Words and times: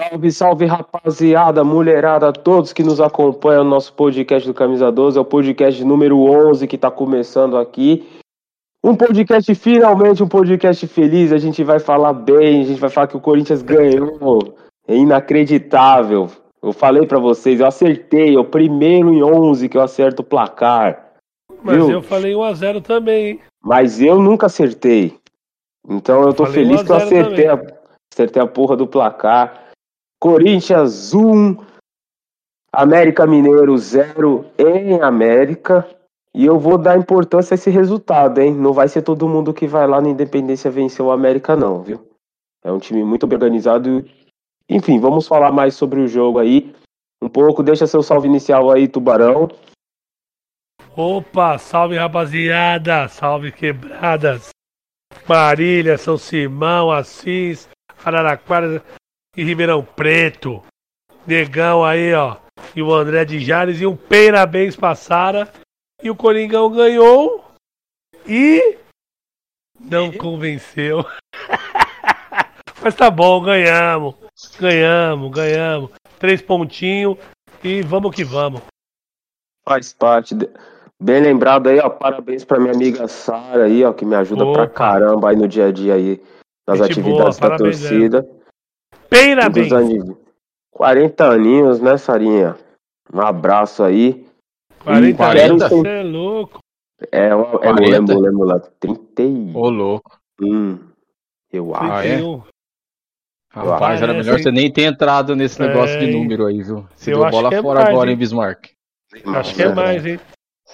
Salve, 0.00 0.30
salve, 0.30 0.64
rapaziada, 0.64 1.64
mulherada, 1.64 2.32
todos 2.32 2.72
que 2.72 2.84
nos 2.84 3.00
acompanham 3.00 3.64
no 3.64 3.70
nosso 3.70 3.92
podcast 3.94 4.46
do 4.46 4.54
Camisa 4.54 4.92
12. 4.92 5.18
É 5.18 5.20
o 5.20 5.24
podcast 5.24 5.84
número 5.84 6.20
11 6.20 6.68
que 6.68 6.76
está 6.76 6.88
começando 6.88 7.58
aqui. 7.58 8.08
Um 8.84 8.94
podcast, 8.94 9.52
finalmente, 9.56 10.22
um 10.22 10.28
podcast 10.28 10.86
feliz. 10.86 11.32
A 11.32 11.38
gente 11.38 11.64
vai 11.64 11.80
falar 11.80 12.12
bem, 12.12 12.60
a 12.60 12.64
gente 12.64 12.78
vai 12.78 12.88
falar 12.88 13.08
que 13.08 13.16
o 13.16 13.20
Corinthians 13.20 13.60
ganhou. 13.60 14.54
É 14.86 14.94
inacreditável. 14.94 16.30
Eu 16.62 16.72
falei 16.72 17.04
para 17.04 17.18
vocês, 17.18 17.58
eu 17.58 17.66
acertei. 17.66 18.36
É 18.36 18.38
o 18.38 18.44
primeiro 18.44 19.12
em 19.12 19.20
11 19.20 19.68
que 19.68 19.76
eu 19.76 19.82
acerto 19.82 20.22
o 20.22 20.24
placar. 20.24 21.08
Mas 21.60 21.74
viu? 21.74 21.90
eu 21.90 22.02
falei 22.02 22.34
1x0 22.34 22.82
também. 22.84 23.40
Mas 23.60 24.00
eu 24.00 24.22
nunca 24.22 24.46
acertei. 24.46 25.18
Então 25.88 26.22
eu 26.22 26.32
tô 26.32 26.46
feliz 26.46 26.84
que 26.84 26.92
eu 26.92 26.96
acertei 26.96 27.48
a, 27.48 27.60
acertei 28.14 28.40
a 28.40 28.46
porra 28.46 28.76
do 28.76 28.86
placar. 28.86 29.66
Corinthians 30.20 31.14
1, 31.14 31.56
América 32.72 33.26
Mineiro 33.26 33.76
0 33.78 34.44
em 34.58 35.00
América. 35.00 35.88
E 36.34 36.44
eu 36.44 36.58
vou 36.58 36.76
dar 36.76 36.98
importância 36.98 37.54
a 37.54 37.56
esse 37.56 37.70
resultado, 37.70 38.40
hein? 38.40 38.54
Não 38.54 38.72
vai 38.72 38.88
ser 38.88 39.02
todo 39.02 39.28
mundo 39.28 39.54
que 39.54 39.66
vai 39.66 39.86
lá 39.86 40.00
na 40.00 40.08
Independência 40.08 40.70
vencer 40.70 41.04
o 41.04 41.10
América, 41.10 41.56
não, 41.56 41.82
viu? 41.82 42.06
É 42.62 42.70
um 42.70 42.78
time 42.78 43.02
muito 43.04 43.24
organizado. 43.24 44.04
Enfim, 44.68 45.00
vamos 45.00 45.26
falar 45.26 45.50
mais 45.50 45.74
sobre 45.74 46.00
o 46.00 46.08
jogo 46.08 46.38
aí. 46.38 46.74
Um 47.22 47.28
pouco, 47.28 47.62
deixa 47.62 47.86
seu 47.86 48.02
salve 48.02 48.28
inicial 48.28 48.70
aí, 48.70 48.86
Tubarão. 48.86 49.48
Opa, 50.96 51.58
salve 51.58 51.96
rapaziada, 51.96 53.08
salve 53.08 53.50
quebradas. 53.52 54.50
Marília, 55.28 55.96
São 55.96 56.18
Simão, 56.18 56.90
Assis, 56.90 57.68
Araraquara, 58.04 58.82
e 59.38 59.44
Ribeirão 59.44 59.84
Preto. 59.84 60.60
Negão 61.24 61.84
aí, 61.84 62.12
ó. 62.12 62.38
E 62.74 62.82
o 62.82 62.92
André 62.92 63.24
de 63.24 63.38
Jales 63.38 63.80
e 63.80 63.86
um 63.86 63.96
parabéns 63.96 64.74
pra 64.74 64.96
Sara. 64.96 65.48
E 66.02 66.10
o 66.10 66.16
Coringão 66.16 66.68
ganhou. 66.72 67.44
E 68.26 68.76
não 69.78 70.10
convenceu. 70.10 71.04
Mas 72.82 72.96
tá 72.96 73.08
bom, 73.12 73.40
ganhamos. 73.40 74.16
Ganhamos, 74.58 75.30
ganhamos. 75.30 75.90
Três 76.18 76.42
pontinhos 76.42 77.16
e 77.62 77.80
vamos 77.82 78.14
que 78.14 78.24
vamos. 78.24 78.60
Faz 79.64 79.92
parte. 79.92 80.34
De... 80.34 80.50
Bem 81.00 81.22
lembrado 81.22 81.68
aí, 81.68 81.78
ó. 81.78 81.88
Parabéns 81.88 82.44
pra 82.44 82.58
minha 82.58 82.74
amiga 82.74 83.06
Sara 83.06 83.66
aí, 83.66 83.84
ó, 83.84 83.92
que 83.92 84.04
me 84.04 84.16
ajuda 84.16 84.44
Opa. 84.44 84.52
pra 84.52 84.68
caramba 84.68 85.30
aí 85.30 85.36
no 85.36 85.46
dia 85.46 85.66
a 85.66 85.72
dia 85.72 85.94
aí, 85.94 86.20
nas 86.66 86.78
Gente 86.78 86.90
atividades 86.90 87.38
boa, 87.38 87.50
da 87.50 87.56
torcida. 87.56 88.22
Mesmo. 88.22 88.37
Parabéns! 89.10 89.70
40 90.70 91.24
aninhos, 91.24 91.80
né, 91.80 91.96
Sarinha? 91.96 92.56
Um 93.12 93.20
abraço 93.20 93.82
aí. 93.82 94.26
40 94.84 95.24
anos, 95.26 95.62
você 95.62 95.88
é 95.88 96.02
louco. 96.02 96.60
É, 97.10 97.26
é, 97.26 97.30
é 97.30 97.72
lembro, 97.72 98.18
lembro 98.20 98.44
lá. 98.44 98.60
31. 98.80 99.56
Ô, 99.56 99.68
louco. 99.68 100.18
Hum, 100.40 100.78
eu 101.52 101.74
acho. 101.74 101.92
Ah, 101.92 102.06
é? 102.06 102.20
Rapaz, 103.50 104.02
era 104.02 104.12
melhor 104.12 104.38
você 104.38 104.52
nem 104.52 104.70
ter 104.70 104.82
entrado 104.82 105.34
nesse 105.34 105.60
negócio 105.60 105.96
é... 105.96 105.98
de 105.98 106.12
número 106.12 106.46
aí, 106.46 106.62
viu? 106.62 106.86
Você 106.94 107.10
deu 107.10 107.28
bola 107.28 107.52
é 107.52 107.62
fora 107.62 107.80
mais, 107.80 107.90
agora, 107.90 108.10
hein, 108.10 108.16
Bismarck? 108.16 108.70
Acho 109.34 109.54
que 109.54 109.62
é 109.62 109.74
mais, 109.74 110.04
hein? 110.04 110.20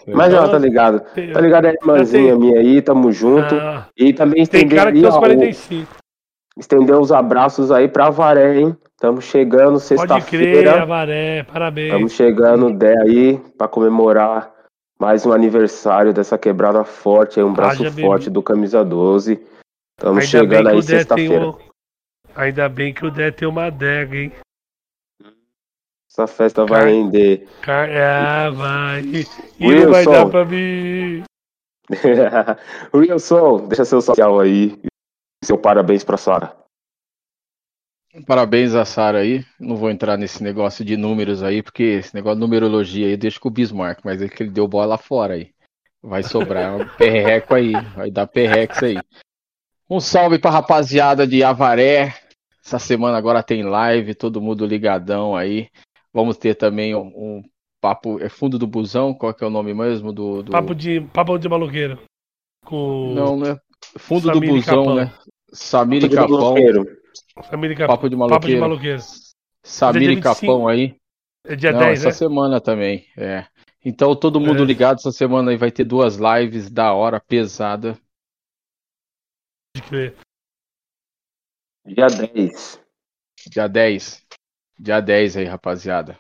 Mas 0.08 0.34
ó, 0.34 0.48
tá 0.48 0.58
ligado. 0.58 1.00
Tá 1.32 1.40
ligado 1.40 1.66
a 1.66 1.72
irmãzinha 1.72 2.36
minha 2.36 2.58
aí, 2.58 2.82
tamo 2.82 3.12
junto. 3.12 3.55
Ah, 3.55 3.88
e 3.96 4.12
também 4.12 4.44
tem 4.44 4.68
cara 4.68 4.92
que 4.92 5.00
tem 5.00 5.08
os 5.08 5.16
45 5.16 6.03
estender 6.58 6.97
os 6.97 7.12
abraços 7.12 7.70
aí 7.70 7.88
pra 7.88 8.10
Varé, 8.10 8.60
hein? 8.60 8.77
Estamos 8.92 9.24
chegando 9.24 9.78
sexta-feira. 9.78 10.20
Pode 10.20 10.30
crer, 10.30 10.69
Avaré, 10.69 11.42
parabéns. 11.42 11.86
Estamos 11.86 12.12
chegando 12.12 12.73
Dé 12.73 12.95
aí 13.02 13.39
para 13.58 13.68
comemorar 13.68 14.52
mais 14.98 15.27
um 15.27 15.33
aniversário 15.33 16.12
dessa 16.12 16.39
quebrada 16.39 16.84
forte, 16.84 17.39
aí, 17.39 17.45
um 17.45 17.52
braço 17.52 17.83
Haja 17.83 17.92
forte 17.92 18.24
bem. 18.24 18.33
do 18.33 18.42
Camisa 18.42 18.84
12. 18.84 19.40
Estamos 19.98 20.24
chegando 20.27 20.68
aí 20.68 20.83
sexta-feira. 20.83 21.48
Um... 21.48 21.56
Ainda 22.36 22.68
bem 22.68 22.95
que 22.95 23.05
o 23.05 23.11
Dé 23.11 23.30
tem 23.30 23.46
uma 23.46 23.67
adega, 23.67 24.17
hein? 24.17 24.33
Essa 26.11 26.27
festa 26.27 26.64
Car... 26.64 26.80
vai 26.80 26.92
render. 26.92 27.48
Car... 27.61 27.89
Ah, 27.90 28.50
vai. 28.50 29.02
E 29.02 29.27
Wilson. 29.67 29.84
não 29.84 29.90
vai 29.92 30.05
dar 30.05 30.29
pra 30.29 30.45
mim. 30.45 31.23
Wilson, 32.95 33.68
deixa 33.68 33.84
seu 33.84 34.00
social 34.00 34.40
aí 34.40 34.80
seu 35.44 35.58
parabéns 35.58 36.02
para 36.02 36.16
Sara. 36.16 36.56
Parabéns 38.27 38.74
a 38.74 38.84
Sara 38.84 39.18
aí. 39.18 39.44
Não 39.58 39.77
vou 39.77 39.90
entrar 39.90 40.16
nesse 40.16 40.42
negócio 40.42 40.84
de 40.84 40.96
números 40.96 41.42
aí, 41.42 41.62
porque 41.62 41.82
esse 41.82 42.14
negócio 42.14 42.36
de 42.36 42.40
numerologia 42.40 43.06
aí 43.06 43.16
deixa 43.16 43.40
com 43.40 43.48
o 43.48 43.52
Bismarck, 43.52 44.00
mas 44.05 44.22
é 44.22 44.28
que 44.28 44.42
ele 44.42 44.50
deu 44.50 44.68
bola 44.68 44.96
fora 44.96 45.34
aí. 45.34 45.52
Vai 46.00 46.22
sobrar 46.22 46.77
um 46.77 46.86
perreco 46.96 47.55
aí, 47.55 47.72
vai 47.96 48.10
dar 48.10 48.27
perrex 48.27 48.82
aí. 48.82 48.96
Um 49.90 50.00
salve 50.00 50.38
pra 50.38 50.50
rapaziada 50.50 51.27
de 51.27 51.42
Avaré. 51.42 52.14
Essa 52.64 52.78
semana 52.78 53.18
agora 53.18 53.42
tem 53.42 53.62
live, 53.62 54.14
todo 54.14 54.40
mundo 54.40 54.64
ligadão 54.64 55.36
aí. 55.36 55.68
Vamos 56.12 56.36
ter 56.36 56.55
também 56.55 56.94
um, 56.94 57.06
um 57.08 57.42
papo. 57.80 58.18
É 58.22 58.28
fundo 58.28 58.58
do 58.58 58.66
busão? 58.66 59.12
Qual 59.12 59.34
que 59.34 59.44
é 59.44 59.46
o 59.46 59.50
nome 59.50 59.74
mesmo 59.74 60.12
do. 60.12 60.42
do... 60.42 60.52
Papo 60.52 60.74
de 60.74 61.00
papo 61.12 61.36
de 61.36 61.48
maluqueiro. 61.48 62.00
Com... 62.64 63.12
Não, 63.14 63.44
é. 63.44 63.58
Fundo 63.98 64.28
Samir 64.28 64.48
do 64.48 64.55
busão, 64.56 64.94
né? 64.94 65.12
Samir 65.55 66.05
e 66.05 66.09
Capão. 66.11 66.55
Samir 67.48 67.70
e 67.70 67.77
Capão. 67.77 67.97
Papo 67.97 68.09
de 68.11 68.17
maloqueiro. 68.17 68.41
Papo 68.41 68.48
de 68.48 68.57
maloqueiro. 68.57 69.03
Samir 69.63 70.11
e 70.11 70.20
Capão 70.20 70.67
aí. 70.69 70.97
É 71.47 71.55
dia 71.55 71.73
Não, 71.73 71.79
10, 71.79 71.98
essa 71.98 72.09
né? 72.09 72.13
semana 72.13 72.61
também, 72.61 73.07
é. 73.17 73.47
Então 73.85 74.17
todo 74.17 74.41
mundo 74.41 74.63
é. 74.63 74.67
ligado, 74.67 74.97
essa 74.97 75.13
semana 75.13 75.51
aí 75.51 75.57
vai 75.59 75.70
ter 75.70 75.85
duas 75.85 76.17
lives 76.17 76.70
da 76.70 76.92
hora, 76.95 77.20
pesada. 77.20 77.98
Pode 79.75 79.89
crer. 79.89 80.17
Dia 81.86 82.07
10. 82.07 82.81
Dia 83.51 83.69
10. 83.69 84.27
Dia 84.79 85.01
10 85.01 85.36
aí, 85.36 85.45
rapaziada. 85.45 86.19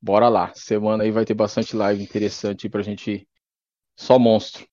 Bora 0.00 0.28
lá. 0.28 0.52
Semana 0.54 1.02
aí 1.02 1.10
vai 1.10 1.24
ter 1.24 1.34
bastante 1.34 1.74
live 1.74 2.02
interessante 2.02 2.66
aí 2.66 2.70
pra 2.70 2.82
gente. 2.82 3.28
Só 3.98 4.18
monstro. 4.18 4.64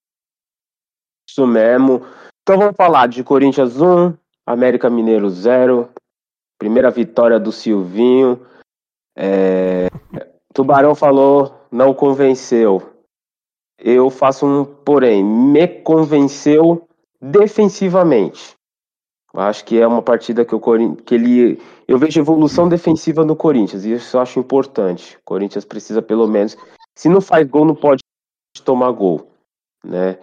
Isso 1.27 1.47
mesmo. 1.47 2.01
Então 2.49 2.57
vamos 2.57 2.75
falar 2.75 3.07
de 3.07 3.23
Corinthians 3.23 3.79
1, 3.79 4.11
América 4.43 4.89
Mineiro 4.89 5.29
0, 5.29 5.87
primeira 6.57 6.89
vitória 6.89 7.39
do 7.39 7.51
Silvinho. 7.51 8.43
É... 9.15 9.85
Tubarão 10.51 10.95
falou, 10.95 11.53
não 11.71 11.93
convenceu. 11.93 12.81
Eu 13.77 14.09
faço 14.09 14.47
um 14.47 14.65
porém, 14.65 15.23
me 15.23 15.67
convenceu 15.67 16.89
defensivamente. 17.21 18.55
Acho 19.31 19.63
que 19.63 19.79
é 19.79 19.85
uma 19.85 20.01
partida 20.01 20.43
que 20.43 20.55
o 20.55 20.95
que 21.05 21.13
ele, 21.13 21.61
eu 21.87 21.99
vejo 21.99 22.19
evolução 22.19 22.67
defensiva 22.67 23.23
no 23.23 23.35
Corinthians 23.35 23.85
e 23.85 23.91
isso 23.91 24.17
eu 24.17 24.21
acho 24.21 24.39
importante. 24.39 25.17
O 25.17 25.23
Corinthians 25.23 25.65
precisa 25.65 26.01
pelo 26.01 26.27
menos, 26.27 26.57
se 26.97 27.09
não 27.09 27.21
faz 27.21 27.47
gol, 27.47 27.63
não 27.63 27.75
pode 27.75 28.01
tomar 28.65 28.89
gol, 28.89 29.29
né? 29.85 30.17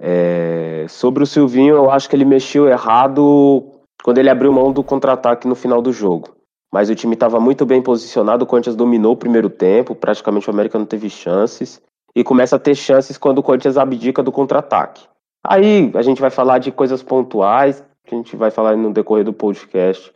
É, 0.00 0.86
sobre 0.88 1.22
o 1.22 1.26
Silvinho, 1.26 1.74
eu 1.74 1.90
acho 1.90 2.08
que 2.08 2.14
ele 2.14 2.24
mexeu 2.24 2.68
errado 2.68 3.64
quando 4.02 4.18
ele 4.18 4.30
abriu 4.30 4.52
mão 4.52 4.72
do 4.72 4.82
contra-ataque 4.84 5.48
no 5.48 5.54
final 5.54 5.82
do 5.82 5.92
jogo. 5.92 6.36
Mas 6.72 6.90
o 6.90 6.94
time 6.94 7.14
estava 7.14 7.40
muito 7.40 7.64
bem 7.64 7.82
posicionado, 7.82 8.44
o 8.44 8.46
Corinthians 8.46 8.76
dominou 8.76 9.12
o 9.12 9.16
primeiro 9.16 9.48
tempo, 9.48 9.94
praticamente 9.94 10.48
o 10.48 10.52
América 10.52 10.78
não 10.78 10.86
teve 10.86 11.08
chances. 11.08 11.82
E 12.14 12.22
começa 12.22 12.56
a 12.56 12.58
ter 12.58 12.74
chances 12.74 13.16
quando 13.16 13.38
o 13.38 13.42
Corinthians 13.42 13.76
abdica 13.76 14.22
do 14.22 14.32
contra-ataque. 14.32 15.06
Aí 15.44 15.90
a 15.94 16.02
gente 16.02 16.20
vai 16.20 16.30
falar 16.30 16.58
de 16.58 16.70
coisas 16.70 17.02
pontuais, 17.02 17.84
que 18.04 18.14
a 18.14 18.18
gente 18.18 18.36
vai 18.36 18.50
falar 18.50 18.76
no 18.76 18.92
decorrer 18.92 19.24
do 19.24 19.32
podcast 19.32 20.12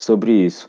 sobre 0.00 0.32
isso. 0.32 0.68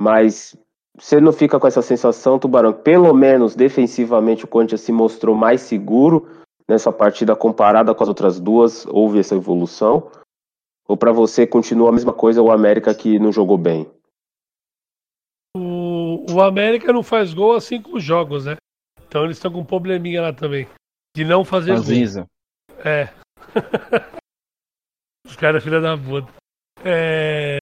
Mas 0.00 0.56
você 0.98 1.20
não 1.20 1.32
fica 1.32 1.58
com 1.58 1.66
essa 1.66 1.82
sensação, 1.82 2.38
Tubarão, 2.38 2.72
pelo 2.72 3.12
menos 3.14 3.54
defensivamente 3.54 4.44
o 4.44 4.48
Corinthians 4.48 4.80
se 4.80 4.92
mostrou 4.92 5.34
mais 5.34 5.60
seguro, 5.62 6.28
nessa 6.68 6.92
partida 6.92 7.36
comparada 7.36 7.94
com 7.94 8.02
as 8.02 8.08
outras 8.08 8.40
duas? 8.40 8.86
Houve 8.86 9.18
essa 9.18 9.34
evolução? 9.34 10.10
Ou 10.88 10.96
para 10.96 11.12
você 11.12 11.46
continua 11.46 11.88
a 11.88 11.92
mesma 11.92 12.12
coisa 12.12 12.42
o 12.42 12.50
América 12.50 12.94
que 12.94 13.18
não 13.18 13.32
jogou 13.32 13.58
bem? 13.58 13.90
O, 15.56 16.24
o 16.30 16.40
América 16.40 16.92
não 16.92 17.02
faz 17.02 17.34
gol 17.34 17.56
há 17.56 17.60
cinco 17.60 17.98
jogos, 17.98 18.44
né? 18.44 18.56
Então 19.08 19.24
eles 19.24 19.36
estão 19.36 19.52
com 19.52 19.60
um 19.60 19.64
probleminha 19.64 20.22
lá 20.22 20.32
também. 20.32 20.68
De 21.16 21.24
não 21.24 21.44
fazer 21.44 21.72
Aziza. 21.72 22.20
gol. 22.20 22.84
É. 22.84 23.08
Os 25.26 25.34
caras 25.34 25.64
filha 25.64 25.80
da 25.80 25.96
puta. 25.96 26.32
É... 26.84 27.58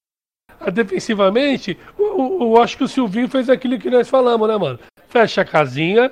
Defensivamente, 0.73 1.79
eu, 1.99 2.41
eu, 2.41 2.63
acho 2.63 2.77
que 2.77 2.85
o 2.85 2.89
Silvinho 2.89 3.29
fez 3.29 3.51
aquilo 3.51 3.79
que 3.79 3.91
nós 3.91 4.09
falamos, 4.09 4.49
né, 4.49 4.57
mano? 4.57 4.79
Fecha 5.09 5.43
a 5.43 5.45
casinha, 5.45 6.11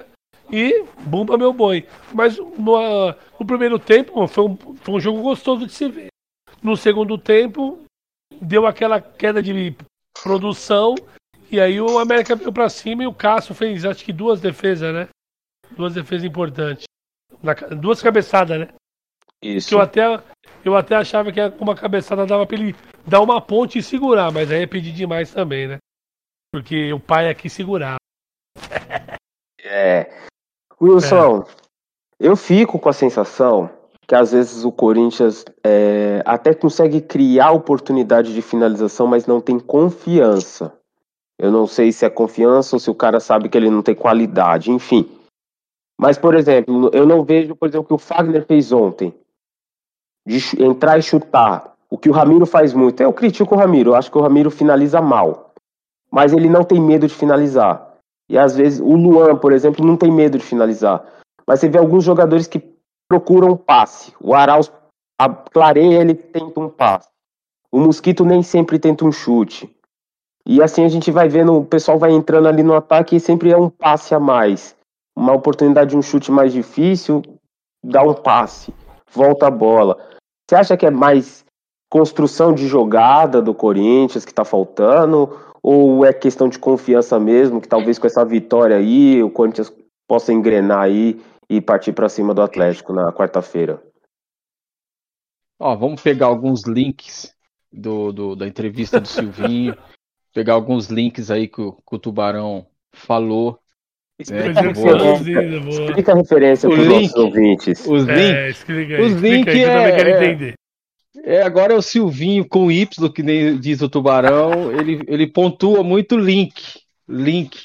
e 0.52 0.84
bumba 1.06 1.38
meu 1.38 1.52
boi. 1.52 1.86
Mas 2.12 2.36
no, 2.36 3.14
no 3.40 3.46
primeiro 3.46 3.78
tempo 3.78 4.26
foi 4.28 4.44
um, 4.44 4.56
foi 4.56 4.94
um 4.94 5.00
jogo 5.00 5.22
gostoso 5.22 5.66
de 5.66 5.72
se 5.72 5.88
ver. 5.88 6.08
No 6.62 6.76
segundo 6.76 7.16
tempo, 7.16 7.82
deu 8.40 8.66
aquela 8.66 9.00
queda 9.00 9.42
de 9.42 9.74
produção. 10.22 10.94
E 11.50 11.58
aí 11.60 11.80
o 11.80 11.98
América 11.98 12.36
veio 12.36 12.52
pra 12.52 12.68
cima 12.68 13.02
e 13.02 13.06
o 13.06 13.14
Cássio 13.14 13.54
fez 13.54 13.84
acho 13.84 14.04
que 14.04 14.12
duas 14.12 14.40
defesas, 14.40 14.94
né? 14.94 15.08
Duas 15.70 15.94
defesas 15.94 16.24
importantes. 16.24 16.84
Na, 17.42 17.54
duas 17.54 18.02
cabeçadas, 18.02 18.60
né? 18.60 18.68
Isso. 19.42 19.70
Que 19.70 19.74
eu 19.74 19.80
até, 19.80 20.22
eu 20.64 20.76
até 20.76 20.94
achava 20.94 21.32
que 21.32 21.40
uma 21.58 21.74
cabeçada 21.74 22.26
dava 22.26 22.46
pra 22.46 22.56
ele 22.56 22.76
dar 23.06 23.20
uma 23.20 23.40
ponte 23.40 23.78
e 23.78 23.82
segurar, 23.82 24.30
mas 24.30 24.50
aí 24.50 24.62
é 24.62 24.66
pedir 24.66 24.92
demais 24.92 25.32
também, 25.32 25.66
né? 25.66 25.78
Porque 26.52 26.92
o 26.92 27.00
pai 27.00 27.28
aqui 27.28 27.48
segurava. 27.48 27.96
É. 29.64 30.26
Wilson, 30.82 31.44
eu 32.18 32.34
fico 32.34 32.76
com 32.76 32.88
a 32.88 32.92
sensação 32.92 33.70
que 34.04 34.16
às 34.16 34.32
vezes 34.32 34.64
o 34.64 34.72
Corinthians 34.72 35.44
é, 35.64 36.22
até 36.26 36.52
consegue 36.52 37.00
criar 37.00 37.52
oportunidade 37.52 38.34
de 38.34 38.42
finalização, 38.42 39.06
mas 39.06 39.26
não 39.26 39.40
tem 39.40 39.60
confiança. 39.60 40.72
Eu 41.38 41.52
não 41.52 41.68
sei 41.68 41.92
se 41.92 42.04
é 42.04 42.10
confiança 42.10 42.74
ou 42.76 42.80
se 42.80 42.90
o 42.90 42.94
cara 42.94 43.20
sabe 43.20 43.48
que 43.48 43.56
ele 43.56 43.70
não 43.70 43.80
tem 43.80 43.94
qualidade, 43.94 44.72
enfim. 44.72 45.08
Mas, 45.98 46.18
por 46.18 46.34
exemplo, 46.34 46.90
eu 46.92 47.06
não 47.06 47.22
vejo, 47.22 47.54
por 47.54 47.68
exemplo, 47.68 47.84
o 47.84 47.88
que 47.88 47.94
o 47.94 47.98
Fagner 47.98 48.44
fez 48.44 48.72
ontem. 48.72 49.14
De 50.26 50.40
entrar 50.60 50.98
e 50.98 51.02
chutar. 51.02 51.74
O 51.88 51.96
que 51.96 52.08
o 52.08 52.12
Ramiro 52.12 52.44
faz 52.44 52.72
muito. 52.72 53.00
Eu 53.00 53.12
critico 53.12 53.54
o 53.54 53.58
Ramiro, 53.58 53.90
eu 53.90 53.94
acho 53.94 54.10
que 54.10 54.18
o 54.18 54.22
Ramiro 54.22 54.50
finaliza 54.50 55.00
mal. 55.00 55.52
Mas 56.10 56.32
ele 56.32 56.48
não 56.48 56.64
tem 56.64 56.80
medo 56.80 57.06
de 57.06 57.14
finalizar. 57.14 57.91
E 58.32 58.38
às 58.38 58.56
vezes 58.56 58.80
o 58.80 58.96
Luan, 58.96 59.36
por 59.36 59.52
exemplo, 59.52 59.86
não 59.86 59.96
tem 59.96 60.10
medo 60.10 60.38
de 60.38 60.44
finalizar. 60.44 61.04
Mas 61.46 61.60
você 61.60 61.68
vê 61.68 61.78
alguns 61.78 62.02
jogadores 62.02 62.46
que 62.46 62.60
procuram 63.08 63.56
passe. 63.56 64.12
O 64.20 64.34
Arauz 64.34 64.72
a 65.20 65.28
clareia, 65.28 66.00
ele 66.00 66.14
tenta 66.14 66.58
um 66.58 66.68
passe. 66.68 67.08
O 67.70 67.78
Mosquito 67.78 68.24
nem 68.24 68.42
sempre 68.42 68.78
tenta 68.78 69.04
um 69.04 69.12
chute. 69.12 69.70
E 70.44 70.60
assim 70.60 70.84
a 70.84 70.88
gente 70.88 71.12
vai 71.12 71.28
vendo, 71.28 71.54
o 71.56 71.64
pessoal 71.64 71.98
vai 71.98 72.10
entrando 72.10 72.48
ali 72.48 72.62
no 72.62 72.74
ataque 72.74 73.14
e 73.14 73.20
sempre 73.20 73.52
é 73.52 73.56
um 73.56 73.68
passe 73.70 74.14
a 74.14 74.18
mais 74.18 74.74
uma 75.16 75.34
oportunidade 75.34 75.90
de 75.90 75.96
um 75.96 76.02
chute 76.02 76.32
mais 76.32 76.52
difícil, 76.52 77.22
dá 77.84 78.02
um 78.02 78.14
passe, 78.14 78.74
volta 79.12 79.46
a 79.46 79.50
bola. 79.50 79.98
Você 80.48 80.56
acha 80.56 80.76
que 80.76 80.86
é 80.86 80.90
mais 80.90 81.44
construção 81.90 82.54
de 82.54 82.66
jogada 82.66 83.42
do 83.42 83.54
Corinthians 83.54 84.24
que 84.24 84.32
está 84.32 84.44
faltando? 84.44 85.38
Ou 85.62 86.04
é 86.04 86.12
questão 86.12 86.48
de 86.48 86.58
confiança 86.58 87.20
mesmo, 87.20 87.60
que 87.60 87.68
talvez 87.68 87.98
com 87.98 88.06
essa 88.06 88.24
vitória 88.24 88.76
aí 88.76 89.22
o 89.22 89.30
Corinthians 89.30 89.72
possa 90.08 90.32
engrenar 90.32 90.80
aí 90.80 91.20
e 91.48 91.60
partir 91.60 91.92
para 91.92 92.08
cima 92.08 92.34
do 92.34 92.42
Atlético 92.42 92.92
na 92.92 93.12
quarta-feira? 93.12 93.82
Ó, 95.60 95.76
vamos 95.76 96.02
pegar 96.02 96.26
alguns 96.26 96.64
links 96.64 97.32
do, 97.72 98.12
do 98.12 98.34
da 98.34 98.48
entrevista 98.48 99.00
do 99.00 99.06
Silvinho, 99.06 99.76
pegar 100.34 100.54
alguns 100.54 100.88
links 100.88 101.30
aí 101.30 101.46
que 101.46 101.60
o, 101.60 101.72
que 101.72 101.94
o 101.94 101.98
Tubarão 101.98 102.66
falou 102.92 103.62
Explica, 104.18 104.44
é, 104.44 104.58
a, 104.58 104.62
referência, 104.62 105.68
explica 105.68 106.12
a 106.12 106.14
referência 106.14 106.68
para 106.68 106.80
os 106.80 106.86
nossos 106.86 107.14
ouvintes. 107.14 107.86
Os 107.86 108.04
links. 108.04 108.08
É, 108.08 108.50
explica 108.50 109.02
os 109.02 109.12
links 109.14 109.54
é, 109.54 110.50
é, 110.50 110.54
agora 111.44 111.74
é 111.74 111.76
o 111.76 111.82
Silvinho 111.82 112.46
com 112.48 112.70
Y, 112.70 113.12
que 113.12 113.22
nem 113.22 113.58
diz 113.58 113.82
o 113.82 113.88
Tubarão. 113.88 114.72
ele, 114.72 115.02
ele 115.06 115.26
pontua 115.26 115.82
muito 115.82 116.16
link. 116.16 116.80
Link. 117.08 117.58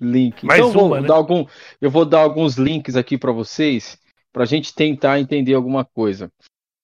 Link. 0.00 0.44
Mais 0.44 0.60
então, 0.60 0.70
uma, 0.70 0.88
vou 0.88 1.00
né? 1.00 1.08
dar 1.08 1.14
algum, 1.14 1.44
eu 1.80 1.90
vou 1.90 2.04
dar 2.04 2.20
alguns 2.20 2.56
links 2.56 2.96
aqui 2.96 3.18
para 3.18 3.32
vocês, 3.32 3.98
para 4.32 4.44
a 4.44 4.46
gente 4.46 4.74
tentar 4.74 5.18
entender 5.18 5.54
alguma 5.54 5.84
coisa. 5.84 6.30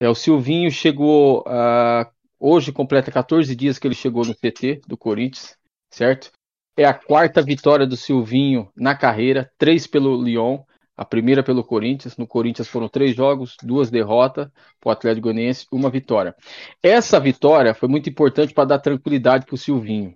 É, 0.01 0.09
o 0.09 0.15
Silvinho 0.15 0.71
chegou. 0.71 1.41
Uh, 1.41 2.07
hoje 2.39 2.73
completa 2.73 3.11
14 3.11 3.55
dias 3.55 3.79
que 3.79 3.87
ele 3.87 3.95
chegou 3.95 4.25
no 4.25 4.35
PT 4.35 4.83
do 4.87 4.97
Corinthians, 4.97 5.57
certo? 5.91 6.31
É 6.77 6.85
a 6.85 6.93
quarta 6.93 7.41
vitória 7.41 7.87
do 7.87 7.97
Silvinho 7.97 8.69
na 8.77 8.97
carreira, 8.97 9.51
três 9.57 9.87
pelo 9.87 10.21
Lyon, 10.21 10.59
a 10.97 11.05
primeira 11.05 11.43
pelo 11.43 11.65
Corinthians. 11.65 12.17
No 12.17 12.27
Corinthians 12.27 12.69
foram 12.69 12.89
três 12.89 13.15
jogos, 13.15 13.57
duas 13.63 13.91
derrotas 13.91 14.49
para 14.81 14.89
o 14.89 14.93
Atlético 14.93 15.25
Goianiense, 15.25 15.67
uma 15.73 15.91
vitória. 15.91 16.35
Essa 16.83 17.19
vitória 17.21 17.75
foi 17.75 17.89
muito 17.89 18.09
importante 18.09 18.55
para 18.55 18.65
dar 18.65 18.79
tranquilidade 18.79 19.47
para 19.47 19.55
o 19.55 19.59
Silvinho, 19.59 20.15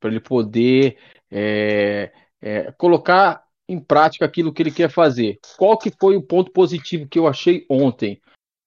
para 0.00 0.10
ele 0.10 0.20
poder 0.20 0.98
é, 1.30 2.12
é, 2.40 2.72
colocar 2.72 3.44
em 3.68 3.80
prática 3.80 4.24
aquilo 4.24 4.52
que 4.52 4.62
ele 4.62 4.70
quer 4.70 4.90
fazer. 4.90 5.38
Qual 5.56 5.76
que 5.76 5.90
foi 5.90 6.16
o 6.16 6.22
ponto 6.22 6.52
positivo 6.52 7.08
que 7.08 7.18
eu 7.18 7.26
achei 7.26 7.66
ontem? 7.68 8.20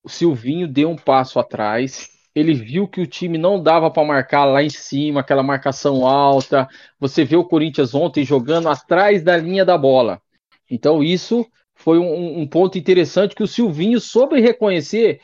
O 0.04 0.10
Silvinho 0.10 0.68
deu 0.68 0.90
um 0.90 0.96
passo 0.96 1.40
atrás 1.40 2.20
ele 2.40 2.54
viu 2.54 2.88
que 2.88 3.02
o 3.02 3.08
time 3.08 3.38
não 3.38 3.62
dava 3.62 3.90
para 3.92 4.06
marcar 4.06 4.46
lá 4.46 4.64
em 4.64 4.70
cima, 4.70 5.20
aquela 5.20 5.44
marcação 5.44 6.06
alta. 6.08 6.68
Você 7.00 7.26
vê 7.26 7.36
o 7.36 7.44
Corinthians 7.44 7.94
ontem 7.94 8.24
jogando 8.24 8.70
atrás 8.70 9.24
da 9.24 9.36
linha 9.36 9.66
da 9.66 9.78
bola. 9.78 10.22
Então, 10.70 11.04
isso 11.04 11.46
foi 11.76 11.98
um, 11.98 12.42
um 12.42 12.48
ponto 12.48 12.78
interessante 12.78 13.36
que 13.36 13.44
o 13.44 13.48
Silvinho 13.48 14.00
soube 14.00 14.40
reconhecer 14.40 15.22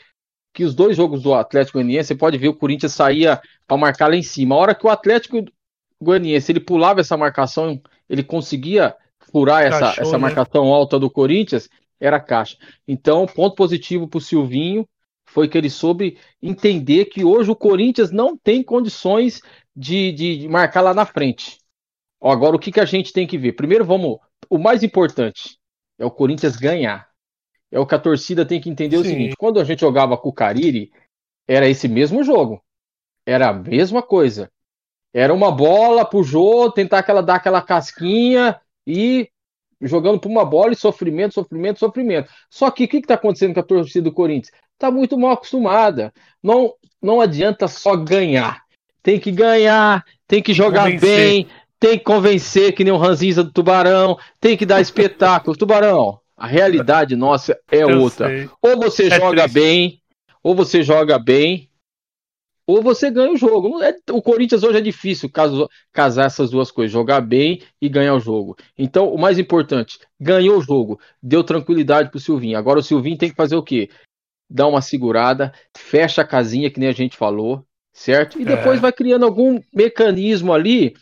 que 0.54 0.64
os 0.64 0.74
dois 0.74 0.96
jogos 0.96 1.22
do 1.22 1.34
Atlético 1.34 1.78
Goianiense, 1.78 2.08
você 2.08 2.16
pode 2.16 2.38
ver 2.38 2.48
o 2.48 2.56
Corinthians 2.56 2.94
saía 2.94 3.42
para 3.68 3.78
marcar 3.78 4.08
lá 4.08 4.16
em 4.16 4.24
cima. 4.24 4.56
A 4.56 4.58
hora 4.58 4.76
que 4.76 4.86
o 4.86 4.90
Atlético 4.90 5.44
Goianiense 6.02 6.52
ele 6.52 6.62
pulava 6.62 7.02
essa 7.02 7.18
marcação, 7.18 7.82
ele 8.10 8.24
conseguia 8.24 8.96
furar 9.32 9.64
essa, 9.64 10.02
essa 10.02 10.14
né? 10.14 10.18
marcação 10.18 10.74
alta 10.74 10.98
do 10.98 11.10
Corinthians, 11.10 11.70
era 12.00 12.22
caixa. 12.22 12.58
Então, 12.88 13.26
ponto 13.26 13.56
positivo 13.56 14.08
para 14.08 14.18
o 14.18 14.22
Silvinho 14.22 14.88
foi 15.26 15.50
que 15.50 15.58
ele 15.58 15.70
soube 15.70 16.18
entender 16.42 17.06
que 17.06 17.26
hoje 17.26 17.52
o 17.52 17.56
Corinthians 17.56 18.12
não 18.12 18.38
tem 18.38 18.64
condições 18.64 19.42
de, 19.76 20.14
de 20.14 20.48
marcar 20.48 20.82
lá 20.82 20.94
na 20.94 21.06
frente. 21.06 21.58
Agora, 22.22 22.56
o 22.56 22.60
que, 22.60 22.72
que 22.72 22.80
a 22.80 22.86
gente 22.86 23.12
tem 23.12 23.28
que 23.28 23.38
ver? 23.38 23.54
Primeiro, 23.54 23.84
vamos. 23.84 24.20
O 24.50 24.58
mais 24.58 24.84
importante 24.84 25.58
é 26.00 26.06
o 26.06 26.12
Corinthians 26.12 26.56
ganhar. 26.56 27.08
É 27.72 27.80
o 27.80 27.86
que 27.86 27.96
a 27.96 28.00
torcida 28.00 28.46
tem 28.46 28.62
que 28.62 28.70
entender 28.70 28.98
Sim. 28.98 29.02
o 29.02 29.06
seguinte: 29.06 29.36
quando 29.38 29.60
a 29.60 29.64
gente 29.64 29.82
jogava 29.82 30.18
com 30.18 30.30
o 30.30 30.34
Cariri, 30.34 30.92
era 31.48 31.68
esse 31.68 31.88
mesmo 31.88 32.24
jogo. 32.24 32.62
Era 33.26 33.50
a 33.50 33.54
mesma 33.54 34.02
coisa. 34.02 34.52
Era 35.14 35.34
uma 35.34 35.52
bola 35.52 36.06
pro 36.06 36.24
jogo, 36.24 36.72
tentar 36.72 37.00
aquela, 37.00 37.22
dar 37.22 37.36
aquela 37.36 37.62
casquinha 37.62 38.60
e 38.86 39.30
jogando 39.82 40.20
por 40.20 40.30
uma 40.30 40.46
bola 40.46 40.74
e 40.74 40.76
sofrimento, 40.76 41.34
sofrimento, 41.34 41.80
sofrimento. 41.80 42.30
Só 42.50 42.70
que 42.70 42.84
o 42.84 42.88
que 42.88 42.98
está 42.98 43.16
acontecendo 43.16 43.54
com 43.54 43.60
a 43.60 43.64
torcida 43.64 44.04
do 44.04 44.14
Corinthians? 44.14 44.52
está 44.76 44.92
muito 44.92 45.18
mal 45.18 45.32
acostumada. 45.32 46.14
Não, 46.44 46.74
não 47.02 47.20
adianta 47.20 47.68
só 47.68 47.96
ganhar. 47.96 48.64
Tem 49.02 49.20
que 49.20 49.32
ganhar, 49.32 50.04
tem 50.28 50.42
que 50.42 50.54
jogar 50.54 50.84
convencer. 50.84 51.00
bem, 51.00 51.48
tem 51.86 52.00
que 52.00 52.04
convencer 52.04 52.74
que 52.74 52.84
nem 52.84 52.92
o 52.92 52.98
Ranzinza 52.98 53.44
do 53.44 53.52
Tubarão, 53.52 54.18
tem 54.40 54.58
que 54.58 54.66
dar 54.66 54.82
espetáculo. 54.82 55.56
Tubarão, 55.56 56.20
a 56.36 56.48
realidade 56.48 57.16
nossa 57.16 57.56
é 57.72 57.84
Eu 57.84 58.02
outra. 58.02 58.28
Sei. 58.28 58.50
Ou 58.60 58.76
você 58.78 59.06
é 59.06 59.20
joga 59.20 59.44
triste. 59.44 59.54
bem, 59.54 60.02
ou 60.42 60.56
você 60.56 60.82
joga 60.82 61.20
bem, 61.20 61.70
ou 62.66 62.82
você 62.82 63.12
ganha 63.12 63.32
o 63.32 63.38
jogo. 63.38 63.84
É, 63.84 63.96
o 64.10 64.20
Corinthians 64.20 64.64
hoje 64.64 64.80
é 64.80 64.82
difícil 64.82 65.30
caso, 65.30 65.70
casar 65.94 66.26
essas 66.26 66.50
duas 66.50 66.72
coisas, 66.72 66.92
jogar 66.92 67.22
bem 67.22 67.62
e 67.80 67.88
ganhar 67.88 68.16
o 68.16 68.20
jogo. 68.20 68.58
Então, 68.76 69.14
o 69.14 69.20
mais 69.20 69.38
importante, 69.38 70.00
ganhou 70.20 70.58
o 70.58 70.64
jogo, 70.64 71.00
deu 71.22 71.44
tranquilidade 71.44 72.10
pro 72.10 72.20
Silvinho. 72.20 72.58
Agora 72.58 72.80
o 72.80 72.84
Silvinho 72.84 73.20
tem 73.20 73.30
que 73.30 73.36
fazer 73.36 73.56
o 73.56 73.64
quê? 73.64 73.90
dá 74.50 74.68
uma 74.68 74.82
segurada, 74.82 75.52
fecha 75.76 76.22
a 76.22 76.28
casinha, 76.28 76.70
que 76.70 76.80
nem 76.80 76.90
a 76.90 76.94
gente 76.94 77.18
falou, 77.18 77.66
certo? 77.92 78.40
E 78.40 78.44
é. 78.44 78.46
depois 78.46 78.78
é. 78.78 78.82
vai 78.82 78.94
criando 78.94 79.26
algum 79.26 79.60
mecanismo 79.74 80.54
ali 80.54 80.94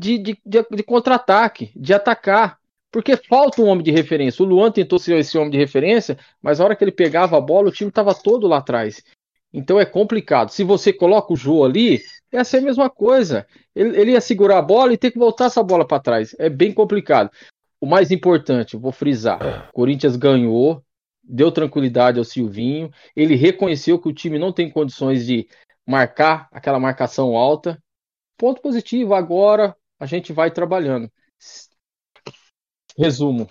de, 0.00 0.16
de, 0.16 0.38
de, 0.44 0.66
de 0.70 0.82
contra-ataque, 0.82 1.70
de 1.76 1.92
atacar. 1.92 2.58
Porque 2.90 3.16
falta 3.16 3.62
um 3.62 3.66
homem 3.68 3.84
de 3.84 3.90
referência. 3.90 4.42
O 4.42 4.48
Luan 4.48 4.72
tentou 4.72 4.98
ser 4.98 5.16
esse 5.18 5.36
homem 5.36 5.50
de 5.50 5.58
referência, 5.58 6.18
mas 6.42 6.58
a 6.58 6.64
hora 6.64 6.74
que 6.74 6.82
ele 6.82 6.90
pegava 6.90 7.36
a 7.36 7.40
bola, 7.40 7.68
o 7.68 7.72
time 7.72 7.90
estava 7.90 8.14
todo 8.14 8.48
lá 8.48 8.56
atrás. 8.56 9.04
Então 9.52 9.78
é 9.78 9.84
complicado. 9.84 10.50
Se 10.50 10.64
você 10.64 10.92
coloca 10.92 11.32
o 11.32 11.36
Jô 11.36 11.64
ali, 11.64 12.00
é 12.32 12.38
a 12.40 12.60
mesma 12.60 12.88
coisa. 12.88 13.46
Ele, 13.76 14.00
ele 14.00 14.10
ia 14.12 14.20
segurar 14.20 14.58
a 14.58 14.62
bola 14.62 14.92
e 14.92 14.96
ter 14.96 15.10
que 15.10 15.18
voltar 15.18 15.46
essa 15.46 15.62
bola 15.62 15.86
para 15.86 16.02
trás. 16.02 16.34
É 16.38 16.48
bem 16.48 16.72
complicado. 16.72 17.30
O 17.80 17.86
mais 17.86 18.10
importante, 18.10 18.76
vou 18.76 18.92
frisar: 18.92 19.40
é. 19.42 19.68
Corinthians 19.72 20.16
ganhou, 20.16 20.82
deu 21.22 21.52
tranquilidade 21.52 22.18
ao 22.18 22.24
Silvinho. 22.24 22.90
Ele 23.14 23.36
reconheceu 23.36 23.98
que 23.98 24.08
o 24.08 24.12
time 24.12 24.38
não 24.38 24.52
tem 24.52 24.70
condições 24.70 25.26
de 25.26 25.46
marcar 25.86 26.48
aquela 26.50 26.80
marcação 26.80 27.36
alta. 27.36 27.78
Ponto 28.36 28.60
positivo, 28.62 29.14
agora 29.14 29.76
a 30.00 30.06
gente 30.06 30.32
vai 30.32 30.50
trabalhando. 30.50 31.08
Resumo. 32.98 33.46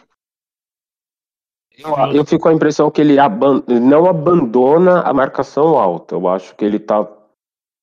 Eu, 1.77 1.95
eu 2.13 2.25
fico 2.25 2.43
com 2.43 2.49
a 2.49 2.53
impressão 2.53 2.91
que 2.91 2.99
ele 2.99 3.17
aban 3.17 3.63
não 3.67 4.05
abandona 4.05 5.01
a 5.01 5.13
marcação 5.13 5.77
alta. 5.77 6.15
Eu 6.15 6.27
acho 6.27 6.53
que 6.55 6.65
ele 6.65 6.77
está 6.77 7.07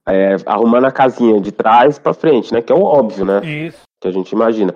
é, 0.06 0.36
arrumando 0.44 0.84
a 0.84 0.92
casinha 0.92 1.40
de 1.40 1.50
trás 1.50 1.98
para 1.98 2.12
frente, 2.12 2.52
né? 2.52 2.60
Que 2.60 2.72
é 2.72 2.76
o 2.76 2.82
óbvio, 2.82 3.24
né? 3.24 3.40
Isso. 3.44 3.82
Que 4.00 4.08
a 4.08 4.12
gente 4.12 4.32
imagina. 4.32 4.74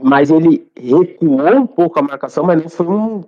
Mas 0.00 0.30
ele 0.30 0.70
recuou 0.76 1.56
um 1.56 1.66
pouco 1.66 1.98
a 1.98 2.02
marcação, 2.02 2.44
mas 2.44 2.62
não 2.62 2.68
foi 2.68 2.86
um 2.86 3.24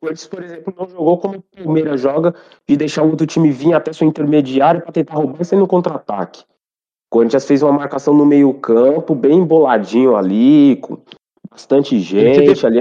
Corinthians, 0.00 0.26
por 0.26 0.42
exemplo, 0.42 0.74
não 0.76 0.88
jogou 0.88 1.18
como 1.18 1.38
o 1.38 1.42
Palmeiras 1.42 2.00
joga, 2.00 2.34
de 2.68 2.76
deixar 2.76 3.02
o 3.02 3.10
outro 3.10 3.26
time 3.26 3.50
vir 3.50 3.72
até 3.72 3.92
seu 3.92 4.06
intermediário 4.06 4.82
para 4.82 4.92
tentar 4.92 5.14
roubar 5.14 5.40
e 5.40 5.44
sair 5.44 5.58
no 5.58 5.66
contra-ataque. 5.66 6.44
Corinthians 7.14 7.44
fez 7.44 7.62
uma 7.62 7.70
marcação 7.70 8.12
no 8.12 8.26
meio-campo, 8.26 9.14
bem 9.14 9.44
boladinho 9.44 10.16
ali, 10.16 10.74
com 10.82 10.98
bastante 11.48 12.00
gente 12.00 12.66
ali, 12.66 12.80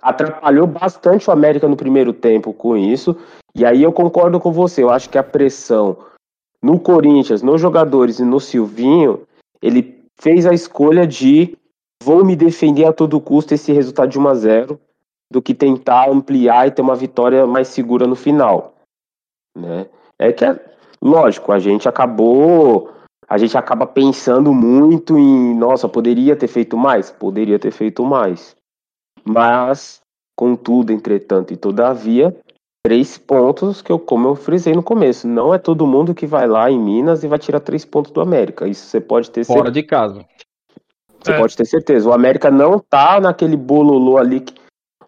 atrapalhou 0.00 0.64
bastante 0.64 1.28
o 1.28 1.32
América 1.32 1.66
no 1.66 1.76
primeiro 1.76 2.12
tempo 2.12 2.52
com 2.52 2.76
isso. 2.76 3.16
E 3.52 3.64
aí 3.64 3.82
eu 3.82 3.92
concordo 3.92 4.38
com 4.38 4.52
você, 4.52 4.84
eu 4.84 4.90
acho 4.90 5.10
que 5.10 5.18
a 5.18 5.24
pressão 5.24 5.96
no 6.62 6.78
Corinthians, 6.78 7.42
nos 7.42 7.60
jogadores 7.60 8.20
e 8.20 8.24
no 8.24 8.38
Silvinho, 8.38 9.26
ele 9.60 10.00
fez 10.20 10.46
a 10.46 10.54
escolha 10.54 11.04
de 11.04 11.58
vou 12.00 12.24
me 12.24 12.36
defender 12.36 12.84
a 12.84 12.92
todo 12.92 13.20
custo 13.20 13.54
esse 13.54 13.72
resultado 13.72 14.08
de 14.08 14.20
1 14.20 14.28
a 14.28 14.34
0 14.34 14.80
do 15.32 15.42
que 15.42 15.52
tentar 15.52 16.08
ampliar 16.08 16.68
e 16.68 16.70
ter 16.70 16.80
uma 16.80 16.94
vitória 16.94 17.44
mais 17.44 17.66
segura 17.66 18.06
no 18.06 18.14
final, 18.14 18.76
né? 19.58 19.88
É 20.16 20.32
que 20.32 20.44
é 20.44 20.60
lógico, 21.02 21.50
a 21.50 21.58
gente 21.58 21.88
acabou 21.88 22.94
a 23.28 23.38
gente 23.38 23.56
acaba 23.56 23.86
pensando 23.86 24.52
muito 24.52 25.18
em, 25.18 25.54
nossa, 25.54 25.88
poderia 25.88 26.36
ter 26.36 26.48
feito 26.48 26.76
mais? 26.76 27.10
Poderia 27.10 27.58
ter 27.58 27.70
feito 27.70 28.04
mais. 28.04 28.54
Mas, 29.24 30.00
contudo, 30.36 30.92
entretanto 30.92 31.52
e 31.52 31.56
todavia, 31.56 32.36
três 32.86 33.16
pontos 33.16 33.80
que 33.80 33.90
eu, 33.90 33.98
como 33.98 34.28
eu 34.28 34.34
frisei 34.34 34.74
no 34.74 34.82
começo, 34.82 35.26
não 35.26 35.54
é 35.54 35.58
todo 35.58 35.86
mundo 35.86 36.14
que 36.14 36.26
vai 36.26 36.46
lá 36.46 36.70
em 36.70 36.78
Minas 36.78 37.24
e 37.24 37.28
vai 37.28 37.38
tirar 37.38 37.60
três 37.60 37.84
pontos 37.84 38.12
do 38.12 38.20
América. 38.20 38.68
Isso 38.68 38.86
você 38.86 39.00
pode 39.00 39.30
ter 39.30 39.44
Fora 39.44 39.64
certeza. 39.64 39.72
de 39.72 39.82
casa. 39.82 40.24
Você 41.22 41.32
é. 41.32 41.38
pode 41.38 41.56
ter 41.56 41.64
certeza. 41.64 42.08
O 42.08 42.12
América 42.12 42.50
não 42.50 42.78
tá 42.78 43.18
naquele 43.20 43.56
bololô 43.56 44.18
ali 44.18 44.40
que... 44.40 44.54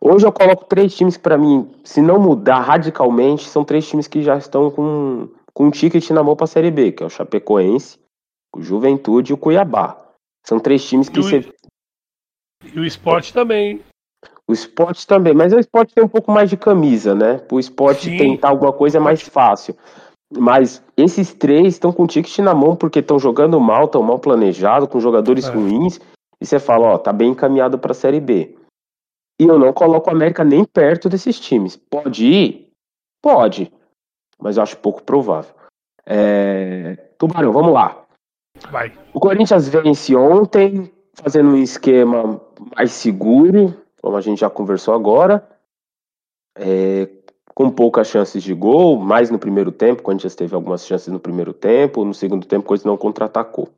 Hoje 0.00 0.26
eu 0.26 0.32
coloco 0.32 0.64
três 0.64 0.94
times 0.96 1.16
que, 1.16 1.23
para 1.23 1.37
mim, 1.37 1.68
se 1.85 2.00
não 2.00 2.18
mudar 2.18 2.61
radicalmente, 2.61 3.49
são 3.49 3.64
três 3.64 3.87
times 3.87 4.06
que 4.06 4.23
já 4.23 4.37
estão 4.38 4.70
com, 4.70 5.28
com 5.52 5.66
um 5.66 5.70
ticket 5.70 6.08
na 6.11 6.23
mão 6.23 6.37
pra 6.37 6.46
Série 6.46 6.70
B, 6.70 6.92
que 6.92 7.02
é 7.02 7.06
o 7.06 7.11
Chapecoense, 7.11 7.99
o 8.56 8.62
Juventude 8.62 9.32
e 9.32 9.34
o 9.34 9.38
Cuiabá. 9.38 9.96
São 10.46 10.58
três 10.58 10.84
times 10.86 11.08
que 11.08 11.20
você. 11.20 11.52
E 12.64 12.80
o 12.80 12.84
esporte 12.84 13.32
também. 13.32 13.82
O 14.48 14.52
esporte 14.52 15.06
também, 15.06 15.34
mas 15.34 15.52
o 15.52 15.58
esporte 15.58 15.94
tem 15.94 16.04
um 16.04 16.08
pouco 16.08 16.30
mais 16.30 16.48
de 16.48 16.56
camisa, 16.56 17.14
né? 17.14 17.42
O 17.50 17.58
esporte 17.58 18.10
Sim. 18.10 18.16
tentar 18.16 18.50
alguma 18.50 18.72
coisa 18.72 18.98
é 18.98 19.00
mais 19.00 19.20
fácil. 19.20 19.76
Mas 20.32 20.82
esses 20.96 21.34
três 21.34 21.75
estão 21.75 21.92
com 21.92 22.04
o 22.04 22.06
ticket 22.06 22.38
na 22.38 22.54
mão 22.54 22.75
porque 22.76 23.00
estão 23.00 23.18
jogando 23.18 23.60
mal, 23.60 23.84
estão 23.84 24.02
mal 24.02 24.18
planejados, 24.18 24.88
com 24.88 25.00
jogadores 25.00 25.46
é. 25.46 25.50
ruins. 25.50 26.00
E 26.40 26.46
você 26.46 26.58
fala, 26.58 26.88
ó, 26.88 26.98
tá 26.98 27.12
bem 27.12 27.30
encaminhado 27.30 27.78
para 27.78 27.92
a 27.92 27.94
Série 27.94 28.20
B. 28.20 28.56
E 29.40 29.44
eu 29.44 29.58
não 29.58 29.72
coloco 29.72 30.08
o 30.08 30.12
América 30.12 30.44
nem 30.44 30.64
perto 30.64 31.08
desses 31.08 31.38
times. 31.38 31.76
Pode 31.76 32.25
ir? 32.25 32.70
Pode. 33.22 33.72
Mas 34.38 34.56
eu 34.56 34.62
acho 34.62 34.76
pouco 34.78 35.02
provável. 35.02 35.54
É... 36.04 36.94
Tubarão, 37.18 37.52
vamos 37.52 37.72
lá. 37.72 38.05
Vai. 38.70 38.92
O 39.12 39.20
Corinthians 39.20 39.68
vence 39.68 40.14
ontem, 40.14 40.92
fazendo 41.14 41.50
um 41.50 41.56
esquema 41.56 42.40
mais 42.76 42.92
seguro, 42.92 43.75
como 44.00 44.16
a 44.16 44.20
gente 44.20 44.40
já 44.40 44.50
conversou 44.50 44.94
agora, 44.94 45.46
é, 46.56 47.08
com 47.54 47.70
poucas 47.70 48.08
chances 48.08 48.42
de 48.42 48.52
gol, 48.54 48.98
mais 48.98 49.30
no 49.30 49.38
primeiro 49.38 49.72
tempo, 49.72 50.00
o 50.00 50.04
Corinthians 50.04 50.34
teve 50.34 50.54
algumas 50.54 50.86
chances 50.86 51.08
no 51.08 51.20
primeiro 51.20 51.52
tempo, 51.52 52.04
no 52.04 52.14
segundo 52.14 52.46
tempo 52.46 52.64
o 52.64 52.66
Corinthians 52.66 52.86
não 52.86 52.96
contra-atacou. 52.96 53.68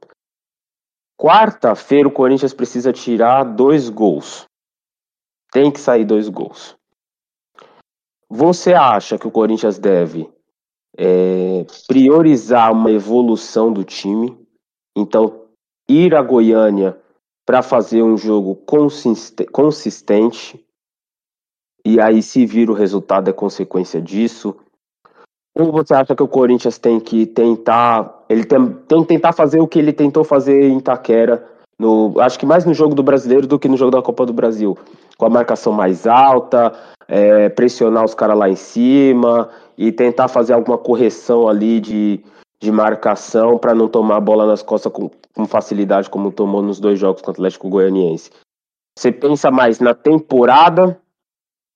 Quarta-feira 1.16 2.08
o 2.08 2.12
Corinthians 2.12 2.54
precisa 2.54 2.92
tirar 2.92 3.44
dois 3.44 3.88
gols. 3.88 4.46
Tem 5.50 5.70
que 5.70 5.80
sair 5.80 6.04
dois 6.04 6.28
gols. 6.28 6.76
Você 8.28 8.74
acha 8.74 9.18
que 9.18 9.26
o 9.26 9.30
Corinthians 9.30 9.78
deve 9.78 10.30
é, 10.96 11.64
priorizar 11.86 12.72
uma 12.72 12.90
evolução 12.90 13.72
do 13.72 13.82
time? 13.82 14.47
Então, 14.98 15.42
ir 15.88 16.14
a 16.14 16.22
Goiânia 16.22 16.96
para 17.46 17.62
fazer 17.62 18.02
um 18.02 18.16
jogo 18.16 18.56
consistente, 19.52 20.62
e 21.84 22.00
aí 22.00 22.20
se 22.20 22.44
vir 22.44 22.68
o 22.68 22.74
resultado 22.74 23.30
é 23.30 23.32
consequência 23.32 24.02
disso. 24.02 24.56
Ou 25.56 25.72
você 25.72 25.94
acha 25.94 26.14
que 26.14 26.22
o 26.22 26.28
Corinthians 26.28 26.78
tem 26.78 27.00
que 27.00 27.26
tentar, 27.26 28.24
ele 28.28 28.44
tem, 28.44 28.72
tem 28.86 29.00
que 29.02 29.08
tentar 29.08 29.32
fazer 29.32 29.60
o 29.60 29.68
que 29.68 29.78
ele 29.78 29.92
tentou 29.92 30.24
fazer 30.24 30.68
em 30.68 30.78
Itaquera, 30.78 31.46
no, 31.78 32.20
acho 32.20 32.38
que 32.38 32.44
mais 32.44 32.64
no 32.64 32.74
jogo 32.74 32.94
do 32.94 33.02
Brasileiro 33.04 33.46
do 33.46 33.58
que 33.58 33.68
no 33.68 33.76
jogo 33.76 33.92
da 33.92 34.02
Copa 34.02 34.26
do 34.26 34.32
Brasil, 34.32 34.76
com 35.16 35.26
a 35.26 35.30
marcação 35.30 35.72
mais 35.72 36.06
alta, 36.08 36.74
é, 37.06 37.48
pressionar 37.48 38.04
os 38.04 38.14
caras 38.14 38.36
lá 38.36 38.48
em 38.48 38.56
cima 38.56 39.48
e 39.76 39.92
tentar 39.92 40.26
fazer 40.26 40.54
alguma 40.54 40.76
correção 40.76 41.48
ali 41.48 41.78
de, 41.78 42.20
de 42.60 42.72
marcação 42.72 43.58
para 43.58 43.74
não 43.74 43.88
tomar 43.88 44.16
a 44.16 44.20
bola 44.20 44.46
nas 44.46 44.62
costas 44.62 44.92
com, 44.92 45.10
com, 45.34 45.46
facilidade, 45.46 46.10
como 46.10 46.32
tomou 46.32 46.60
nos 46.60 46.80
dois 46.80 46.98
jogos 46.98 47.22
com 47.22 47.30
o 47.30 47.32
Atlético 47.32 47.68
Goianiense. 47.68 48.30
Você 48.98 49.12
pensa 49.12 49.50
mais 49.50 49.78
na 49.78 49.94
temporada, 49.94 51.00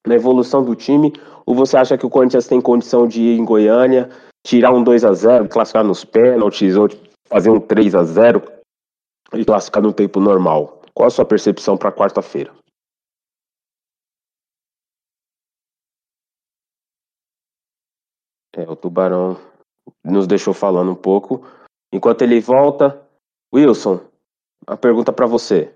na 0.07 0.15
evolução 0.15 0.65
do 0.65 0.75
time, 0.75 1.13
ou 1.47 1.55
você 1.55 1.77
acha 1.77 1.97
que 1.97 2.05
o 2.05 2.11
Corinthians 2.11 2.49
tem 2.49 2.61
condição 2.61 3.07
de 3.07 3.23
ir 3.23 3.39
em 3.39 3.45
Goiânia, 3.45 4.11
tirar 4.45 4.73
um 4.73 4.83
2 4.83 5.05
a 5.05 5.13
0 5.13 5.49
classificar 5.49 5.85
nos 5.85 6.05
pênaltis, 6.05 6.77
ou 6.77 6.89
fazer 7.29 7.51
um 7.51 7.61
3 7.61 7.95
a 7.95 8.03
0 8.03 8.43
e 9.35 9.45
classificar 9.45 9.83
no 9.83 9.93
tempo 9.93 10.19
normal? 10.19 10.83
Qual 10.93 11.07
a 11.07 11.11
sua 11.11 11.25
percepção 11.25 11.77
para 11.77 11.93
quarta-feira? 11.93 12.53
É, 18.55 18.69
o 18.69 18.77
Tubarão 18.77 19.39
nos 20.05 20.27
deixou 20.27 20.55
falando 20.55 20.93
um 20.93 20.97
pouco. 20.97 21.47
Enquanto 21.93 22.23
ele 22.23 22.41
volta, 22.41 23.01
Wilson, 23.55 24.01
a 24.67 24.77
pergunta 24.77 25.13
para 25.13 25.27
você. 25.27 25.75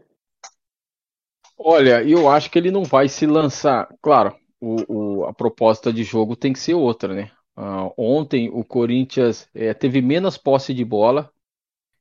Olha, 1.59 2.03
eu 2.03 2.29
acho 2.29 2.51
que 2.51 2.59
ele 2.59 2.71
não 2.71 2.85
vai 2.85 3.09
se 3.09 3.27
lançar. 3.27 3.89
Claro, 4.01 4.35
o, 4.61 4.77
o, 4.89 5.25
a 5.25 5.33
proposta 5.33 5.93
de 5.93 6.03
jogo 6.05 6.37
tem 6.37 6.53
que 6.53 6.59
ser 6.59 6.75
outra, 6.75 7.15
né? 7.15 7.31
Uh, 7.57 7.93
ontem 7.97 8.51
o 8.51 8.63
Corinthians 8.63 9.49
é, 9.55 9.73
teve 9.73 10.03
menos 10.03 10.37
posse 10.37 10.75
de 10.75 10.85
bola, 10.85 11.33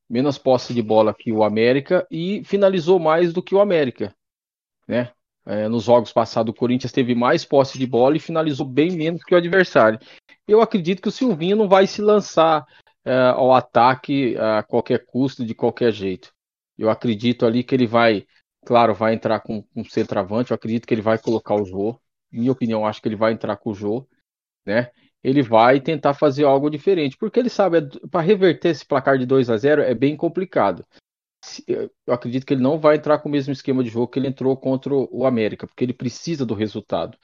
menos 0.10 0.38
posse 0.38 0.74
de 0.74 0.82
bola 0.82 1.14
que 1.14 1.32
o 1.32 1.44
América 1.44 2.06
e 2.12 2.44
finalizou 2.44 3.00
mais 3.00 3.32
do 3.32 3.42
que 3.42 3.56
o 3.56 3.62
América, 3.62 4.14
né? 4.88 5.12
É, 5.46 5.68
nos 5.68 5.84
jogos 5.84 6.12
passados 6.12 6.52
o 6.52 6.58
Corinthians 6.58 6.92
teve 6.92 7.14
mais 7.14 7.46
posse 7.46 7.78
de 7.78 7.86
bola 7.86 8.18
e 8.18 8.20
finalizou 8.20 8.66
bem 8.66 8.92
menos 8.92 9.24
que 9.24 9.36
o 9.36 9.38
adversário 9.38 10.00
eu 10.48 10.62
acredito 10.62 11.02
que 11.02 11.10
o 11.10 11.12
Silvinho 11.12 11.56
não 11.56 11.68
vai 11.68 11.88
se 11.88 12.02
lançar 12.02 12.66
é, 13.04 13.14
ao 13.30 13.54
ataque 13.54 14.36
a 14.38 14.64
qualquer 14.64 15.06
custo, 15.06 15.46
de 15.46 15.56
qualquer 15.56 15.92
jeito. 15.92 16.34
Eu 16.78 16.90
acredito 16.90 17.46
ali 17.46 17.64
que 17.64 17.74
ele 17.74 17.88
vai, 17.88 18.26
claro, 18.66 18.94
vai 18.94 19.14
entrar 19.14 19.40
com, 19.40 19.64
com 19.64 19.84
centroavante, 19.86 20.52
eu 20.52 20.56
acredito 20.56 20.88
que 20.88 20.94
ele 20.94 21.02
vai 21.02 21.18
colocar 21.18 21.56
o 21.56 21.66
Jô. 21.66 22.00
Minha 22.32 22.52
opinião, 22.52 22.86
acho 22.86 23.02
que 23.02 23.08
ele 23.08 23.16
vai 23.16 23.34
entrar 23.34 23.58
com 23.58 23.72
o 23.72 23.74
Jô, 23.74 24.08
né? 24.66 24.92
Ele 25.24 25.42
vai 25.42 25.80
tentar 25.80 26.14
fazer 26.14 26.44
algo 26.44 26.70
diferente, 26.70 27.18
porque 27.18 27.40
ele 27.40 27.50
sabe, 27.50 27.78
é, 27.80 27.82
para 28.12 28.22
reverter 28.22 28.70
esse 28.70 28.86
placar 28.86 29.18
de 29.18 29.26
2 29.26 29.50
a 29.50 29.58
0 29.58 29.82
é 29.82 29.96
bem 29.96 30.16
complicado. 30.16 30.86
Eu 31.68 32.14
acredito 32.14 32.46
que 32.46 32.54
ele 32.54 32.62
não 32.62 32.80
vai 32.80 32.96
entrar 32.98 33.20
com 33.20 33.30
o 33.30 33.32
mesmo 33.32 33.52
esquema 33.52 33.84
de 33.84 33.90
jogo 33.90 34.08
que 34.08 34.20
ele 34.20 34.28
entrou 34.28 34.56
contra 34.56 34.94
o 34.94 35.26
América, 35.26 35.68
porque 35.68 35.84
ele 35.84 35.94
precisa 35.94 36.46
do 36.46 36.54
resultado. 36.54 37.18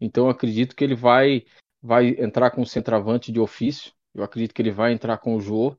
Então 0.00 0.24
eu 0.24 0.30
acredito 0.30 0.76
que 0.76 0.84
ele 0.84 0.94
vai 0.94 1.44
vai 1.82 2.08
entrar 2.18 2.50
com 2.50 2.62
o 2.62 2.66
centroavante 2.66 3.30
de 3.30 3.40
ofício. 3.40 3.92
Eu 4.14 4.24
acredito 4.24 4.54
que 4.54 4.62
ele 4.62 4.70
vai 4.70 4.92
entrar 4.92 5.18
com 5.18 5.36
o 5.36 5.40
Jô. 5.40 5.76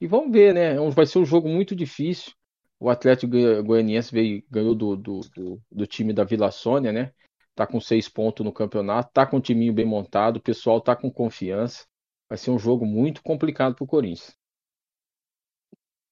E 0.00 0.06
vamos 0.06 0.32
ver, 0.32 0.54
né? 0.54 0.74
É 0.74 0.90
vai 0.90 1.06
ser 1.06 1.18
um 1.18 1.24
jogo 1.24 1.48
muito 1.48 1.74
difícil. 1.74 2.32
O 2.78 2.90
Atlético 2.90 3.32
Goianiense 3.64 4.12
veio, 4.12 4.42
ganhou 4.50 4.74
do, 4.74 4.96
do, 4.96 5.20
do, 5.34 5.62
do, 5.70 5.86
time 5.86 6.12
da 6.12 6.24
Vila 6.24 6.50
Sônia, 6.50 6.92
né? 6.92 7.12
Tá 7.54 7.66
com 7.66 7.80
seis 7.80 8.08
pontos 8.08 8.44
no 8.44 8.52
campeonato, 8.52 9.12
tá 9.12 9.24
com 9.24 9.36
um 9.36 9.40
timinho 9.40 9.72
bem 9.72 9.84
montado, 9.84 10.38
o 10.38 10.42
pessoal 10.42 10.80
tá 10.80 10.96
com 10.96 11.10
confiança. 11.10 11.86
Vai 12.28 12.38
ser 12.38 12.50
um 12.50 12.58
jogo 12.58 12.84
muito 12.84 13.22
complicado 13.22 13.74
pro 13.76 13.86
Corinthians. 13.86 14.36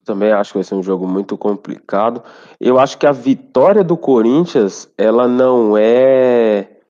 Também 0.04 0.32
acho 0.32 0.52
que 0.52 0.58
vai 0.58 0.64
ser 0.64 0.74
um 0.74 0.82
jogo 0.82 1.06
muito 1.06 1.36
complicado. 1.36 2.22
Eu 2.58 2.78
acho 2.78 2.96
que 2.98 3.06
a 3.06 3.12
vitória 3.12 3.84
do 3.84 3.96
Corinthians, 3.96 4.90
ela 4.96 5.28
não 5.28 5.76
é 5.76 6.80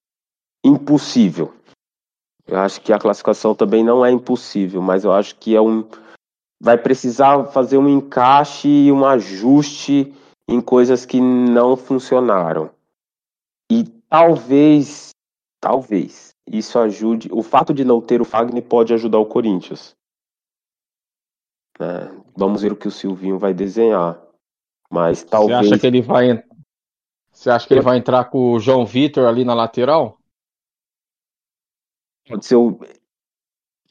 impossível. 0.63 1.53
Eu 2.47 2.59
acho 2.59 2.81
que 2.81 2.91
a 2.91 2.99
classificação 2.99 3.53
também 3.55 3.83
não 3.83 4.05
é 4.05 4.11
impossível, 4.11 4.81
mas 4.81 5.03
eu 5.03 5.11
acho 5.11 5.35
que 5.35 5.55
é 5.55 5.61
um. 5.61 5.87
Vai 6.59 6.77
precisar 6.77 7.45
fazer 7.45 7.77
um 7.77 7.89
encaixe 7.89 8.67
e 8.67 8.91
um 8.91 9.05
ajuste 9.05 10.13
em 10.47 10.61
coisas 10.61 11.05
que 11.05 11.19
não 11.19 11.77
funcionaram. 11.77 12.69
E 13.71 13.85
talvez, 14.09 15.11
talvez, 15.61 16.35
isso 16.45 16.77
ajude. 16.77 17.29
O 17.31 17.41
fato 17.41 17.73
de 17.73 17.85
não 17.85 18.01
ter 18.01 18.21
o 18.21 18.25
Fagner 18.25 18.63
pode 18.63 18.93
ajudar 18.93 19.19
o 19.19 19.25
Corinthians. 19.25 19.95
É, 21.79 22.11
vamos 22.35 22.61
ver 22.61 22.71
o 22.71 22.75
que 22.75 22.87
o 22.87 22.91
Silvinho 22.91 23.37
vai 23.37 23.53
desenhar. 23.53 24.21
Mas 24.89 25.23
talvez. 25.23 25.59
Você 25.59 25.73
acha 25.73 25.79
que 25.79 25.87
ele 25.87 26.01
vai. 26.01 26.43
Você 27.31 27.49
acha 27.49 27.67
que 27.67 27.73
ele 27.73 27.81
vai 27.81 27.97
entrar 27.97 28.25
com 28.25 28.51
o 28.51 28.59
João 28.59 28.85
Vitor 28.85 29.25
ali 29.25 29.45
na 29.45 29.53
lateral? 29.53 30.17
Pode 32.27 32.45
ser 32.45 32.55
o. 32.55 32.79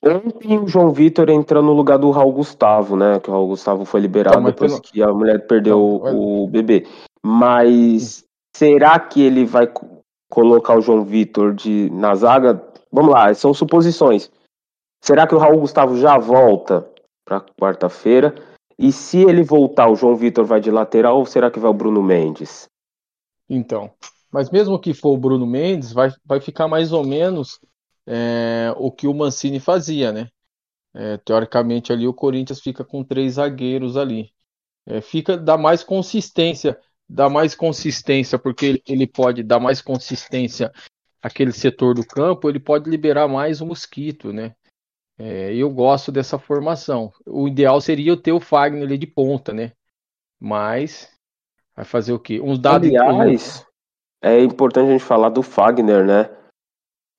Ontem 0.03 0.59
o 0.59 0.67
João 0.67 0.91
Vitor 0.93 1.29
entrou 1.29 1.63
no 1.63 1.73
lugar 1.73 1.99
do 1.99 2.11
Raul 2.11 2.33
Gustavo, 2.33 2.97
né? 2.97 3.21
Que 3.21 3.29
o 3.29 3.33
Raul 3.33 3.49
Gustavo 3.49 3.85
foi 3.85 4.01
liberado 4.01 4.41
Não, 4.41 4.45
depois 4.45 4.73
pelo... 4.73 4.83
que 4.83 5.03
a 5.03 5.13
mulher 5.13 5.47
perdeu 5.47 5.79
o 5.79 6.47
bebê. 6.47 6.87
Mas 7.23 8.25
será 8.57 8.99
que 8.99 9.23
ele 9.23 9.45
vai 9.45 9.71
colocar 10.31 10.77
o 10.77 10.81
João 10.81 11.05
Vitor 11.05 11.55
de 11.55 11.91
na 11.91 12.15
zaga? 12.15 12.63
Vamos 12.91 13.13
lá, 13.13 13.33
são 13.35 13.53
suposições. 13.53 14.31
Será 15.03 15.27
que 15.27 15.35
o 15.35 15.39
Raul 15.39 15.61
Gustavo 15.61 15.97
já 15.97 16.19
volta 16.19 16.90
para 17.31 17.41
quarta-feira? 17.41 18.35
E 18.77 18.91
se 18.91 19.19
ele 19.19 19.45
voltar, 19.45 19.89
o 19.89 19.95
João 19.95 20.17
Vitor 20.17 20.45
vai 20.45 20.61
de 20.61 20.71
lateral 20.71 21.19
ou 21.19 21.27
será 21.27 21.49
que 21.49 21.61
vai 21.61 21.71
o 21.71 21.75
Bruno 21.75 22.03
Mendes? 22.03 22.69
Então, 23.49 23.93
mas 24.33 24.51
mesmo 24.51 24.79
que 24.81 24.93
for 24.93 25.13
o 25.13 25.19
Bruno 25.19 25.47
Mendes, 25.47 25.93
vai, 25.93 26.11
vai 26.25 26.41
ficar 26.41 26.67
mais 26.67 26.93
ou 26.93 27.07
menos 27.07 27.61
é, 28.07 28.75
o 28.77 28.91
que 28.91 29.07
o 29.07 29.15
Mancini 29.15 29.61
fazia, 29.61 30.11
né? 30.11 30.29
É, 30.93 31.19
teoricamente 31.19 31.93
ali 31.93 32.09
o 32.09 32.15
Corinthians 32.15 32.61
fica 32.61 32.85
com 32.85 33.05
três 33.05 33.35
zagueiros 33.35 33.97
ali. 33.97 34.33
É, 34.87 35.01
fica 35.01 35.37
dá 35.37 35.57
mais 35.57 35.85
consistência, 35.85 36.77
dá 37.09 37.29
mais 37.29 37.55
consistência 37.55 38.39
porque 38.39 38.83
ele, 38.89 39.07
pode 39.07 39.45
dar 39.45 39.61
mais 39.61 39.81
consistência 39.81 40.73
aquele 41.23 41.53
setor 41.53 41.95
do 41.95 42.05
campo, 42.05 42.49
ele 42.49 42.59
pode 42.59 42.91
liberar 42.91 43.29
mais 43.29 43.61
o 43.61 43.67
mosquito, 43.67 44.33
né? 44.33 44.55
É, 45.23 45.55
eu 45.55 45.69
gosto 45.69 46.11
dessa 46.11 46.39
formação. 46.39 47.13
O 47.27 47.47
ideal 47.47 47.79
seria 47.79 48.11
eu 48.11 48.17
ter 48.17 48.33
o 48.33 48.41
Fagner 48.41 48.85
ali 48.85 48.97
de 48.97 49.07
ponta, 49.07 49.53
né? 49.53 49.73
Mas 50.41 51.13
vai 51.77 51.85
fazer 51.85 52.15
o 52.15 52.19
quê? 52.19 52.41
Uns 52.41 52.59
dados. 52.59 52.89
Aliás, 52.89 53.67
é 54.23 54.41
importante 54.41 54.89
a 54.89 54.93
gente 54.93 55.05
falar 55.05 55.29
do 55.29 55.43
Fagner, 55.43 56.07
né? 56.07 56.31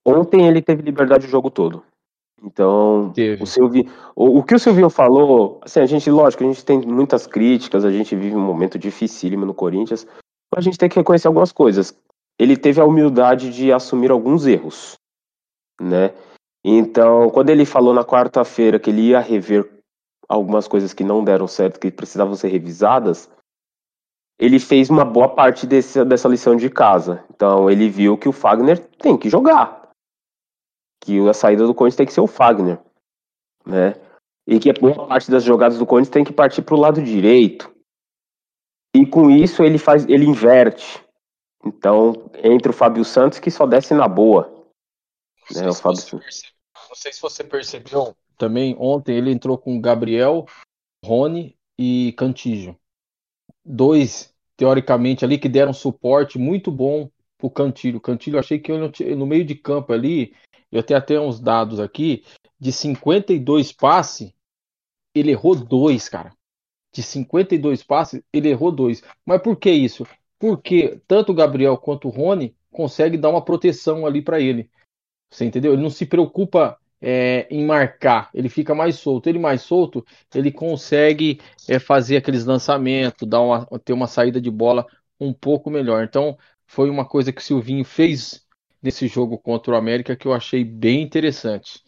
Ontem 0.03 0.48
ele 0.48 0.63
teve 0.63 0.81
liberdade 0.81 1.27
o 1.27 1.29
jogo 1.29 1.51
todo. 1.51 1.84
Então, 2.43 3.12
Teve. 3.13 3.43
o 3.43 3.46
o, 4.15 4.39
o 4.39 4.43
que 4.43 4.55
o 4.55 4.60
Silvio 4.60 4.89
falou, 4.89 5.60
assim, 5.62 5.79
a 5.79 5.86
gente, 5.86 6.10
lógico, 6.10 6.43
a 6.43 6.48
gente 6.48 6.65
tem 6.65 6.81
muitas 6.81 7.27
críticas, 7.27 7.86
a 7.86 7.91
gente 7.91 8.15
vive 8.15 8.36
um 8.36 8.41
momento 8.41 8.79
dificílimo 8.79 9.46
no 9.46 9.53
Corinthians, 9.53 10.08
mas 10.51 10.58
a 10.58 10.62
gente 10.62 10.77
tem 10.79 10.89
que 10.89 10.96
reconhecer 10.96 11.27
algumas 11.27 11.51
coisas. 11.51 11.96
Ele 12.39 12.58
teve 12.58 12.81
a 12.81 12.86
humildade 12.86 13.53
de 13.53 13.72
assumir 13.72 14.10
alguns 14.10 14.48
erros, 14.48 14.96
né? 15.79 16.15
Então, 16.63 17.30
quando 17.30 17.50
ele 17.50 17.65
falou 17.65 17.94
na 17.94 18.06
quarta-feira 18.06 18.80
que 18.80 18.89
ele 18.89 19.10
ia 19.10 19.20
rever 19.20 19.70
algumas 20.27 20.68
coisas 20.68 20.94
que 20.94 21.03
não 21.03 21.24
deram 21.24 21.48
certo, 21.48 21.80
que 21.80 21.91
precisavam 21.91 22.36
ser 22.36 22.50
revisadas, 22.50 23.30
ele 24.39 24.60
fez 24.60 24.89
uma 24.89 25.03
boa 25.03 25.30
parte 25.30 25.68
desse, 25.68 26.03
dessa 26.06 26.27
lição 26.27 26.56
de 26.56 26.70
casa. 26.70 27.24
Então, 27.30 27.70
ele 27.70 27.89
viu 27.89 28.18
que 28.18 28.30
o 28.30 28.32
Fagner 28.32 28.80
tem 28.98 29.18
que 29.18 29.30
jogar. 29.30 29.91
Que 31.00 31.20
a 31.27 31.34
saída 31.34 31.65
do 31.65 31.75
Corinthians 31.75 31.98
tem 31.98 32.06
que 32.06 32.13
ser 32.13 32.22
o 32.22 32.27
Fagner. 32.27 32.80
Né? 33.65 33.94
E 34.48 34.60
que 34.60 34.70
a 34.70 34.74
boa 34.74 35.08
parte 35.08 35.30
das 35.30 35.44
jogadas 35.44 35.77
do 35.77 35.86
Corinthians 35.86 36.13
tem 36.13 36.24
que 36.24 36.34
partir 36.34 36.62
para 36.62 36.75
o 36.75 36.80
lado 36.80 37.01
direito. 37.01 37.72
E 38.96 39.06
com 39.06 39.30
isso 39.30 39.63
ele 39.63 39.77
faz, 39.77 40.08
ele 40.08 40.25
inverte. 40.25 41.03
Então, 41.63 42.30
entre 42.44 42.72
o 42.72 42.74
Fábio 42.74 43.06
Santos 43.06 43.39
que 43.39 43.51
só 43.51 43.65
desce 43.65 43.94
na 43.94 44.08
boa. 44.08 44.51
Né, 45.56 45.68
o 45.68 45.74
Fábio 45.74 46.01
você 46.01 46.18
percebeu, 46.18 46.50
não 46.92 46.96
sei 46.96 47.14
se 47.14 47.22
você 47.22 47.42
percebeu 47.42 48.14
também, 48.38 48.76
ontem 48.78 49.16
ele 49.16 49.32
entrou 49.32 49.58
com 49.58 49.80
Gabriel, 49.80 50.46
Rony 51.06 51.58
e 51.80 52.14
Cantígio. 52.18 52.78
Dois, 53.64 54.36
teoricamente, 54.58 55.24
ali 55.24 55.38
que 55.38 55.48
deram 55.48 55.72
suporte 55.72 56.38
muito 56.38 56.70
bom 56.70 57.10
pro 57.38 57.50
Cantilho. 57.50 58.02
Cantilho, 58.02 58.38
achei 58.38 58.60
que 58.60 58.74
no 59.16 59.26
meio 59.26 59.46
de 59.46 59.56
campo 59.56 59.94
ali, 59.94 60.36
eu 60.70 60.84
tenho 60.84 60.98
até 60.98 61.18
uns 61.18 61.40
dados 61.40 61.80
aqui, 61.80 62.26
de 62.60 62.74
52 62.74 63.72
passes, 63.72 64.34
ele 65.16 65.32
errou 65.32 65.56
dois, 65.56 66.10
cara. 66.10 66.36
De 66.94 67.02
52 67.02 67.84
passes, 67.84 68.22
ele 68.34 68.50
errou 68.50 68.70
dois. 68.70 69.01
Mas 69.25 69.42
por 69.42 69.56
que 69.56 69.72
isso? 69.72 70.06
Porque 70.38 71.00
tanto 71.08 71.32
o 71.32 71.36
Gabriel 71.36 71.77
quanto 71.77 72.10
o 72.10 72.12
Rony 72.12 72.54
conseguem 72.70 73.18
dar 73.18 73.30
uma 73.30 73.46
proteção 73.46 74.06
ali 74.06 74.22
para 74.22 74.42
ele. 74.42 74.70
Você 75.30 75.46
entendeu? 75.46 75.72
Ele 75.72 75.82
não 75.82 75.90
se 75.90 76.06
preocupa 76.06 76.77
é, 77.01 77.48
em 77.50 77.66
marcar, 77.66 78.29
ele 78.33 78.48
fica 78.48 78.75
mais 78.75 78.96
solto. 78.98 79.27
Ele 79.27 79.40
mais 79.40 79.61
solto, 79.64 80.05
ele 80.35 80.51
consegue 80.51 81.40
é, 81.68 81.79
fazer 81.79 82.18
aqueles 82.18 82.46
lançamentos, 82.46 83.27
dar 83.27 83.42
uma, 83.42 83.66
ter 83.83 83.94
uma 83.94 84.07
saída 84.07 84.40
de 84.40 84.51
bola 84.51 84.85
um 85.20 85.33
pouco 85.33 85.70
melhor. 85.70 86.03
Então, 86.03 86.37
foi 86.68 86.90
uma 86.90 87.05
coisa 87.05 87.31
que 87.31 87.42
o 87.42 87.44
Silvinho 87.44 87.83
fez 87.83 88.46
nesse 88.81 89.07
jogo 89.07 89.37
contra 89.37 89.74
o 89.74 89.77
América 89.77 90.16
que 90.16 90.27
eu 90.27 90.33
achei 90.33 90.64
bem 90.64 91.01
interessante. 91.01 91.83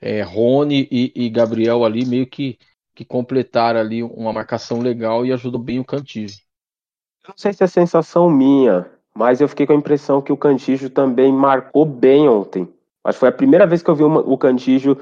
É, 0.00 0.22
Rony 0.22 0.86
e, 0.90 1.12
e 1.14 1.28
Gabriel 1.28 1.84
ali 1.84 2.04
meio 2.04 2.26
que, 2.26 2.58
que 2.94 3.04
completaram 3.04 3.80
ali 3.80 4.02
uma 4.02 4.32
marcação 4.32 4.80
legal 4.80 5.26
e 5.26 5.32
ajudou 5.32 5.60
bem 5.60 5.80
o 5.80 5.84
Cantígio. 5.84 6.38
Não 7.26 7.34
sei 7.36 7.52
se 7.52 7.62
é 7.62 7.66
sensação 7.66 8.30
minha, 8.30 8.86
mas 9.14 9.40
eu 9.40 9.48
fiquei 9.48 9.66
com 9.66 9.72
a 9.72 9.76
impressão 9.76 10.22
que 10.22 10.32
o 10.32 10.36
Cantígio 10.36 10.88
também 10.88 11.32
marcou 11.32 11.84
bem 11.84 12.28
ontem. 12.28 12.68
Acho 13.08 13.16
que 13.16 13.20
foi 13.20 13.30
a 13.30 13.32
primeira 13.32 13.66
vez 13.66 13.82
que 13.82 13.88
eu 13.88 13.94
vi 13.94 14.04
uma, 14.04 14.20
o 14.20 14.36
Cantígio 14.36 14.98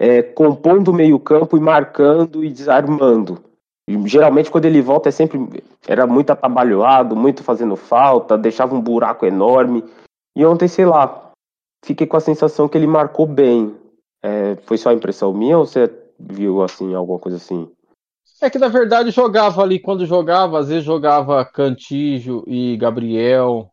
é, 0.00 0.22
compondo 0.22 0.88
o 0.88 0.94
meio-campo 0.94 1.58
e 1.58 1.60
marcando 1.60 2.42
e 2.42 2.50
desarmando. 2.50 3.38
E, 3.86 4.08
geralmente, 4.08 4.50
quando 4.50 4.64
ele 4.64 4.80
volta, 4.80 5.10
é 5.10 5.12
sempre. 5.12 5.38
Era 5.86 6.06
muito 6.06 6.30
atabalhoado, 6.30 7.14
muito 7.14 7.44
fazendo 7.44 7.76
falta, 7.76 8.38
deixava 8.38 8.74
um 8.74 8.80
buraco 8.80 9.26
enorme. 9.26 9.84
E 10.34 10.46
ontem, 10.46 10.68
sei 10.68 10.86
lá, 10.86 11.30
fiquei 11.84 12.06
com 12.06 12.16
a 12.16 12.20
sensação 12.20 12.66
que 12.66 12.78
ele 12.78 12.86
marcou 12.86 13.26
bem. 13.26 13.76
É, 14.22 14.56
foi 14.64 14.78
só 14.78 14.90
impressão 14.90 15.34
minha 15.34 15.58
ou 15.58 15.66
você 15.66 15.90
viu 16.18 16.62
assim, 16.62 16.94
alguma 16.94 17.18
coisa 17.18 17.36
assim? 17.36 17.70
É 18.40 18.48
que 18.48 18.58
na 18.58 18.68
verdade 18.68 19.10
jogava 19.10 19.62
ali, 19.62 19.78
quando 19.78 20.06
jogava, 20.06 20.58
às 20.58 20.68
vezes 20.68 20.84
jogava 20.84 21.44
Cantígio 21.44 22.42
e 22.46 22.76
Gabriel, 22.78 23.70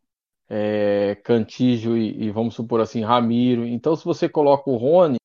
é, 0.49 1.15
Cantígio 1.23 1.97
e, 1.97 2.25
e, 2.25 2.31
vamos 2.31 2.55
supor 2.55 2.79
assim, 2.81 3.03
Ramiro. 3.03 3.65
Então, 3.65 3.95
se 3.95 4.05
você 4.05 4.29
coloca 4.29 4.69
o 4.69 4.77
Rony, 4.77 5.17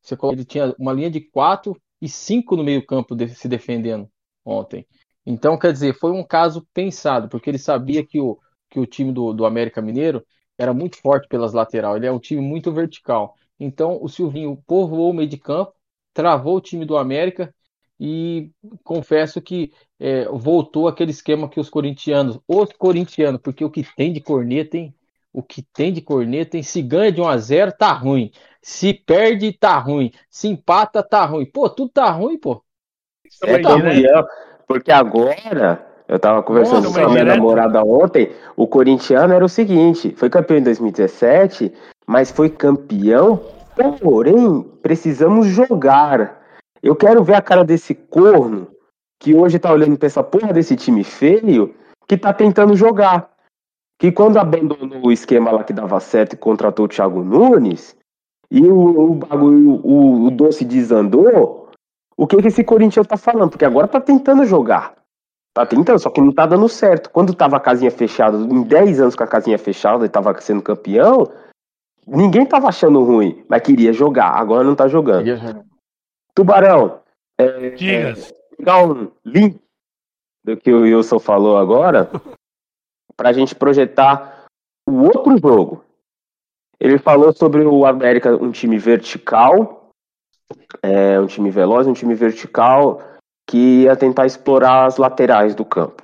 você 0.00 0.16
coloca, 0.16 0.36
ele 0.36 0.44
tinha 0.44 0.74
uma 0.78 0.92
linha 0.92 1.10
de 1.10 1.20
quatro 1.20 1.80
e 2.00 2.08
cinco 2.08 2.56
no 2.56 2.64
meio-campo 2.64 3.14
de, 3.14 3.28
se 3.28 3.48
defendendo 3.48 4.08
ontem. 4.44 4.86
Então, 5.26 5.58
quer 5.58 5.72
dizer, 5.72 5.94
foi 5.94 6.12
um 6.12 6.24
caso 6.24 6.66
pensado, 6.74 7.28
porque 7.28 7.48
ele 7.48 7.58
sabia 7.58 8.04
que 8.04 8.20
o, 8.20 8.38
que 8.68 8.78
o 8.78 8.86
time 8.86 9.12
do, 9.12 9.32
do 9.32 9.46
América 9.46 9.80
Mineiro 9.80 10.24
era 10.58 10.74
muito 10.74 10.98
forte 10.98 11.26
pelas 11.28 11.52
laterais, 11.52 11.96
ele 11.96 12.06
é 12.06 12.12
um 12.12 12.18
time 12.18 12.40
muito 12.42 12.72
vertical. 12.72 13.34
Então, 13.58 13.98
o 14.02 14.08
Silvinho 14.08 14.62
povoou 14.66 15.10
o 15.10 15.14
meio 15.14 15.28
de 15.28 15.38
campo, 15.38 15.72
travou 16.12 16.56
o 16.56 16.60
time 16.60 16.84
do 16.84 16.96
América 16.96 17.54
e 17.98 18.50
confesso 18.82 19.40
que 19.40 19.72
é, 20.04 20.26
voltou 20.26 20.86
aquele 20.86 21.12
esquema 21.12 21.48
que 21.48 21.58
os 21.58 21.70
corintianos, 21.70 22.38
os 22.46 22.70
corintianos, 22.74 23.40
porque 23.42 23.64
o 23.64 23.70
que 23.70 23.82
tem 23.96 24.12
de 24.12 24.20
corneta, 24.20 24.76
hein? 24.76 24.94
O 25.32 25.42
que 25.42 25.62
tem 25.62 25.94
de 25.94 26.02
corneta, 26.02 26.58
hein? 26.58 26.62
Se 26.62 26.82
ganha 26.82 27.10
de 27.10 27.22
1 27.22 27.26
a 27.26 27.38
0 27.38 27.72
tá 27.72 27.90
ruim. 27.90 28.30
Se 28.60 28.92
perde, 28.92 29.50
tá 29.50 29.78
ruim. 29.78 30.12
Se 30.28 30.46
empata, 30.46 31.02
tá 31.02 31.24
ruim. 31.24 31.46
Pô, 31.46 31.70
tudo 31.70 31.88
tá 31.90 32.10
ruim, 32.10 32.36
pô. 32.36 32.62
É, 33.44 33.58
tá 33.58 33.76
ruim, 33.76 34.02
porque 34.68 34.92
agora, 34.92 35.82
eu 36.06 36.18
tava 36.18 36.42
conversando 36.42 36.84
Nossa, 36.84 37.00
com 37.00 37.06
a 37.06 37.10
minha 37.10 37.24
namorada 37.24 37.82
ontem, 37.82 38.30
o 38.54 38.66
corintiano 38.66 39.32
era 39.32 39.44
o 39.44 39.48
seguinte, 39.48 40.12
foi 40.18 40.28
campeão 40.28 40.58
em 40.58 40.64
2017, 40.64 41.72
mas 42.06 42.30
foi 42.30 42.50
campeão, 42.50 43.40
porém, 44.02 44.62
precisamos 44.82 45.46
jogar. 45.46 46.42
Eu 46.82 46.94
quero 46.94 47.24
ver 47.24 47.36
a 47.36 47.42
cara 47.42 47.64
desse 47.64 47.94
corno 47.94 48.73
que 49.18 49.34
hoje 49.34 49.58
tá 49.58 49.72
olhando 49.72 49.96
pra 49.96 50.06
essa 50.06 50.22
porra 50.22 50.52
desse 50.52 50.76
time 50.76 51.04
feio 51.04 51.74
que 52.06 52.16
tá 52.16 52.32
tentando 52.32 52.76
jogar. 52.76 53.30
Que 53.98 54.10
quando 54.10 54.38
abandonou 54.38 55.06
o 55.06 55.12
esquema 55.12 55.50
lá 55.50 55.64
que 55.64 55.72
dava 55.72 55.98
certo 56.00 56.34
e 56.34 56.38
contratou 56.38 56.86
o 56.86 56.88
Thiago 56.88 57.22
Nunes, 57.22 57.96
e 58.50 58.60
o, 58.66 59.12
o 59.12 59.14
bagulho, 59.14 59.80
o, 59.84 60.26
o 60.26 60.30
doce 60.30 60.64
desandou, 60.64 61.70
o 62.16 62.26
que, 62.26 62.36
que 62.36 62.48
esse 62.48 62.62
Corinthians 62.62 63.06
tá 63.06 63.16
falando? 63.16 63.50
Porque 63.50 63.64
agora 63.64 63.88
tá 63.88 64.00
tentando 64.00 64.44
jogar. 64.44 64.94
Tá 65.54 65.64
tentando, 65.64 65.98
só 66.00 66.10
que 66.10 66.20
não 66.20 66.32
tá 66.32 66.46
dando 66.46 66.68
certo. 66.68 67.10
Quando 67.10 67.34
tava 67.34 67.56
a 67.56 67.60
casinha 67.60 67.90
fechada, 67.90 68.36
em 68.36 68.62
10 68.62 69.00
anos 69.00 69.14
com 69.14 69.22
a 69.22 69.26
casinha 69.26 69.58
fechada 69.58 70.04
e 70.04 70.08
tava 70.08 70.38
sendo 70.40 70.60
campeão, 70.60 71.30
ninguém 72.06 72.44
tava 72.44 72.68
achando 72.68 73.02
ruim, 73.04 73.44
mas 73.48 73.62
queria 73.62 73.92
jogar. 73.92 74.30
Agora 74.30 74.64
não 74.64 74.74
tá 74.74 74.88
jogando. 74.88 75.24
Tubarão, 76.34 77.00
é, 77.38 77.70
Diga. 77.70 78.10
É, 78.10 78.14
pegar 78.56 78.84
um 78.84 79.10
link 79.24 79.60
do 80.44 80.56
que 80.56 80.72
o 80.72 80.82
Wilson 80.82 81.18
falou 81.18 81.56
agora, 81.56 82.10
pra 83.16 83.32
gente 83.32 83.54
projetar 83.54 84.44
o 84.86 85.02
outro 85.02 85.38
jogo. 85.38 85.84
Ele 86.78 86.98
falou 86.98 87.32
sobre 87.32 87.62
o 87.62 87.86
América, 87.86 88.36
um 88.36 88.50
time 88.50 88.78
vertical, 88.78 89.88
é, 90.82 91.18
um 91.18 91.26
time 91.26 91.50
veloz, 91.50 91.86
um 91.86 91.94
time 91.94 92.14
vertical 92.14 93.02
que 93.48 93.82
ia 93.82 93.96
tentar 93.96 94.26
explorar 94.26 94.86
as 94.86 94.96
laterais 94.96 95.54
do 95.54 95.64
campo. 95.64 96.02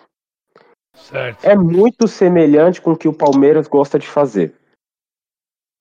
Certo. 0.94 1.44
É 1.44 1.56
muito 1.56 2.06
semelhante 2.06 2.80
com 2.80 2.92
o 2.92 2.96
que 2.96 3.08
o 3.08 3.12
Palmeiras 3.12 3.66
gosta 3.66 3.98
de 3.98 4.06
fazer. 4.06 4.54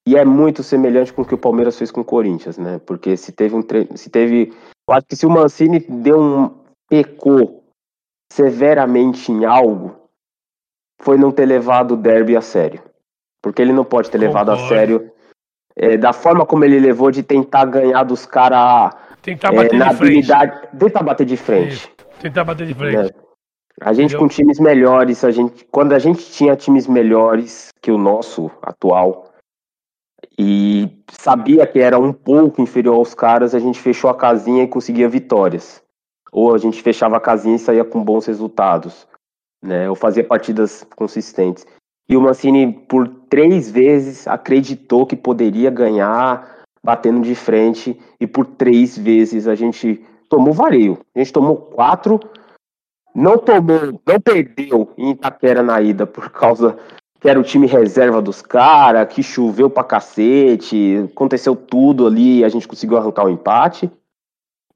E 0.08 0.16
é 0.16 0.26
muito 0.26 0.64
semelhante 0.64 1.14
com 1.14 1.22
o 1.22 1.26
que 1.26 1.36
o 1.36 1.38
Palmeiras 1.38 1.78
fez 1.78 1.92
com 1.92 2.02
o 2.02 2.06
Corinthians, 2.06 2.58
né? 2.58 2.80
Porque 2.80 3.16
se 3.16 3.32
teve 3.32 3.56
um 3.56 3.62
tre... 3.62 3.88
se 3.96 4.10
teve, 4.10 4.54
eu 4.88 4.96
acho 4.96 5.06
que 5.06 5.16
se 5.16 5.26
o 5.26 5.30
Mancini 5.30 5.80
deu 5.80 6.20
um 6.20 6.59
pecou 6.90 7.64
severamente 8.32 9.32
em 9.32 9.46
algo, 9.46 9.96
foi 11.02 11.18
não 11.18 11.32
ter 11.32 11.46
levado 11.46 11.94
o 11.94 11.98
derby 11.98 12.36
a 12.36 12.42
sério. 12.42 12.82
Porque 13.42 13.62
ele 13.62 13.72
não 13.72 13.86
pode 13.86 14.10
ter 14.12 14.18
levado 14.18 14.52
a 14.52 14.58
sério 14.68 15.12
é, 15.76 15.96
da 15.96 16.12
forma 16.12 16.46
como 16.46 16.66
ele 16.66 16.80
levou 16.80 17.10
de 17.10 17.24
tentar 17.24 17.66
ganhar 17.66 18.04
dos 18.04 18.26
caras 18.26 18.94
Tentar 19.22 19.52
bater 19.52 19.76
é, 19.76 19.78
na 19.78 19.90
de 19.90 19.96
frente. 19.96 20.32
habilidade. 20.32 20.78
Tentar 20.78 21.04
bater 21.04 21.26
de 21.26 21.38
frente. 21.38 21.94
Tentar 22.20 22.44
bater 22.44 22.68
de 22.68 22.74
frente. 22.74 23.14
A 23.82 23.94
gente 23.94 24.10
Entendeu? 24.16 24.20
com 24.20 24.28
times 24.28 24.60
melhores, 24.60 25.24
a 25.24 25.32
gente, 25.32 25.66
quando 25.72 25.94
a 25.94 26.00
gente 26.00 26.30
tinha 26.32 26.56
times 26.56 26.86
melhores 26.86 27.70
que 27.82 27.92
o 27.92 27.98
nosso 27.98 28.52
atual 28.62 29.32
e 30.38 31.02
sabia 31.10 31.66
que 31.66 31.80
era 31.80 31.98
um 31.98 32.12
pouco 32.12 32.62
inferior 32.62 32.96
aos 32.96 33.14
caras, 33.14 33.56
a 33.56 33.60
gente 33.60 33.80
fechou 33.80 34.10
a 34.10 34.16
casinha 34.16 34.64
e 34.64 34.68
conseguia 34.68 35.08
vitórias. 35.08 35.82
Ou 36.32 36.54
a 36.54 36.58
gente 36.58 36.82
fechava 36.82 37.18
a 37.18 37.22
casinha 37.22 37.56
e 37.56 37.60
saía 37.60 37.84
com 37.84 38.04
bons 38.04 38.26
resultados, 38.26 39.08
né? 39.64 39.90
Ou 39.90 39.96
fazia 39.96 40.24
partidas 40.24 40.86
consistentes. 40.96 41.66
E 42.10 42.18
o 42.18 42.22
Mancini, 42.22 42.74
por 42.74 43.08
três 43.30 43.70
vezes, 43.70 44.28
acreditou 44.28 45.06
que 45.06 45.16
poderia 45.16 45.70
ganhar 45.70 46.60
batendo 46.84 47.22
de 47.22 47.36
frente, 47.36 48.00
e 48.20 48.26
por 48.26 48.46
três 48.46 48.98
vezes 48.98 49.48
a 49.48 49.56
gente 49.56 50.04
tomou 50.30 50.54
vareio. 50.54 50.98
A 51.16 51.20
gente 51.20 51.34
tomou 51.34 51.58
quatro, 51.58 52.20
não 53.14 53.38
tomou, 53.38 54.00
não 54.08 54.20
perdeu 54.20 54.90
em 54.98 55.12
Itaquera 55.12 55.62
na 55.62 55.82
ida 55.82 56.08
por 56.08 56.30
causa 56.30 56.78
que 57.20 57.28
era 57.28 57.40
o 57.40 57.44
time 57.44 57.68
reserva 57.68 58.22
dos 58.22 58.42
caras, 58.42 59.14
que 59.14 59.22
choveu 59.22 59.70
pra 59.70 59.84
cacete, 59.84 61.06
aconteceu 61.12 61.54
tudo 61.54 62.08
ali, 62.08 62.46
a 62.46 62.50
gente 62.50 62.68
conseguiu 62.68 62.98
arrancar 62.98 63.26
o 63.26 63.30
empate. 63.30 63.92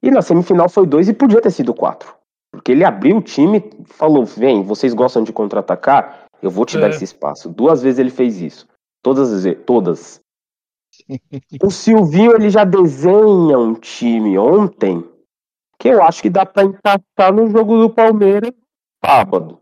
E 0.04 0.10
na 0.10 0.20
semifinal 0.20 0.68
foi 0.68 0.86
dois 0.86 1.08
e 1.08 1.14
podia 1.14 1.40
ter 1.40 1.50
sido 1.50 1.72
quatro. 1.72 2.14
Porque 2.52 2.72
ele 2.72 2.84
abriu 2.84 3.16
o 3.16 3.22
time, 3.22 3.64
falou: 3.86 4.24
vem, 4.26 4.62
vocês 4.62 4.92
gostam 4.92 5.24
de 5.24 5.32
contra-atacar? 5.32 6.26
Eu 6.42 6.50
vou 6.50 6.66
te 6.66 6.76
É. 6.76 6.80
dar 6.80 6.90
esse 6.90 7.04
espaço. 7.04 7.48
Duas 7.48 7.82
vezes 7.82 7.98
ele 7.98 8.10
fez 8.10 8.38
isso. 8.40 8.68
Todas 9.02 9.32
as 9.32 9.44
vezes. 9.44 9.64
Todas. 9.64 10.20
o 11.62 11.70
Silvinho 11.70 12.34
ele 12.34 12.50
já 12.50 12.64
desenha 12.64 13.58
um 13.58 13.74
time 13.74 14.38
ontem 14.38 15.02
que 15.78 15.88
eu 15.88 16.02
acho 16.02 16.22
que 16.22 16.30
dá 16.30 16.44
pra 16.44 16.64
encaixar 16.64 17.32
no 17.34 17.48
jogo 17.50 17.80
do 17.80 17.90
Palmeiras 17.90 18.52
sábado. 19.04 19.58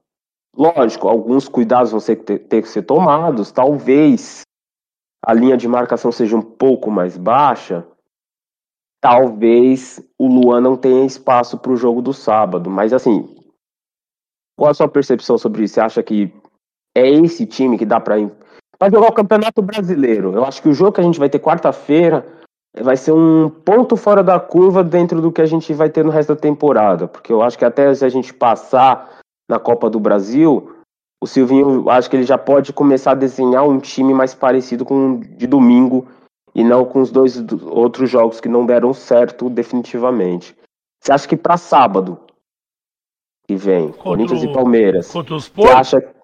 Lógico, 0.57 1.09
alguns 1.09 1.49
cuidados 1.49 1.93
vão 1.93 2.01
ser, 2.01 2.17
ter, 2.17 2.41
ter 2.41 2.63
que 2.63 2.69
ser 2.69 2.83
tomados. 2.83 3.51
Talvez 3.53 4.43
a 5.25 5.33
linha 5.33 5.57
de 5.57 5.67
marcação 5.67 6.13
seja 6.13 6.37
um 6.37 6.43
pouco 6.43 6.91
mais 6.91 7.17
baixa. 7.17 7.87
Talvez 9.03 10.01
o 10.17 10.29
Luan 10.29 10.61
não 10.61 10.77
tenha 10.77 11.05
espaço 11.05 11.59
para 11.59 11.73
o 11.73 11.77
jogo 11.77 12.01
do 12.01 12.13
sábado. 12.13 12.71
Mas 12.71 12.93
assim, 12.93 13.29
qual 14.57 14.71
a 14.71 14.75
sua 14.75 14.87
percepção 14.87 15.37
sobre 15.37 15.65
isso? 15.65 15.75
Você 15.75 15.81
acha 15.81 16.03
que 16.05 16.33
é 16.97 17.11
esse 17.11 17.45
time 17.45 17.77
que 17.77 17.85
dá 17.85 17.99
para 17.99 18.17
jogar 18.89 19.09
o 19.09 19.13
Campeonato 19.13 19.61
Brasileiro? 19.61 20.33
Eu 20.33 20.45
acho 20.45 20.63
que 20.63 20.69
o 20.69 20.75
jogo 20.75 20.93
que 20.93 21.01
a 21.01 21.05
gente 21.05 21.19
vai 21.19 21.29
ter 21.29 21.41
quarta-feira 21.41 22.25
vai 22.81 22.97
ser 22.97 23.13
um 23.13 23.51
ponto 23.51 23.97
fora 23.97 24.23
da 24.23 24.39
curva 24.39 24.85
dentro 24.85 25.21
do 25.21 25.33
que 25.33 25.43
a 25.43 25.47
gente 25.47 25.75
vai 25.75 25.91
ter 25.91 26.05
no 26.05 26.11
resto 26.13 26.35
da 26.35 26.41
temporada. 26.41 27.09
Porque 27.09 27.33
eu 27.33 27.43
acho 27.43 27.59
que 27.59 27.65
até 27.65 27.93
se 27.93 28.05
a 28.05 28.09
gente 28.09 28.33
passar 28.33 29.19
na 29.51 29.59
Copa 29.59 29.91
do 29.91 29.99
Brasil, 29.99 30.77
o 31.21 31.27
Silvinho, 31.27 31.91
acho 31.91 32.09
que 32.09 32.15
ele 32.15 32.25
já 32.25 32.39
pode 32.39 32.73
começar 32.73 33.11
a 33.11 33.17
desenhar 33.17 33.69
um 33.69 33.81
time 33.81 34.15
mais 34.15 34.33
parecido 34.33 34.85
com 34.85 35.15
o 35.15 35.19
de 35.19 35.49
domingo 35.49 36.07
e 36.55 36.63
não 36.63 36.85
com 36.85 37.01
os 37.01 37.11
dois 37.11 37.41
do- 37.41 37.73
outros 37.75 38.11
jogos 38.11 38.41
que 38.41 38.49
não 38.49 38.67
deram 38.67 38.93
certo 38.93 39.49
definitivamente. 39.49 40.57
Você 41.03 41.13
acha 41.13 41.27
que 41.29 41.37
para 41.37 41.57
sábado 41.57 42.21
que 43.49 43.57
vem, 43.57 43.93
Corinthians 43.93 44.43
o- 44.43 44.47
e 44.47 44.53
Palmeiras, 44.53 45.11
Contra 45.11 45.35
os 45.35 45.45
você 45.45 45.51
porcos, 45.51 45.75
acha 45.77 46.15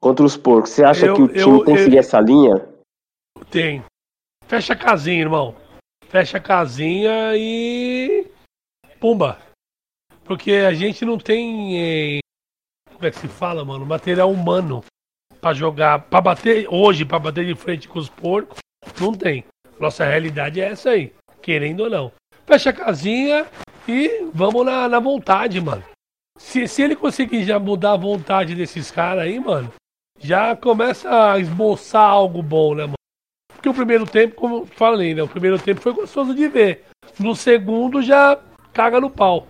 contra 0.00 0.24
os 0.24 0.36
porcos, 0.36 0.70
você 0.70 0.84
acha 0.84 1.06
Eu- 1.06 1.14
que 1.14 1.22
o 1.22 1.28
time 1.28 1.40
eu- 1.40 1.64
tem 1.64 1.74
que 1.74 1.80
eu- 1.80 1.84
seguir 1.84 1.98
essa 1.98 2.20
linha? 2.20 2.68
tem. 3.50 3.82
Fecha 4.46 4.72
a 4.72 4.76
casinha, 4.76 5.20
irmão. 5.20 5.54
Fecha 6.08 6.38
a 6.38 6.40
casinha 6.40 7.36
e. 7.36 8.26
Pumba. 8.98 9.38
Porque 10.24 10.52
a 10.52 10.72
gente 10.72 11.04
não 11.04 11.18
tem. 11.18 11.76
eh, 11.78 12.20
Como 12.92 13.06
é 13.06 13.10
que 13.10 13.18
se 13.18 13.28
fala, 13.28 13.64
mano? 13.64 13.86
Material 13.86 14.30
humano 14.30 14.84
pra 15.40 15.54
jogar. 15.54 16.02
Pra 16.10 16.20
bater. 16.20 16.66
Hoje, 16.68 17.04
pra 17.04 17.18
bater 17.18 17.46
de 17.46 17.54
frente 17.54 17.88
com 17.88 17.98
os 17.98 18.10
porcos, 18.10 18.58
não 19.00 19.12
tem. 19.14 19.44
Nossa 19.80 20.04
realidade 20.04 20.60
é 20.60 20.66
essa 20.66 20.90
aí. 20.90 21.12
Querendo 21.40 21.80
ou 21.80 21.90
não. 21.90 22.12
Fecha 22.44 22.68
a 22.68 22.74
casinha 22.74 23.46
e 23.88 24.28
vamos 24.34 24.64
na, 24.64 24.86
na 24.86 25.00
vontade, 25.00 25.58
mano. 25.58 25.82
Se, 26.38 26.68
se 26.68 26.82
ele 26.82 26.94
conseguir 26.94 27.44
já 27.44 27.58
mudar 27.58 27.92
a 27.92 27.96
vontade 27.96 28.54
desses 28.54 28.90
caras 28.90 29.24
aí, 29.24 29.40
mano, 29.40 29.72
já 30.18 30.54
começa 30.54 31.32
a 31.32 31.38
esboçar 31.38 32.08
algo 32.08 32.42
bom, 32.42 32.74
né, 32.74 32.82
mano? 32.82 32.94
Porque 33.54 33.68
o 33.68 33.74
primeiro 33.74 34.06
tempo, 34.06 34.34
como 34.36 34.56
eu 34.58 34.66
falei, 34.66 35.14
né? 35.14 35.22
O 35.22 35.28
primeiro 35.28 35.58
tempo 35.58 35.80
foi 35.80 35.92
gostoso 35.92 36.34
de 36.34 36.46
ver. 36.48 36.84
No 37.18 37.34
segundo 37.34 38.02
já 38.02 38.38
caga 38.72 39.00
no 39.00 39.10
pau. 39.10 39.46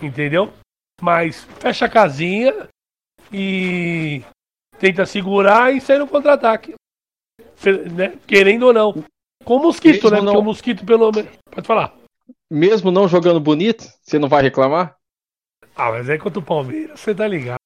Entendeu? 0.00 0.52
Mas 1.00 1.44
fecha 1.60 1.86
a 1.86 1.88
casinha 1.88 2.68
e 3.32 4.22
tenta 4.78 5.06
segurar 5.06 5.74
e 5.74 5.80
sair 5.80 5.98
no 5.98 6.06
contra-ataque. 6.06 6.74
Né? 7.92 8.16
Querendo 8.26 8.66
ou 8.66 8.72
não. 8.72 9.04
Com 9.48 9.56
o 9.56 9.62
mosquito, 9.62 10.02
Mesmo 10.04 10.10
né? 10.10 10.16
não- 10.18 10.26
Porque 10.26 10.38
o 10.38 10.44
mosquito, 10.44 10.84
pelo 10.84 11.10
menos. 11.10 11.30
Pode 11.50 11.66
falar. 11.66 11.94
Mesmo 12.50 12.90
não 12.90 13.08
jogando 13.08 13.40
bonito, 13.40 13.82
você 14.02 14.18
não 14.18 14.28
vai 14.28 14.42
reclamar? 14.42 14.94
Ah, 15.74 15.90
mas 15.90 16.06
é 16.10 16.18
contra 16.18 16.38
o 16.38 16.42
Palmeiras, 16.42 17.00
você 17.00 17.14
tá 17.14 17.26
ligado. 17.26 17.58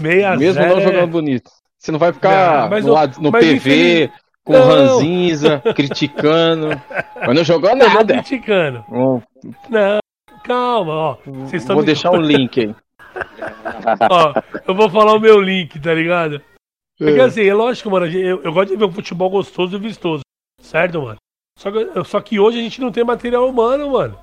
Meia 0.00 0.36
Mesmo 0.36 0.54
zero 0.60 0.74
não 0.74 0.80
é- 0.80 0.84
jogando 0.84 1.10
bonito. 1.12 1.50
Você 1.78 1.92
não 1.92 1.98
vai 2.00 2.12
ficar 2.12 2.68
Não, 2.68 2.80
no, 2.80 2.88
o- 2.88 2.92
lado- 2.92 3.20
no 3.20 3.30
PV, 3.30 3.54
infeliz- 3.54 4.10
com 4.44 4.52
Não. 4.54 4.64
ranzinza, 4.66 5.62
criticando. 5.76 6.68
Mas 7.14 7.36
não 7.36 7.44
jogou 7.44 7.70
Eu 7.70 7.78
tô 7.78 7.86
nada. 7.86 8.14
criticando. 8.14 8.84
Hum, 8.90 9.20
Não, 9.70 9.98
calma, 10.42 10.92
ó. 10.92 11.16
Vocês 11.24 11.62
estão 11.62 11.76
Vou 11.76 11.84
deixar 11.84 12.10
o 12.10 12.16
link 12.20 12.58
aí. 12.60 12.74
Ó, 14.10 14.34
eu 14.66 14.74
vou 14.74 14.90
falar 14.90 15.14
o 15.14 15.20
meu 15.20 15.40
link, 15.40 15.78
tá 15.78 15.94
ligado? 15.94 16.40
Porque 16.98 17.20
É. 17.20 17.24
assim, 17.24 17.42
é 17.44 17.54
lógico, 17.54 17.88
mano, 17.90 18.06
eu, 18.06 18.42
eu 18.42 18.52
gosto 18.52 18.70
de 18.70 18.76
ver 18.76 18.84
um 18.84 18.92
futebol 18.92 19.30
gostoso 19.30 19.76
e 19.76 19.78
vistoso. 19.80 20.22
Certo, 20.62 21.02
mano? 21.02 21.16
Só 21.58 21.70
que, 21.70 22.04
só 22.04 22.20
que 22.20 22.40
hoje 22.40 22.58
a 22.58 22.62
gente 22.62 22.80
não 22.80 22.90
tem 22.90 23.04
material 23.04 23.46
humano, 23.48 23.90
mano. 23.90 24.18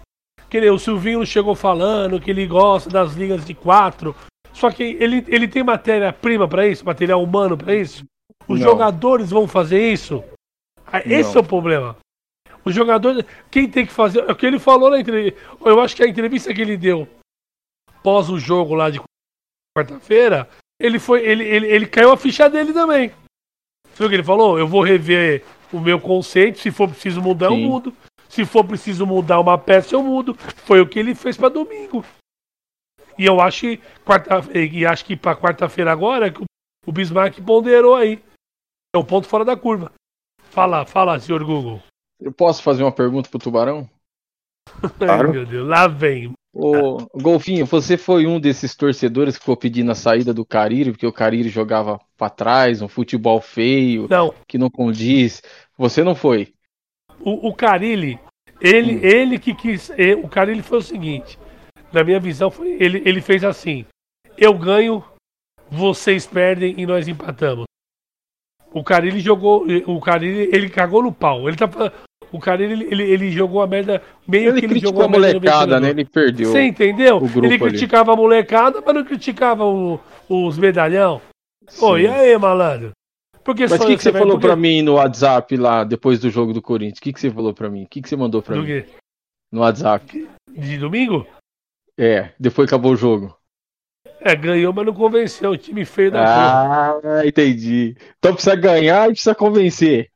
Que 0.49 0.59
nem 0.59 0.71
o 0.71 0.79
Silvinho 0.79 1.23
chegou 1.25 1.53
falando 1.53 2.19
que 2.19 2.31
ele 2.31 2.47
gosta 2.47 2.89
das 2.89 3.13
ligas 3.13 3.45
de 3.45 3.53
quatro. 3.53 4.15
Só 4.51 4.71
que 4.71 4.83
ele, 4.83 5.23
ele 5.27 5.47
tem 5.47 5.63
matéria-prima 5.63 6.47
pra 6.47 6.67
isso, 6.67 6.83
material 6.85 7.21
humano 7.23 7.55
pra 7.55 7.75
isso. 7.75 8.03
Os 8.47 8.59
Não. 8.59 8.67
jogadores 8.69 9.29
vão 9.29 9.47
fazer 9.47 9.91
isso. 9.91 10.23
Ah, 10.87 11.01
Esse 11.05 11.35
Não. 11.35 11.41
é 11.41 11.43
o 11.43 11.47
problema. 11.47 11.95
Os 12.65 12.73
jogadores. 12.73 13.23
Quem 13.51 13.69
tem 13.69 13.85
que 13.85 13.93
fazer. 13.93 14.27
É 14.27 14.31
o 14.31 14.35
que 14.35 14.45
ele 14.45 14.57
falou 14.59 14.89
na 14.89 14.99
entrevista. 14.99 15.39
Eu 15.63 15.79
acho 15.79 15.95
que 15.95 16.03
a 16.03 16.07
entrevista 16.07 16.53
que 16.53 16.61
ele 16.61 16.77
deu 16.77 17.07
pós 18.01 18.29
o 18.29 18.39
jogo 18.39 18.73
lá 18.73 18.89
de 18.89 18.99
quarta-feira, 19.77 20.49
ele 20.79 20.97
foi. 20.99 21.21
Ele, 21.25 21.43
ele, 21.43 21.67
ele 21.67 21.85
caiu 21.85 22.11
a 22.11 22.17
ficha 22.17 22.49
dele 22.49 22.73
também. 22.73 23.09
Você 23.93 23.97
viu 23.99 24.07
o 24.07 24.09
que 24.09 24.15
ele 24.15 24.23
falou? 24.23 24.57
Eu 24.57 24.67
vou 24.67 24.81
rever 24.81 25.43
o 25.71 25.79
meu 25.79 25.99
conceito. 25.99 26.59
Se 26.59 26.71
for 26.71 26.89
preciso 26.89 27.21
mudar, 27.21 27.47
eu 27.47 27.51
Sim. 27.55 27.65
mudo. 27.67 27.93
Se 28.27 28.45
for 28.45 28.63
preciso 28.63 29.05
mudar 29.07 29.39
uma 29.39 29.57
peça, 29.57 29.95
eu 29.95 30.03
mudo. 30.03 30.35
Foi 30.65 30.79
o 30.81 30.87
que 30.87 30.99
ele 30.99 31.15
fez 31.15 31.35
pra 31.35 31.49
domingo. 31.49 32.05
E 33.17 33.25
eu 33.25 33.41
acho 33.41 33.61
que 33.61 33.77
quarta, 34.05 34.35
e 34.57 34.85
acho 34.85 35.03
que 35.03 35.15
para 35.15 35.35
quarta-feira 35.35 35.91
agora 35.91 36.31
que 36.31 36.41
o- 36.41 36.45
o 36.85 36.91
Bismarck 36.91 37.39
ponderou 37.41 37.95
aí. 37.95 38.21
É 38.95 38.97
um 38.97 39.03
ponto 39.03 39.27
fora 39.27 39.43
da 39.43 39.57
curva. 39.57 39.91
Fala, 40.51 40.85
fala, 40.85 41.19
senhor 41.19 41.43
Google. 41.43 41.81
Eu 42.19 42.31
posso 42.31 42.61
fazer 42.63 42.83
uma 42.83 42.91
pergunta 42.91 43.29
pro 43.29 43.39
Tubarão? 43.39 43.89
Claro. 44.97 45.27
Ai, 45.27 45.31
meu 45.33 45.45
Deus, 45.45 45.67
lá 45.67 45.87
vem. 45.87 46.31
Ô, 46.61 46.97
Golfinho, 47.15 47.65
você 47.65 47.97
foi 47.97 48.25
um 48.27 48.39
desses 48.39 48.75
torcedores 48.75 49.35
que 49.35 49.41
ficou 49.41 49.55
pedindo 49.57 49.91
a 49.91 49.95
saída 49.95 50.33
do 50.33 50.45
Cariri, 50.45 50.91
porque 50.91 51.07
o 51.07 51.13
Cariri 51.13 51.49
jogava 51.49 51.99
pra 52.17 52.29
trás, 52.29 52.81
um 52.81 52.87
futebol 52.87 53.39
feio, 53.39 54.07
Não, 54.09 54.33
que 54.47 54.57
não 54.57 54.69
condiz. 54.69 55.41
Você 55.77 56.03
não 56.03 56.15
foi. 56.15 56.53
o, 57.21 57.47
o 57.49 57.53
Carilli, 57.53 58.19
ele, 58.61 58.95
Hum. 58.97 58.99
ele 59.01 59.39
que 59.39 59.53
quis. 59.53 59.89
O 60.23 60.27
Carilli 60.27 60.61
foi 60.61 60.79
o 60.79 60.81
seguinte. 60.81 61.39
Na 61.93 62.03
minha 62.03 62.19
visão, 62.19 62.51
foi, 62.51 62.77
ele, 62.79 63.01
ele 63.05 63.21
fez 63.21 63.43
assim: 63.43 63.85
eu 64.37 64.53
ganho, 64.57 65.03
vocês 65.69 66.27
perdem 66.27 66.75
e 66.77 66.85
nós 66.85 67.07
empatamos. 67.07 67.65
O 68.71 68.83
Carilli 68.83 69.19
jogou. 69.19 69.65
O 69.87 69.99
Carilli, 69.99 70.49
ele 70.53 70.69
cagou 70.69 71.01
no 71.01 71.11
pau. 71.11 71.47
Ele 71.47 71.57
tá 71.57 71.67
O 72.31 72.39
Carilli, 72.39 72.73
ele, 72.73 72.85
ele, 72.91 73.03
ele 73.11 73.31
jogou 73.31 73.61
a 73.61 73.67
merda. 73.67 74.01
Meio 74.27 74.49
Ele 74.49 74.59
que 74.59 74.65
ele 74.67 74.79
jogou 74.79 75.01
a 75.03 75.07
no 75.07 75.11
molecada, 75.13 75.79
né? 75.79 75.89
Ele 75.89 76.05
perdeu. 76.05 76.51
Você 76.51 76.61
entendeu? 76.63 77.19
ele 77.37 77.47
ali. 77.47 77.59
criticava 77.59 78.13
a 78.13 78.15
molecada, 78.15 78.81
mas 78.85 78.95
não 78.95 79.03
criticava 79.03 79.65
o- 79.65 79.99
os 80.29 80.57
medalhão. 80.57 81.21
Ô, 81.79 81.95
Sim. 81.95 82.01
e 82.03 82.07
aí, 82.07 82.37
malandro? 82.37 82.91
Porque 83.43 83.63
Mas 83.63 83.81
o 83.81 83.85
que, 83.87 83.97
que 83.97 84.03
você 84.03 84.11
falou 84.11 84.33
porque- 84.33 84.45
pra 84.47 84.55
mim 84.55 84.81
no 84.83 84.93
WhatsApp 84.95 85.55
lá, 85.57 85.83
depois 85.83 86.19
do 86.19 86.29
jogo 86.29 86.53
do 86.53 86.61
Corinthians? 86.61 86.99
O 86.99 87.01
que, 87.01 87.13
que 87.13 87.19
você 87.19 87.31
falou 87.31 87.53
pra 87.53 87.67
mim? 87.69 87.83
O 87.83 87.87
que, 87.87 88.01
que 88.01 88.07
você 88.09 88.15
mandou 88.15 88.41
pra 88.43 88.53
Do 88.55 88.61
mim 88.61 88.67
quê? 88.67 88.85
no 89.51 89.61
WhatsApp? 89.61 90.27
De 90.55 90.77
domingo? 90.77 91.25
É, 91.97 92.29
depois 92.39 92.67
acabou 92.67 92.91
o 92.91 92.95
jogo. 92.95 93.35
É, 94.21 94.35
ganhou, 94.35 94.71
mas 94.73 94.85
não 94.85 94.93
convenceu. 94.93 95.51
O 95.51 95.57
time 95.57 95.83
feio 95.85 96.11
da. 96.11 96.21
Ah, 96.91 97.25
entendi. 97.25 97.95
Então 98.19 98.33
precisa 98.33 98.55
ganhar 98.55 99.05
e 99.07 99.13
precisa 99.13 99.33
convencer. 99.33 100.09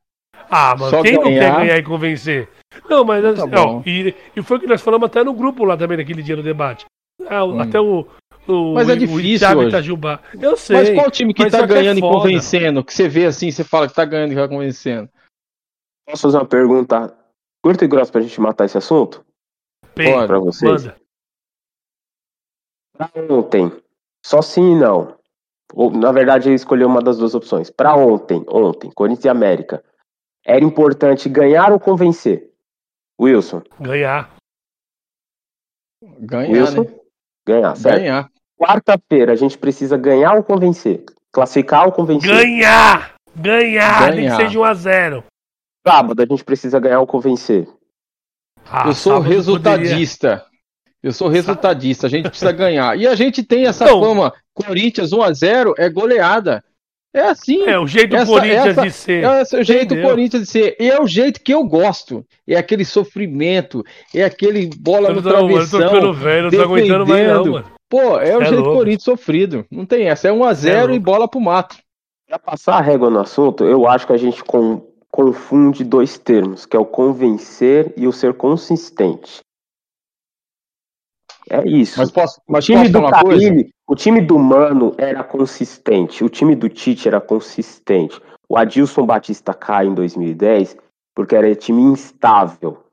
Ah, 0.56 0.76
mano, 0.78 0.92
só 0.92 1.02
quem 1.02 1.14
não 1.14 1.24
ganhar- 1.24 1.56
quer 1.56 1.62
ganhar 1.66 1.78
e 1.78 1.84
convencer? 1.84 2.50
Não, 2.90 3.04
mas 3.04 3.24
Tá 3.24 3.30
assim, 3.30 3.48
bom. 3.50 3.78
ó, 3.80 3.84
e, 3.86 4.16
e 4.36 4.42
foi 4.44 4.58
o 4.58 4.60
que 4.60 4.68
nós 4.68 4.82
falamos 4.82 5.06
até 5.08 5.24
no 5.24 5.34
grupo 5.34 5.64
lá 5.64 5.76
também, 5.78 5.98
naquele 5.98 6.22
dia 6.22 6.36
no 6.36 6.44
debate. 6.44 6.86
Ah, 7.28 7.44
o- 7.44 7.54
Hum. 7.54 7.60
Até 7.62 7.80
o. 7.80 8.08
o 8.48 8.74
Mas 8.74 8.90
é 8.90 8.94
o 8.94 8.98
difícil. 8.98 9.68
Itajubá. 9.68 10.20
Eu 10.40 10.56
sei. 10.58 10.76
Mas 10.76 10.90
qual 10.94 11.10
time 11.12 11.34
que 11.34 11.50
tá 11.50 11.60
é 11.60 11.68
ganhando 11.68 11.98
e 11.98 12.02
foda. 12.02 12.18
convencendo? 12.18 12.84
Que 12.84 12.94
você 12.94 13.08
vê 13.08 13.26
assim, 13.26 13.50
você 13.52 13.64
fala 13.64 13.88
que 13.88 13.94
tá 13.96 14.04
ganhando 14.06 14.32
e 14.32 14.36
vai 14.36 14.48
convencendo. 14.48 15.10
Posso 16.08 16.24
fazer 16.24 16.38
uma 16.38 16.46
pergunta 16.46 17.16
curta 17.64 17.86
e 17.86 17.88
grossa 17.88 18.12
pra 18.12 18.22
gente 18.22 18.40
matar 18.42 18.66
esse 18.66 18.78
assunto? 18.78 19.24
Pei, 19.96 20.12
Pra 20.28 20.40
vocês? 20.40 20.84
manda. 20.86 20.96
Pra 22.98 23.10
ontem, 23.30 23.72
só 24.26 24.42
sim 24.42 24.74
e 24.74 24.76
não. 24.80 25.16
Ou, 25.74 25.92
na 25.92 26.12
verdade, 26.12 26.50
ele 26.50 26.56
escolheu 26.56 26.88
uma 26.88 27.02
das 27.02 27.18
duas 27.18 27.34
opções. 27.34 27.70
Pra 27.70 27.96
ontem, 27.96 28.44
ontem, 28.48 28.92
Corinthians 28.92 29.26
e 29.26 29.30
América, 29.30 29.84
era 30.46 30.64
importante 30.64 31.30
ganhar 31.30 31.72
ou 31.72 31.80
convencer? 31.80 32.50
Wilson, 33.20 33.62
Ganhar. 33.80 34.34
Ganhar, 36.20 36.52
Wilson, 36.52 36.82
né? 36.84 36.96
ganhar, 37.48 37.76
certo? 37.78 38.00
Ganhar. 38.00 38.30
Quarta-feira, 38.58 39.32
a 39.34 39.36
gente 39.36 39.58
precisa 39.58 39.98
ganhar 39.98 40.36
ou 40.36 40.44
convencer? 40.44 41.04
Classificar 41.32 41.86
ou 41.86 41.92
convencer? 41.92 42.30
Ganhar! 42.30 43.16
Ganhar! 43.36 44.02
Nem 44.02 44.12
que 44.12 44.22
Ganhar. 44.28 44.36
seja 44.38 44.60
1x0. 44.60 45.24
Sábado, 45.88 46.22
a 46.22 46.26
gente 46.26 46.44
precisa 46.44 46.80
ganhar 46.80 47.00
ou 47.00 47.08
convencer? 47.08 47.68
Ah, 48.66 48.88
Eu 48.88 48.94
sou 48.94 49.14
sábado 49.14 49.24
poderia- 49.24 49.38
resultadista. 49.38 50.46
Eu 51.02 51.12
sou 51.12 51.28
resultadista. 51.28 52.08
A 52.08 52.10
gente 52.10 52.30
precisa 52.30 52.52
ganhar. 52.54 52.98
E 52.98 53.06
a 53.06 53.16
gente 53.16 53.44
tem 53.44 53.66
essa 53.68 53.86
Não. 53.86 54.00
fama. 54.02 54.34
Corinthians 54.54 55.12
1x0 55.12 55.74
é 55.78 55.90
goleada. 55.90 56.64
É 57.14 57.22
assim. 57.22 57.64
É, 57.64 57.78
o 57.78 57.86
jeito 57.86 58.10
do 58.10 58.16
Essa- 58.16 58.26
Corinthians 58.32 58.66
essa- 58.68 58.82
de 58.82 58.92
ser. 58.92 59.24
É 59.24 59.28
é 59.28 59.42
o 59.42 59.64
jeito 59.64 59.88
do 59.90 59.94
Entendeu? 59.94 60.10
Corinthians 60.10 60.44
de 60.44 60.50
ser. 60.50 60.76
E 60.80 60.90
é 60.90 61.00
o 61.02 61.06
jeito 61.08 61.42
que 61.42 61.54
eu 61.54 61.64
gosto. 61.64 62.26
É 62.48 62.56
aquele 62.58 62.84
sofrimento. 62.84 63.84
É 64.16 64.24
aquele 64.24 64.68
bola 64.80 65.10
Eu 65.10 65.16
no 65.16 65.22
tô, 65.22 65.30
eu 65.30 65.34
tô 65.42 65.48
travessão. 65.48 65.82
ficando 65.82 66.14
velho, 66.14 66.44
não 66.44 66.50
tô 66.52 66.62
aguentando 66.64 67.06
mais 67.06 67.28
não, 67.28 67.34
defendendo. 67.44 67.52
mano. 67.54 67.66
Pô, 67.90 68.20
é 68.20 68.36
o 68.36 68.42
é 68.42 68.46
jeito 68.46 68.56
do 68.56 68.62
louco. 68.64 68.78
Corinthians 68.80 69.04
sofrido. 69.04 69.66
Não 69.72 69.86
tem 69.86 70.08
essa. 70.10 70.28
É 70.28 70.32
1x0 70.32 70.56
Cê 70.56 70.70
é 70.92 70.96
e 70.96 71.00
bola 71.00 71.28
pro 71.28 71.40
mato. 71.40 71.76
Pra 72.28 72.40
passar 72.40 72.78
a 72.78 72.82
régua 72.82 73.12
no 73.12 73.20
assunto, 73.20 73.64
eu 73.64 73.88
acho 73.88 74.08
que 74.08 74.14
a 74.14 74.18
gente 74.18 74.44
con- 74.44 74.82
confunde 75.12 75.84
dois 75.84 76.18
termos, 76.18 76.66
que 76.66 76.76
é 76.76 76.80
o 76.80 76.86
convencer 76.86 77.94
e 77.96 78.08
o 78.08 78.12
ser 78.12 78.34
consistente. 78.34 79.40
É 81.50 81.68
isso. 81.68 82.00
Mas 82.00 82.12
posso, 82.12 82.40
o 82.48 82.52
mas 82.52 82.66
time 82.66 82.90
posso 82.92 83.06
do? 83.06 83.10
Carilli, 83.10 83.74
o 83.88 83.96
time 83.96 84.22
do 84.22 84.40
Mano 84.40 84.94
era 84.98 85.24
consistente, 85.24 86.24
o 86.24 86.30
time 86.30 86.56
do 86.56 86.70
Tite 86.70 87.08
era 87.08 87.20
consistente. 87.20 88.22
O 88.48 88.58
Adilson 88.58 89.06
Batista 89.06 89.54
cai 89.54 89.88
em 89.88 89.94
2010 89.94 90.78
porque 91.16 91.36
era 91.36 91.54
time 91.56 91.82
instável. 91.82 92.84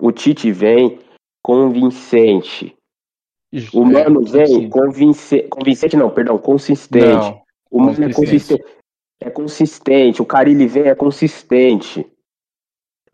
O 0.00 0.10
Tite 0.12 0.50
vem 0.52 0.98
convincente. 1.42 2.74
O 3.72 3.82
É, 3.84 4.04
Mano 4.04 4.22
vem 4.22 4.46
sim. 4.46 4.68
convincente, 4.68 5.48
convincente 5.48 5.96
não, 5.96 6.10
perdão, 6.10 6.36
consistente. 6.38 7.06
Não. 7.30 7.42
O 7.70 7.80
Mano 7.80 8.04
é 8.04 8.12
Consistente. 8.12 8.62
consistente. 8.62 8.64
É 9.20 9.30
consistente. 9.30 10.22
O 10.22 10.26
Carilli 10.26 10.66
vem 10.66 10.84
é 10.84 10.94
consistente. 10.94 12.06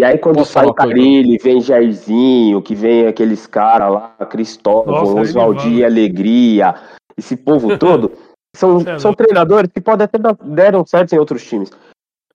E 0.00 0.04
aí 0.04 0.18
quando 0.18 0.36
Posso 0.36 0.52
sai? 0.52 0.72
Carilli, 0.72 1.38
vem 1.38 1.60
Jairzinho, 1.60 2.62
que 2.62 2.74
vem 2.74 3.06
aqueles 3.06 3.46
caras 3.46 3.92
lá, 3.92 4.08
Cristóvão, 4.28 5.18
ele 5.18 5.20
Oswaldi 5.20 5.80
vai. 5.80 5.84
Alegria, 5.84 6.74
esse 7.16 7.36
povo 7.36 7.76
todo, 7.78 8.12
são, 8.54 8.80
é 8.80 8.98
são 8.98 9.14
treinadores 9.14 9.70
que 9.72 9.80
podem 9.80 10.04
até 10.04 10.18
dar, 10.18 10.34
deram 10.42 10.84
certo 10.86 11.12
em 11.14 11.18
outros 11.18 11.44
times. 11.46 11.70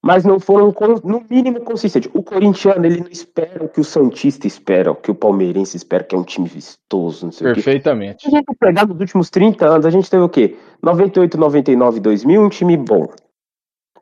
Mas 0.02 0.24
não 0.24 0.40
foram, 0.40 0.74
no 1.04 1.26
mínimo, 1.30 1.60
consistentes. 1.62 2.10
O 2.14 2.22
corintiano, 2.22 2.86
ele 2.86 3.02
não 3.02 3.10
espera 3.10 3.66
o 3.66 3.68
que 3.68 3.82
o 3.82 3.84
Santista 3.84 4.46
espera, 4.46 4.92
o 4.92 4.96
que 4.96 5.10
o 5.10 5.16
palmeirense 5.16 5.76
espera, 5.76 6.04
que 6.04 6.16
é 6.16 6.18
um 6.18 6.24
time 6.24 6.48
vistoso, 6.48 7.26
não 7.26 7.32
sei 7.32 7.48
o 7.48 7.50
quê. 7.50 7.56
Perfeitamente. 7.56 8.28
A 8.28 8.30
gente 8.30 8.46
pegar 8.60 8.88
nos 8.88 9.00
últimos 9.00 9.30
30 9.30 9.66
anos, 9.68 9.86
a 9.86 9.90
gente 9.90 10.10
teve 10.10 10.24
o 10.24 10.30
quê? 10.30 10.56
98, 10.84 11.38
99, 11.38 12.00
2000, 12.00 12.42
um 12.42 12.50
time 12.50 12.78
bom. 12.78 13.08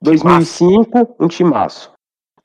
2005, 0.02 1.16
um 1.20 1.28
timaço. 1.28 1.95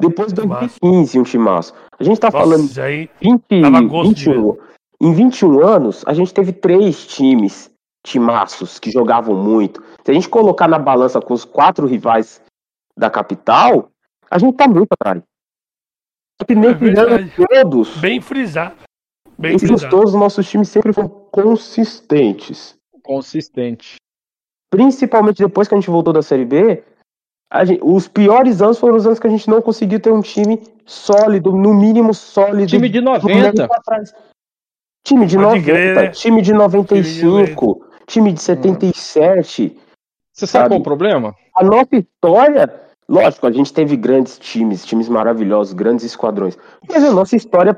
Depois 0.01 0.33
Timaço. 0.33 0.79
2015, 0.81 1.19
um 1.19 1.23
timaço. 1.23 1.75
A 1.99 2.05
gente 2.05 2.21
tá 2.21 2.31
falando 2.31 2.63
Nossa, 2.63 2.83
aí 2.83 3.11
20, 3.21 3.61
dava 3.61 3.81
gosto 3.83 4.15
de 4.15 4.25
21. 4.25 4.57
Em 5.03 5.15
21 5.15 5.67
anos, 5.67 6.05
a 6.07 6.13
gente 6.13 6.33
teve 6.35 6.53
três 6.53 7.07
times 7.07 7.71
timaços 8.05 8.79
que 8.79 8.91
jogavam 8.91 9.35
muito. 9.35 9.83
Se 10.05 10.11
a 10.11 10.15
gente 10.15 10.29
colocar 10.29 10.69
na 10.69 10.79
balança 10.79 11.21
com 11.21 11.35
os 11.35 11.45
quatro 11.45 11.87
rivais 11.87 12.43
da 12.97 13.11
capital, 13.11 13.91
a 14.31 14.39
gente 14.39 14.57
tá 14.57 14.67
muito 14.67 14.89
atrás. 14.93 15.23
Só 16.41 16.47
que 16.47 16.55
nesses 16.55 16.83
É 17.51 17.65
todos, 17.65 17.97
bem 17.99 18.21
frisado. 18.21 18.77
Bem 19.39 19.59
frisado. 19.59 19.91
todos, 19.91 20.15
nossos 20.15 20.49
times 20.49 20.69
sempre 20.69 20.93
foram 20.93 21.09
consistentes. 21.09 22.75
Consistente. 23.03 23.97
principalmente 24.71 25.43
depois 25.43 25.67
que 25.67 25.75
a 25.75 25.79
gente 25.79 25.91
voltou 25.91 26.13
da 26.13 26.23
Série 26.23 26.45
B, 26.45 26.85
gente- 27.65 27.81
os 27.83 28.07
piores 28.09 28.63
anos 28.63 28.79
foram 28.79 28.97
os 28.97 29.07
anos 29.07 29.19
que 29.19 29.27
a 29.27 29.31
gente 29.31 29.49
não 29.49 29.61
conseguiu 29.61 30.01
ter 30.01 30.13
um 30.13 30.21
time 30.21 30.63
sólido, 30.87 31.53
no 31.53 31.75
mínimo 31.75 32.15
sólido. 32.15 32.69
Time 32.69 32.89
de 32.89 33.01
do 33.01 33.05
90. 33.07 33.53
meio 33.53 33.69
pra 33.69 33.81
trás. 33.85 34.15
Time 35.05 35.27
de 35.27 35.37
Pode 35.37 35.47
90, 35.49 35.65
crer, 35.65 35.97
né? 35.97 36.09
time 36.09 36.43
de 36.43 36.53
95, 36.53 37.85
time 38.07 38.33
de 38.33 38.43
77. 38.43 39.77
Você 40.33 40.47
sabe 40.47 40.63
Sabe? 40.63 40.69
qual 40.69 40.79
é 40.79 40.81
o 40.81 40.85
problema? 40.85 41.35
A 41.57 41.65
nossa 41.65 41.97
história, 41.97 42.73
lógico, 43.09 43.47
a 43.47 43.53
gente 43.53 43.73
teve 43.73 43.97
grandes 43.97 44.39
times, 44.39 44.85
times 44.85 45.09
maravilhosos, 45.09 45.73
grandes 45.73 46.05
esquadrões. 46.05 46.57
Mas 46.89 47.03
a 47.03 47.11
nossa 47.11 47.35
história 47.35 47.77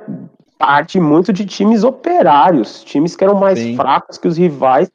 parte 0.59 1.01
muito 1.01 1.33
de 1.33 1.45
times 1.45 1.83
operários, 1.83 2.85
times 2.85 3.17
que 3.17 3.25
eram 3.25 3.35
mais 3.37 3.59
Sim. 3.59 3.77
fracos 3.77 4.19
que 4.19 4.29
os 4.29 4.37
rivais 4.37 4.91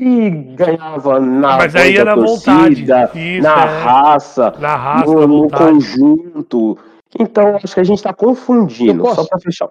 e 0.00 0.30
ganhava 0.54 1.20
na 1.20 1.56
Mas 1.58 1.76
aí 1.76 1.96
era 1.96 2.14
vontade. 2.16 2.86
torcida, 2.86 3.10
Isso, 3.14 3.42
na 3.42 3.64
é. 3.64 3.82
raça, 3.82 4.50
Na 4.58 4.76
raça, 4.76 5.06
no, 5.12 5.26
no 5.26 5.42
vontade. 5.42 5.72
conjunto. 5.72 6.78
Então, 7.18 7.56
acho 7.56 7.74
que 7.74 7.80
a 7.80 7.84
gente 7.84 7.98
está 7.98 8.12
confundindo, 8.14 9.04
só 9.14 9.24
para 9.26 9.38
fechar. 9.40 9.70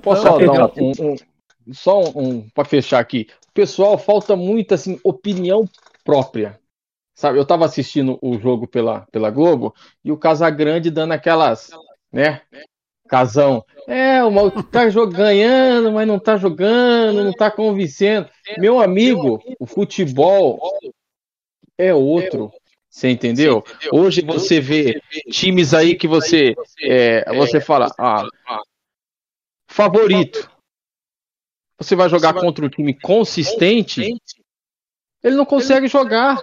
Posso 0.00 0.22
só 0.22 0.38
dar 0.38 0.70
um, 0.80 0.92
um- 1.00 1.12
um- 1.12 1.16
só 1.74 2.00
um, 2.00 2.12
um 2.16 2.48
para 2.54 2.64
fechar 2.64 2.98
aqui. 3.00 3.26
Pessoal, 3.52 3.98
falta 3.98 4.36
muita 4.36 4.76
assim 4.76 4.98
opinião 5.02 5.68
própria. 6.04 6.58
Sabe, 7.14 7.36
eu 7.38 7.44
tava 7.44 7.64
assistindo 7.64 8.16
o 8.22 8.38
jogo 8.38 8.68
pela, 8.68 9.00
pela 9.10 9.28
Globo 9.30 9.74
e 10.04 10.12
o 10.12 10.16
Casagrande 10.16 10.88
dando 10.90 11.12
aquelas, 11.12 11.68
né? 12.12 12.42
Casão. 13.08 13.64
É, 13.86 14.22
o 14.22 14.30
mal 14.30 14.50
tá 14.50 14.84
ganhando, 15.10 15.90
mas 15.90 16.06
não 16.06 16.18
tá 16.18 16.36
jogando, 16.36 17.24
não 17.24 17.32
tá 17.32 17.50
convencendo. 17.50 18.28
Meu 18.58 18.80
amigo, 18.80 19.42
o 19.58 19.66
futebol 19.66 20.60
é 21.76 21.92
outro. 21.94 22.52
Você 22.90 23.08
entendeu? 23.08 23.64
Hoje 23.92 24.22
você 24.22 24.60
vê 24.60 25.00
times 25.30 25.72
aí 25.72 25.94
que 25.94 26.08
você 26.08 26.54
é, 26.82 27.32
você 27.34 27.60
fala, 27.60 27.92
ah, 27.98 28.24
favorito. 29.66 30.50
Você 31.78 31.94
vai 31.94 32.08
jogar 32.08 32.34
contra 32.34 32.66
um 32.66 32.68
time 32.68 32.92
consistente, 32.92 34.02
ele 35.22 35.36
não 35.36 35.44
consegue 35.44 35.86
jogar. 35.86 36.42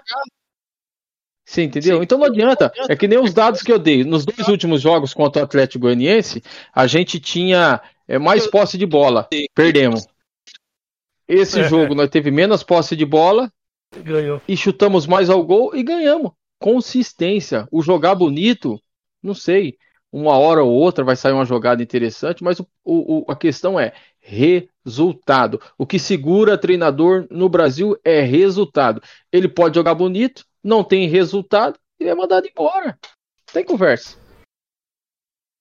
Você 1.46 1.62
entendeu? 1.64 2.02
Então 2.02 2.18
não 2.18 2.26
adianta. 2.26 2.72
É 2.90 2.96
que 2.96 3.08
nem 3.08 3.20
os 3.20 3.34
dados 3.34 3.62
que 3.62 3.72
eu 3.72 3.78
dei. 3.78 4.04
Nos 4.04 4.26
dois 4.26 4.48
últimos 4.48 4.82
jogos 4.82 5.14
contra 5.14 5.42
o 5.42 5.46
Atlético 5.46 5.84
Goianiense, 5.84 6.42
a 6.74 6.88
gente 6.88 7.20
tinha 7.20 7.80
é, 8.08 8.18
mais 8.18 8.48
posse 8.48 8.78
de 8.78 8.86
bola. 8.86 9.28
Perdemos. 9.54 10.08
Esse 11.28 11.62
É. 11.62 11.70
jogo 11.70 11.96
nós 11.96 12.10
teve 12.10 12.30
menos 12.32 12.64
posse 12.64 12.96
de 12.96 13.06
bola 13.06 13.52
Ganhou. 13.96 14.42
e 14.48 14.56
chutamos 14.58 15.06
mais 15.08 15.30
ao 15.30 15.44
gol 15.44 15.76
e 15.76 15.84
ganhamos. 15.84 16.32
Consistência. 16.60 17.68
O 17.72 17.82
jogar 17.82 18.16
bonito, 18.16 18.80
não 19.22 19.34
sei. 19.34 19.78
Uma 20.12 20.38
hora 20.38 20.64
ou 20.64 20.72
outra 20.72 21.04
vai 21.04 21.16
sair 21.16 21.34
uma 21.34 21.46
jogada 21.46 21.84
interessante, 21.84 22.44
mas 22.44 22.60
o- 22.60 22.66
o- 22.84 23.26
a 23.28 23.36
questão 23.36 23.80
é 23.80 23.92
resultado. 24.20 25.60
O 25.78 25.86
que 25.86 26.00
segura 26.00 26.58
treinador 26.58 27.28
no 27.30 27.50
Brasil 27.50 27.98
é 28.04 28.22
resultado. 28.22 29.02
Ele 29.32 29.48
pode 29.48 29.76
jogar 29.76 29.94
bonito, 29.96 30.46
não 30.66 30.84
tem 30.84 31.08
resultado 31.08 31.78
e 32.00 32.06
é 32.06 32.16
mandado 32.16 32.48
embora. 32.48 32.98
Tem 33.54 33.64
conversa. 33.64 34.18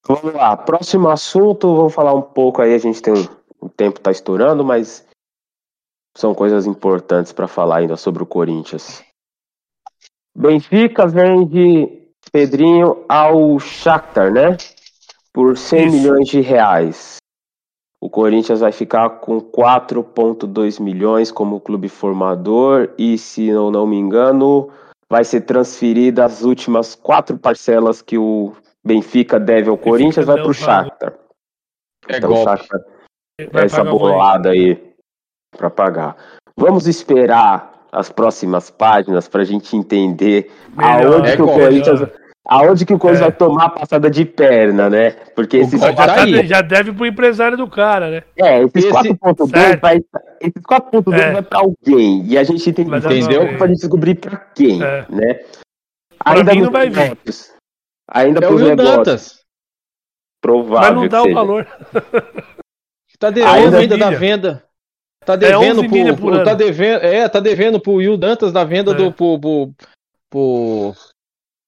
Vamos 0.07 0.33
lá, 0.33 0.57
próximo 0.57 1.11
assunto, 1.11 1.77
vamos 1.77 1.95
falar 1.95 2.15
um 2.15 2.23
pouco 2.23 2.63
aí, 2.63 2.75
a 2.75 2.79
gente 2.79 3.03
tem 3.03 3.13
um, 3.13 3.27
o 3.61 3.69
tempo 3.69 4.01
tá 4.01 4.11
estourando, 4.11 4.65
mas 4.65 5.07
são 6.17 6.35
coisas 6.35 6.67
importantes 6.67 7.33
para 7.33 7.47
falar 7.47 7.79
ainda 7.79 7.97
sobre 7.97 8.23
o 8.23 8.27
Corinthians. 8.27 9.05
Benfica 10.35 11.07
vende 11.07 12.03
Pedrinho 12.33 13.05
ao 13.09 13.59
Shakhtar, 13.61 14.33
né? 14.33 14.57
Por 15.33 15.57
100 15.57 15.87
Isso. 15.87 15.97
milhões 15.97 16.29
de 16.29 16.41
reais. 16.41 17.17
O 18.01 18.11
Corinthians 18.11 18.61
vai 18.61 18.73
ficar 18.73 19.09
com 19.21 19.41
4,2 19.41 20.81
milhões 20.81 21.31
como 21.33 21.61
clube 21.61 21.89
formador 21.89 22.91
e, 22.99 23.17
se 23.17 23.47
eu 23.47 23.71
não 23.71 23.87
me 23.87 23.97
engano, 23.97 24.71
vai 25.15 25.23
ser 25.23 25.43
transferida 25.43 26.25
as 26.25 26.43
últimas 26.43 26.97
quatro 26.97 27.39
parcelas 27.39 28.03
que 28.03 28.19
o 28.19 28.53
Benfica 28.85 29.39
deve 29.39 29.71
ao 29.71 29.79
Corinthians, 29.79 30.27
vai 30.27 30.35
pro 30.35 30.53
vago. 30.53 30.55
Shakhtar. 30.55 31.15
É 32.09 32.17
Então 32.17 32.33
o 32.33 32.35
golpe. 32.35 32.51
Shakhtar 32.51 32.81
Vai 33.53 33.65
essa 33.67 33.83
o 33.83 33.97
bolada 33.97 34.51
aí 34.51 34.93
para 35.57 35.71
pagar. 35.71 36.17
Vamos 36.57 36.89
esperar 36.89 37.87
as 37.93 38.11
próximas 38.11 38.71
páginas 38.71 39.29
para 39.29 39.43
a 39.43 39.45
gente 39.45 39.77
entender 39.77 40.51
Melhor. 40.77 41.15
aonde 41.15 41.29
É 41.29 41.37
que 41.37 41.43
o 41.43 41.47
golpe. 41.47 41.63
Corinthians, 41.63 42.01
aonde 42.47 42.85
que 42.85 42.93
o 42.95 42.99
Corinthians 42.99 43.27
É. 43.27 43.31
vai 43.31 43.37
tomar 43.39 43.65
a 43.67 43.71
passada 43.71 44.11
de 44.11 44.25
perna, 44.25 44.91
né? 44.91 45.11
Porque 45.35 45.59
esses 45.59 45.81
Já, 45.81 45.93
tá 45.95 46.27
já 46.45 46.61
deve 46.61 46.93
pro 46.93 47.07
empresário 47.07 47.57
do 47.57 47.69
cara, 47.69 48.11
né? 48.11 48.23
é, 48.39 48.63
esses 48.63 48.85
Esse- 48.85 48.91
4.2 48.91 49.51
certo. 49.51 49.81
vai, 49.81 50.01
esses 50.41 50.63
4.2 50.63 51.15
É. 51.21 51.33
vai 51.33 51.43
para 51.43 51.59
alguém 51.61 52.25
e 52.27 52.37
a 52.39 52.45
gente 52.45 52.73
tem 52.73 52.85
que 52.89 52.97
Entendeu? 52.97 53.49
pra 53.49 53.59
para 53.59 53.67
gente 53.69 53.81
descobrir 53.81 54.15
para 54.17 54.37
quem, 54.37 54.83
É. 54.83 55.07
né? 55.09 55.41
Pra 56.23 56.43
mim 56.45 56.61
não 56.63 56.71
vai 56.71 56.89
vir. 56.91 57.17
ainda 58.11 58.41
É 58.41 58.47
o 58.47 58.49
pros 58.49 58.63
negócios, 58.63 58.97
Dantas. 58.97 59.41
provável 60.41 60.81
Mas 60.89 60.95
não 60.95 61.03
que 61.03 61.09
dá 61.09 61.21
o 61.21 61.25
seja. 61.25 61.35
valor. 61.35 61.67
Tá 63.19 63.31
devendo 63.31 63.55
Ainda 63.55 63.79
ainda 63.79 63.97
da 63.97 64.11
venda. 64.11 64.65
Tá 65.25 65.35
É 65.35 65.37
devendo 65.39 65.79
11 65.81 65.89
milha 65.89 66.13
por 66.15 66.21
pro, 66.21 66.35
ano. 66.35 66.45
tá 66.45 66.53
devendo, 66.53 67.03
é, 67.05 67.29
tá 67.29 67.41
devendo 67.41 67.81
pro 67.81 67.93
Will 67.95 68.19
Dantas 68.19 68.53
da 68.53 68.65
venda 68.65 68.91
É. 68.91 68.95
do 68.95 69.13
pro, 69.13 69.39
pro, 69.41 69.71
pro, 70.29 70.93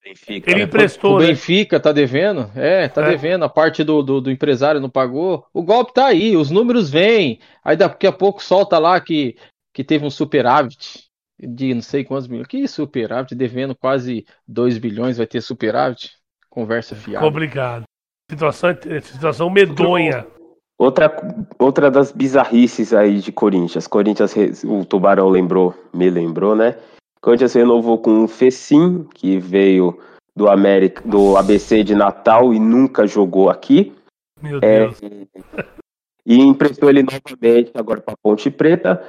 Benfica, 0.06 0.50
Ele 0.50 0.60
né? 0.60 0.64
emprestou, 0.66 1.16
pro 1.16 1.20
né? 1.22 1.28
Benfica, 1.32 1.80
tá 1.80 1.90
devendo? 1.90 2.50
É, 2.54 2.86
tá 2.88 3.02
É. 3.04 3.10
devendo. 3.10 3.44
A 3.44 3.48
parte 3.48 3.82
do, 3.82 4.02
do, 4.02 4.20
do 4.20 4.30
empresário 4.30 4.80
não 4.80 4.88
pagou. 4.88 5.44
O 5.52 5.62
golpe 5.62 5.92
tá 5.92 6.06
aí, 6.06 6.36
os 6.36 6.48
números 6.50 6.88
vêm. 6.88 7.40
Aí 7.64 7.76
daqui 7.76 8.06
a 8.06 8.12
pouco 8.12 8.42
solta 8.42 8.78
lá 8.78 9.00
que, 9.00 9.36
que 9.74 9.82
teve 9.82 10.04
um 10.06 10.10
superávit 10.10 11.04
de 11.38 11.74
não 11.74 11.82
sei 11.82 12.04
quantos 12.04 12.28
milhões. 12.28 12.46
Que 12.46 12.68
superávit? 12.68 13.34
Devendo 13.34 13.74
quase 13.74 14.24
2 14.46 14.78
bilhões, 14.78 15.16
vai 15.18 15.26
ter 15.26 15.40
superávit? 15.40 16.12
Conversa 16.48 16.94
fiada. 16.94 17.26
Complicado. 17.26 17.82
Situação, 18.30 18.70
situação 19.02 19.50
medonha. 19.50 20.26
Outra, 20.78 21.10
outra 21.58 21.90
das 21.90 22.12
bizarrices 22.12 22.92
aí 22.92 23.18
de 23.20 23.32
Corinthians. 23.32 23.86
Corinthians, 23.86 24.34
o 24.64 24.84
Tubarão 24.84 25.28
lembrou, 25.28 25.74
me 25.92 26.08
lembrou, 26.10 26.54
né? 26.54 26.76
Corinthians 27.26 27.54
renovou 27.54 27.98
com 27.98 28.22
o 28.22 28.28
Fecim, 28.28 29.02
que 29.12 29.36
veio 29.36 29.98
do 30.36 30.48
América, 30.48 31.02
do 31.04 31.36
ABC 31.36 31.82
de 31.82 31.92
Natal 31.92 32.54
e 32.54 32.60
nunca 32.60 33.04
jogou 33.04 33.50
aqui. 33.50 33.92
Meu 34.40 34.60
É, 34.62 34.86
Deus. 34.86 35.00
e 36.24 36.38
emprestou 36.38 36.88
ele 36.88 37.02
novamente 37.02 37.72
agora 37.74 38.00
para 38.00 38.14
Ponte 38.22 38.48
Preta. 38.48 39.02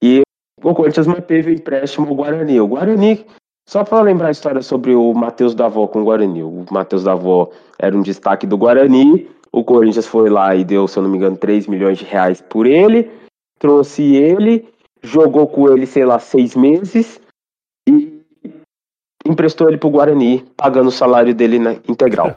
E 0.00 0.22
o 0.62 0.74
Corinthians 0.76 1.08
manteve 1.08 1.50
o 1.50 1.54
empréstimo 1.54 2.06
ao 2.06 2.14
Guarani. 2.14 2.60
O 2.60 2.68
Guarani, 2.68 3.26
só 3.68 3.82
para 3.82 4.00
lembrar 4.00 4.28
a 4.28 4.30
história 4.30 4.62
sobre 4.62 4.94
o 4.94 5.12
Matheus 5.12 5.52
Davó 5.52 5.88
com 5.88 6.02
o 6.02 6.04
Guarani. 6.04 6.44
O 6.44 6.64
Matheus 6.70 7.02
Davó 7.02 7.50
era 7.80 7.96
um 7.96 8.02
destaque 8.02 8.46
do 8.46 8.56
Guarani. 8.56 9.28
O 9.50 9.64
Corinthians 9.64 10.06
foi 10.06 10.30
lá 10.30 10.54
e 10.54 10.62
deu, 10.62 10.86
se 10.86 11.00
eu 11.00 11.02
não 11.02 11.10
me 11.10 11.16
engano, 11.16 11.36
3 11.36 11.66
milhões 11.66 11.98
de 11.98 12.04
reais 12.04 12.40
por 12.40 12.64
ele. 12.64 13.10
Trouxe 13.58 14.14
ele, 14.14 14.68
jogou 15.02 15.48
com 15.48 15.68
ele, 15.68 15.84
sei 15.84 16.04
lá, 16.04 16.20
seis 16.20 16.54
meses. 16.54 17.20
E 17.88 18.22
emprestou 19.24 19.68
ele 19.68 19.78
pro 19.78 19.90
Guarani, 19.90 20.44
pagando 20.56 20.88
o 20.88 20.92
salário 20.92 21.34
dele 21.34 21.58
na 21.58 21.72
integral. 21.88 22.34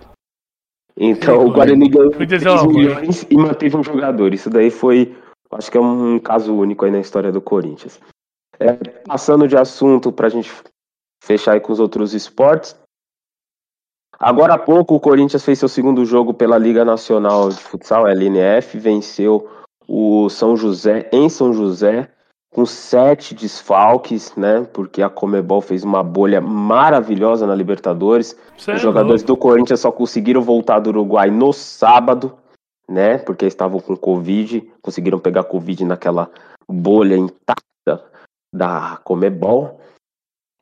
Então 0.97 1.45
o 1.45 1.51
Guarani 1.51 1.87
ganhou 1.87 2.11
Vou 2.11 2.25
dizer 2.25 2.41
3 2.41 2.61
uma 2.61 2.73
coisa. 2.73 2.79
milhões 2.79 3.25
e 3.29 3.37
manteve 3.37 3.77
um 3.77 3.83
jogador. 3.83 4.33
Isso 4.33 4.49
daí 4.49 4.69
foi, 4.69 5.15
acho 5.51 5.71
que 5.71 5.77
é 5.77 5.81
um 5.81 6.19
caso 6.19 6.53
único 6.53 6.83
aí 6.85 6.91
na 6.91 6.99
história 6.99 7.31
do 7.31 7.41
Corinthians. 7.41 7.99
É, 8.59 8.73
passando 9.07 9.47
de 9.47 9.55
assunto 9.55 10.11
para 10.11 10.27
a 10.27 10.29
gente 10.29 10.51
fechar 11.23 11.53
aí 11.53 11.61
com 11.61 11.71
os 11.71 11.79
outros 11.79 12.13
esportes. 12.13 12.75
Agora 14.19 14.55
há 14.55 14.59
pouco 14.59 14.95
o 14.95 14.99
Corinthians 14.99 15.45
fez 15.45 15.59
seu 15.59 15.69
segundo 15.69 16.03
jogo 16.03 16.33
pela 16.33 16.57
Liga 16.57 16.83
Nacional 16.83 17.47
de 17.47 17.55
Futsal, 17.55 18.05
LNF, 18.05 18.77
venceu 18.77 19.49
o 19.87 20.27
São 20.29 20.57
José 20.57 21.09
em 21.13 21.29
São 21.29 21.53
José 21.53 22.11
com 22.51 22.65
sete 22.65 23.35
desfalques, 23.35 24.35
né? 24.35 24.67
Porque 24.73 25.01
a 25.01 25.09
Comebol 25.09 25.61
fez 25.61 25.83
uma 25.83 26.03
bolha 26.03 26.41
maravilhosa 26.41 27.45
na 27.45 27.55
Libertadores. 27.55 28.35
É 28.67 28.73
Os 28.73 28.81
jogadores 28.81 29.23
do 29.23 29.37
Corinthians 29.37 29.81
só 29.81 29.91
conseguiram 29.91 30.41
voltar 30.41 30.79
do 30.79 30.89
Uruguai 30.89 31.29
no 31.29 31.53
sábado, 31.53 32.37
né? 32.87 33.19
Porque 33.19 33.45
estavam 33.45 33.79
com 33.79 33.95
Covid, 33.95 34.67
conseguiram 34.81 35.19
pegar 35.19 35.43
Covid 35.43 35.85
naquela 35.85 36.29
bolha 36.67 37.15
intacta 37.15 38.03
da 38.53 38.99
Comebol. 39.03 39.79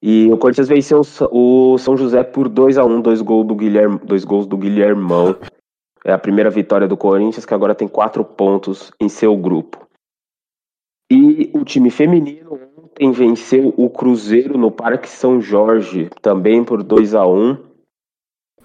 E 0.01 0.31
o 0.31 0.37
Corinthians 0.37 0.67
venceu 0.67 1.01
o 1.31 1.77
São 1.77 1.97
José 1.97 2.23
por 2.23 2.47
2 2.47 2.77
a 2.77 2.85
1 2.85 3.01
dois, 3.01 3.21
gol 3.21 3.43
do 3.43 3.55
Guilherme, 3.55 3.99
dois 4.03 4.23
gols 4.23 4.45
do 4.45 4.57
Guilhermão. 4.57 5.35
É 6.05 6.13
a 6.13 6.19
primeira 6.19 6.49
vitória 6.49 6.87
do 6.87 6.95
Corinthians, 6.95 7.45
que 7.45 7.53
agora 7.53 7.73
tem 7.73 7.87
quatro 7.87 8.23
pontos 8.23 8.91
em 8.99 9.09
seu 9.09 9.35
grupo. 9.35 9.86
E 11.09 11.49
o 11.53 11.63
time 11.63 11.89
feminino 11.89 12.59
ontem 12.77 13.11
venceu 13.11 13.73
o 13.77 13.89
Cruzeiro 13.89 14.57
no 14.57 14.71
Parque 14.71 15.09
São 15.09 15.41
Jorge, 15.41 16.09
também 16.21 16.63
por 16.63 16.83
2 16.83 17.15
a 17.15 17.25
1 17.25 17.67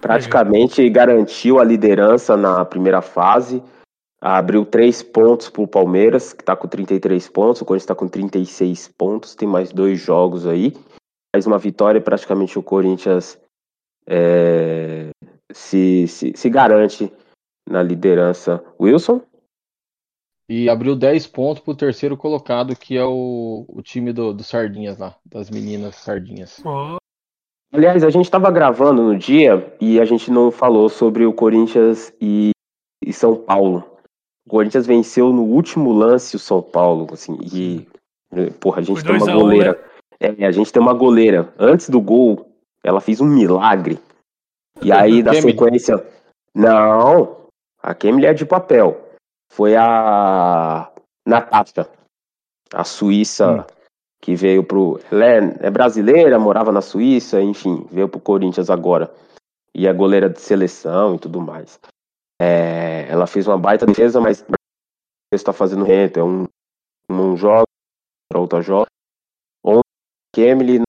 Praticamente 0.03 0.89
garantiu 0.89 1.59
a 1.59 1.63
liderança 1.63 2.35
na 2.35 2.65
primeira 2.65 3.01
fase. 3.01 3.63
Abriu 4.19 4.65
três 4.65 5.01
pontos 5.01 5.49
para 5.49 5.61
o 5.61 5.67
Palmeiras, 5.67 6.33
que 6.33 6.41
está 6.41 6.57
com 6.57 6.67
33 6.67 7.29
pontos. 7.29 7.61
O 7.61 7.65
Corinthians 7.65 7.83
está 7.83 7.95
com 7.95 8.09
36 8.09 8.89
pontos. 8.97 9.33
Tem 9.33 9.47
mais 9.47 9.71
dois 9.71 10.01
jogos 10.01 10.45
aí. 10.45 10.73
Mais 11.33 11.47
uma 11.47 11.57
vitória, 11.57 12.01
praticamente 12.01 12.59
o 12.59 12.61
Corinthians 12.61 13.39
é, 14.05 15.09
se, 15.53 16.05
se, 16.09 16.33
se 16.35 16.49
garante 16.49 17.09
na 17.69 17.81
liderança. 17.81 18.61
Wilson? 18.77 19.21
E 20.47 20.69
abriu 20.69 20.95
10 20.95 21.27
pontos 21.27 21.63
pro 21.63 21.75
terceiro 21.75 22.17
colocado, 22.17 22.75
que 22.75 22.97
é 22.97 23.05
o, 23.05 23.65
o 23.67 23.81
time 23.81 24.11
do, 24.11 24.33
do 24.33 24.43
Sardinhas 24.43 24.97
lá, 24.97 25.15
das 25.25 25.49
meninas 25.49 25.95
Sardinhas. 25.95 26.61
Aliás, 27.71 28.03
a 28.03 28.09
gente 28.09 28.25
estava 28.25 28.51
gravando 28.51 29.01
no 29.01 29.17
dia 29.17 29.73
e 29.79 29.99
a 29.99 30.05
gente 30.05 30.29
não 30.29 30.51
falou 30.51 30.89
sobre 30.89 31.25
o 31.25 31.33
Corinthians 31.33 32.13
e, 32.21 32.51
e 33.03 33.13
São 33.13 33.35
Paulo. 33.35 33.83
O 34.45 34.49
Corinthians 34.49 34.85
venceu 34.85 35.31
no 35.31 35.43
último 35.43 35.91
lance 35.91 36.35
o 36.35 36.39
São 36.39 36.61
Paulo, 36.61 37.07
assim, 37.13 37.37
e 37.41 37.87
porra, 38.59 38.79
a 38.79 38.83
gente 38.83 39.01
Foi 39.01 39.17
tem 39.17 39.17
uma 39.17 39.25
2 39.25 39.29
a 39.29 39.37
1, 39.37 39.39
goleira. 39.39 39.83
É, 40.19 40.45
a 40.45 40.51
gente 40.51 40.71
tem 40.71 40.81
uma 40.81 40.93
goleira. 40.93 41.53
Antes 41.57 41.89
do 41.89 41.99
gol, 42.01 42.51
ela 42.83 43.01
fez 43.01 43.21
um 43.21 43.25
milagre. 43.25 43.99
E 44.81 44.91
aí, 44.91 45.23
na 45.23 45.31
Kemily. 45.31 45.51
sequência. 45.51 46.05
Não, 46.53 47.47
a 47.81 47.93
Kemily 47.93 48.27
é 48.27 48.33
de 48.33 48.45
papel. 48.45 49.12
Foi 49.53 49.75
a 49.75 50.91
Natasha, 51.27 51.87
a 52.73 52.83
Suíça 52.83 53.51
Hum. 53.51 53.63
que 54.19 54.35
veio 54.35 54.63
pro. 54.63 54.99
Ela 55.11 55.25
é, 55.25 55.67
é 55.67 55.69
brasileira, 55.69 56.39
morava 56.39 56.71
na 56.71 56.81
Suíça, 56.81 57.39
enfim, 57.39 57.85
veio 57.91 58.09
pro 58.09 58.19
Corinthians 58.19 58.71
agora. 58.71 59.13
E 59.75 59.85
é 59.85 59.93
goleira 59.93 60.27
de 60.27 60.41
seleção 60.41 61.13
e 61.15 61.19
tudo 61.19 61.39
mais. 61.39 61.79
É, 62.41 63.05
ela 63.07 63.27
fez 63.27 63.47
uma 63.47 63.57
baita 63.57 63.85
defesa, 63.85 64.19
mas 64.19 64.43
está 65.31 65.53
fazendo 65.53 65.85
rento. 65.85 66.19
É 66.19 66.23
um, 66.23 66.47
um 67.07 67.37
jogo, 67.37 67.67
outra 68.33 68.59
joga. 68.59 68.87
Ontem, 69.63 69.83
Kemily, 70.33 70.81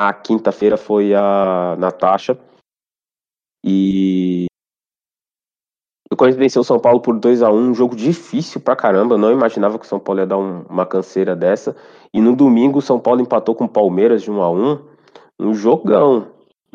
na 0.00 0.12
quinta-feira 0.12 0.76
foi 0.76 1.14
a 1.14 1.76
Natasha. 1.78 2.36
E 3.64 4.46
o 6.10 6.16
Corinthians 6.16 6.38
venceu 6.40 6.62
o 6.62 6.64
São 6.64 6.78
Paulo 6.78 7.00
por 7.00 7.18
2 7.18 7.42
a 7.42 7.50
1 7.50 7.54
um 7.56 7.74
jogo 7.74 7.94
difícil 7.96 8.60
pra 8.60 8.74
caramba. 8.76 9.14
Eu 9.14 9.18
não 9.18 9.30
imaginava 9.32 9.78
que 9.78 9.84
o 9.84 9.88
São 9.88 9.98
Paulo 9.98 10.20
ia 10.20 10.26
dar 10.26 10.38
um- 10.38 10.64
uma 10.68 10.86
canseira 10.86 11.36
dessa. 11.36 11.76
E 12.14 12.20
no 12.20 12.34
domingo 12.34 12.78
o 12.78 12.82
São 12.82 12.98
Paulo 12.98 13.20
empatou 13.20 13.54
com 13.54 13.64
o 13.64 13.68
Palmeiras 13.68 14.22
de 14.22 14.30
1 14.30 14.40
a 14.42 14.50
1 14.50 14.78
Um 15.38 15.54
jogão. 15.54 16.26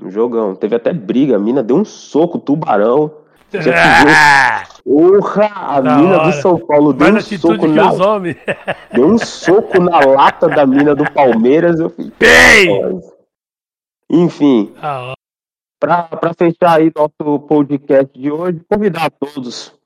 Um 0.02 0.10
jogão. 0.10 0.56
Teve 0.56 0.76
até 0.76 0.94
briga. 0.94 1.36
A 1.36 1.40
mina 1.40 1.62
deu 1.64 1.76
um 1.78 1.86
soco, 1.86 2.38
tubarão. 2.40 3.12
Já 3.54 4.64
Porra! 4.84 5.46
A 5.56 5.80
Da 5.82 5.96
mina 5.98 6.16
hora. 6.18 6.26
do 6.26 6.34
São 6.34 6.58
Paulo 6.60 6.92
deu 6.94 7.16
um 7.16 7.20
soco 7.22 7.68
na, 7.68 7.92
os 7.92 8.00
homens. 8.00 8.38
deu 8.94 9.06
um 9.08 9.18
soco 9.18 9.80
na 9.82 10.00
lata 10.00 10.48
da 10.50 10.66
mina 10.66 10.94
do 10.96 11.10
Palmeiras. 11.12 11.80
Eu 11.80 11.90
fiquei. 11.90 12.12
Bem! 12.20 13.02
Enfim, 14.10 14.72
Ah. 14.82 15.14
Para 15.84 16.34
fechar 16.34 16.80
aí 16.80 16.90
nosso 16.96 17.42
podcast 17.42 18.18
de 18.18 18.32
hoje, 18.32 18.62
convidar 18.72 19.08
a 19.08 19.10
todos. 19.10 19.78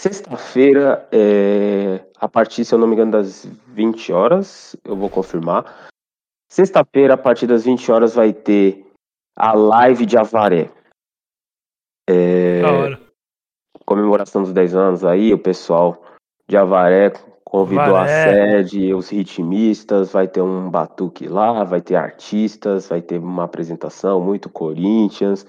Sexta-feira, 0.00 1.06
é, 1.12 2.06
a 2.18 2.26
partir, 2.26 2.64
se 2.64 2.74
eu 2.74 2.78
não 2.78 2.86
me 2.86 2.94
engano, 2.94 3.12
das 3.12 3.44
20 3.66 4.14
horas, 4.14 4.74
eu 4.82 4.96
vou 4.96 5.10
confirmar. 5.10 5.90
Sexta-feira, 6.50 7.14
a 7.14 7.18
partir 7.18 7.46
das 7.46 7.66
20 7.66 7.92
horas, 7.92 8.14
vai 8.14 8.32
ter 8.32 8.90
a 9.36 9.52
live 9.52 10.06
de 10.06 10.16
Avaré. 10.16 10.70
É, 12.08 12.62
Da 12.62 12.72
hora. 12.72 13.00
comemoração 13.84 14.42
dos 14.42 14.54
10 14.54 14.74
anos 14.74 15.04
aí, 15.04 15.34
o 15.34 15.38
pessoal 15.38 16.02
de 16.48 16.56
Avaré 16.56 17.12
convidou 17.52 17.96
a 17.96 18.04
Avaré. 18.04 18.62
sede, 18.62 18.94
os 18.94 19.10
ritmistas, 19.10 20.10
vai 20.10 20.26
ter 20.26 20.40
um 20.40 20.70
batuque 20.70 21.28
lá, 21.28 21.62
vai 21.64 21.82
ter 21.82 21.96
artistas, 21.96 22.88
vai 22.88 23.02
ter 23.02 23.18
uma 23.18 23.44
apresentação 23.44 24.22
muito 24.22 24.48
Corinthians, 24.48 25.44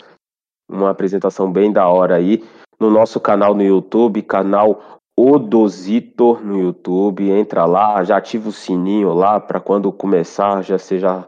uma 0.69 0.89
apresentação 0.89 1.49
bem 1.49 1.71
da 1.71 1.87
hora 1.87 2.15
aí 2.15 2.43
no 2.77 2.89
nosso 2.89 3.21
canal 3.21 3.55
no 3.55 3.63
YouTube, 3.63 4.21
canal 4.21 4.99
Odosito 5.17 6.41
no 6.43 6.59
YouTube, 6.59 7.29
entra 7.29 7.63
lá, 7.63 8.03
já 8.03 8.17
ativa 8.17 8.49
o 8.49 8.51
sininho 8.51 9.13
lá 9.13 9.39
para 9.39 9.61
quando 9.61 9.89
começar 9.89 10.61
já 10.61 10.77
seja 10.77 11.25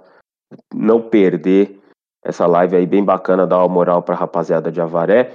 não 0.73 1.01
perder 1.01 1.79
essa 2.21 2.45
live 2.45 2.75
aí 2.75 2.85
bem 2.85 3.03
bacana, 3.03 3.47
dá 3.47 3.57
uma 3.59 3.69
moral 3.69 4.03
pra 4.03 4.15
rapaziada 4.15 4.69
de 4.69 4.81
Avaré. 4.81 5.31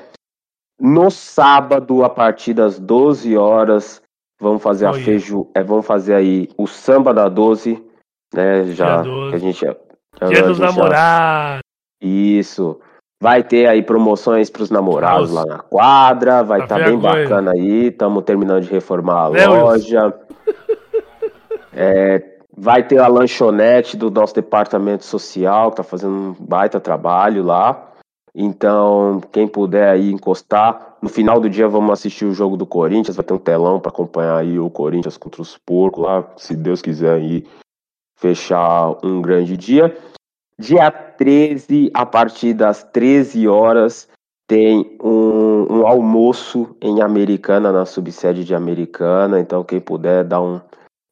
No 0.79 1.11
sábado, 1.11 2.05
a 2.05 2.11
partir 2.11 2.53
das 2.53 2.79
12 2.79 3.39
horas, 3.39 4.03
vamos 4.41 4.63
fazer 4.63 4.87
a 4.87 4.91
Olha. 4.93 5.03
feijo, 5.05 5.47
é, 5.55 5.63
vamos 5.63 5.87
fazer 5.87 6.15
aí 6.15 6.49
o 6.57 6.67
samba 6.67 7.13
da 7.15 7.29
12, 7.29 7.85
né? 8.35 8.65
Já 8.73 9.03
Dia 9.03 9.13
12. 9.13 9.31
que 9.31 9.37
a 9.37 9.39
gente 9.39 9.61
Dia 9.61 9.77
a 10.21 10.27
dos 10.27 10.57
gente 10.57 10.59
já- 10.59 10.67
namorados. 10.67 11.61
Isso. 12.03 12.81
Vai 13.23 13.43
ter 13.45 13.67
aí 13.67 13.83
promoções 13.83 14.49
pros 14.49 14.71
namorados 14.71 15.31
Nossa. 15.31 15.47
lá 15.47 15.57
na 15.57 15.63
quadra, 15.63 16.43
vai 16.43 16.61
Tá 16.61 16.65
estar 16.65 16.77
bem 16.77 16.99
vergonha. 16.99 17.23
bacana 17.23 17.53
aí. 17.53 17.89
Estamos 17.89 18.25
terminando 18.25 18.63
de 18.63 18.71
reformar 18.71 19.27
a 19.27 19.31
Né, 19.31 19.47
Wilson? 19.47 19.61
loja. 19.63 20.15
É, 21.73 22.23
vai 22.57 22.83
ter 22.83 22.99
a 22.99 23.07
lanchonete 23.07 23.97
do 23.97 24.11
nosso 24.11 24.35
departamento 24.35 25.05
social, 25.05 25.71
que 25.71 25.77
tá 25.77 25.83
fazendo 25.83 26.13
um 26.15 26.35
baita 26.39 26.81
trabalho 26.81 27.43
lá. 27.43 27.90
Então, 28.35 29.21
quem 29.33 29.49
puder 29.49 29.91
aí 29.91 30.11
encostar, 30.11 30.97
no 31.03 31.09
final 31.09 31.41
do 31.41 31.51
dia 31.51 31.69
vamos 31.69 31.93
assistir 31.93 32.25
o 32.25 32.35
jogo 32.35 32.57
do 32.57 32.67
Corinthians, 32.67 33.17
vai 33.17 33.25
ter 33.25 33.35
um 33.35 33.39
telão 33.39 33.81
para 33.81 33.91
acompanhar 33.91 34.37
aí 34.37 34.59
o 34.59 34.71
Corinthians 34.71 35.17
contra 35.17 35.43
os 35.43 35.59
porcos 35.59 36.05
lá, 36.05 36.25
se 36.37 36.55
Deus 36.55 36.81
quiser 36.81 37.15
aí 37.15 37.45
fechar 38.17 38.95
um 39.05 39.21
grande 39.21 39.57
dia. 39.57 39.97
Dia 40.59 40.91
13, 40.91 41.91
a 41.95 42.05
partir 42.05 42.53
das 42.53 42.85
13 42.85 43.49
horas, 43.49 44.09
tem 44.47 44.99
um, 45.03 45.79
um 45.79 45.87
almoço 45.87 46.77
em 46.83 47.01
Americana, 47.01 47.73
na 47.73 47.87
subsede 47.87 48.45
de 48.45 48.55
Americana. 48.55 49.41
Então, 49.41 49.65
quem 49.65 49.81
puder 49.81 50.25
dar 50.25 50.43
um, 50.43 50.61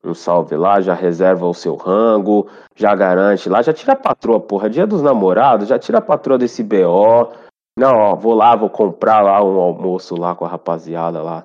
um 0.05 0.15
salve 0.15 0.57
lá, 0.57 0.81
já 0.81 0.95
reserva 0.95 1.47
o 1.47 1.55
seu 1.55 1.77
rango, 1.77 2.49
já 2.75 2.95
garante 2.95 3.49
lá, 3.49 3.63
já 3.63 3.73
tira 3.73 3.93
a 3.93 3.97
patroa, 3.97 4.41
porra. 4.41 4.71
Dia 4.71 4.87
dos 4.87 5.03
namorados, 5.03 5.69
já 5.69 5.79
tira 5.79 5.99
a 5.99 6.03
patroa 6.03 6.39
desse 6.39 6.63
BO. 6.63 7.33
Não, 7.79 7.95
ó, 7.95 8.15
vou 8.15 8.35
lá, 8.35 8.57
vou 8.57 8.71
comprar 8.71 9.21
lá 9.21 9.43
um 9.43 9.61
almoço 9.61 10.17
lá 10.17 10.35
com 10.35 10.45
a 10.45 10.49
rapaziada 10.49 11.23
lá 11.23 11.45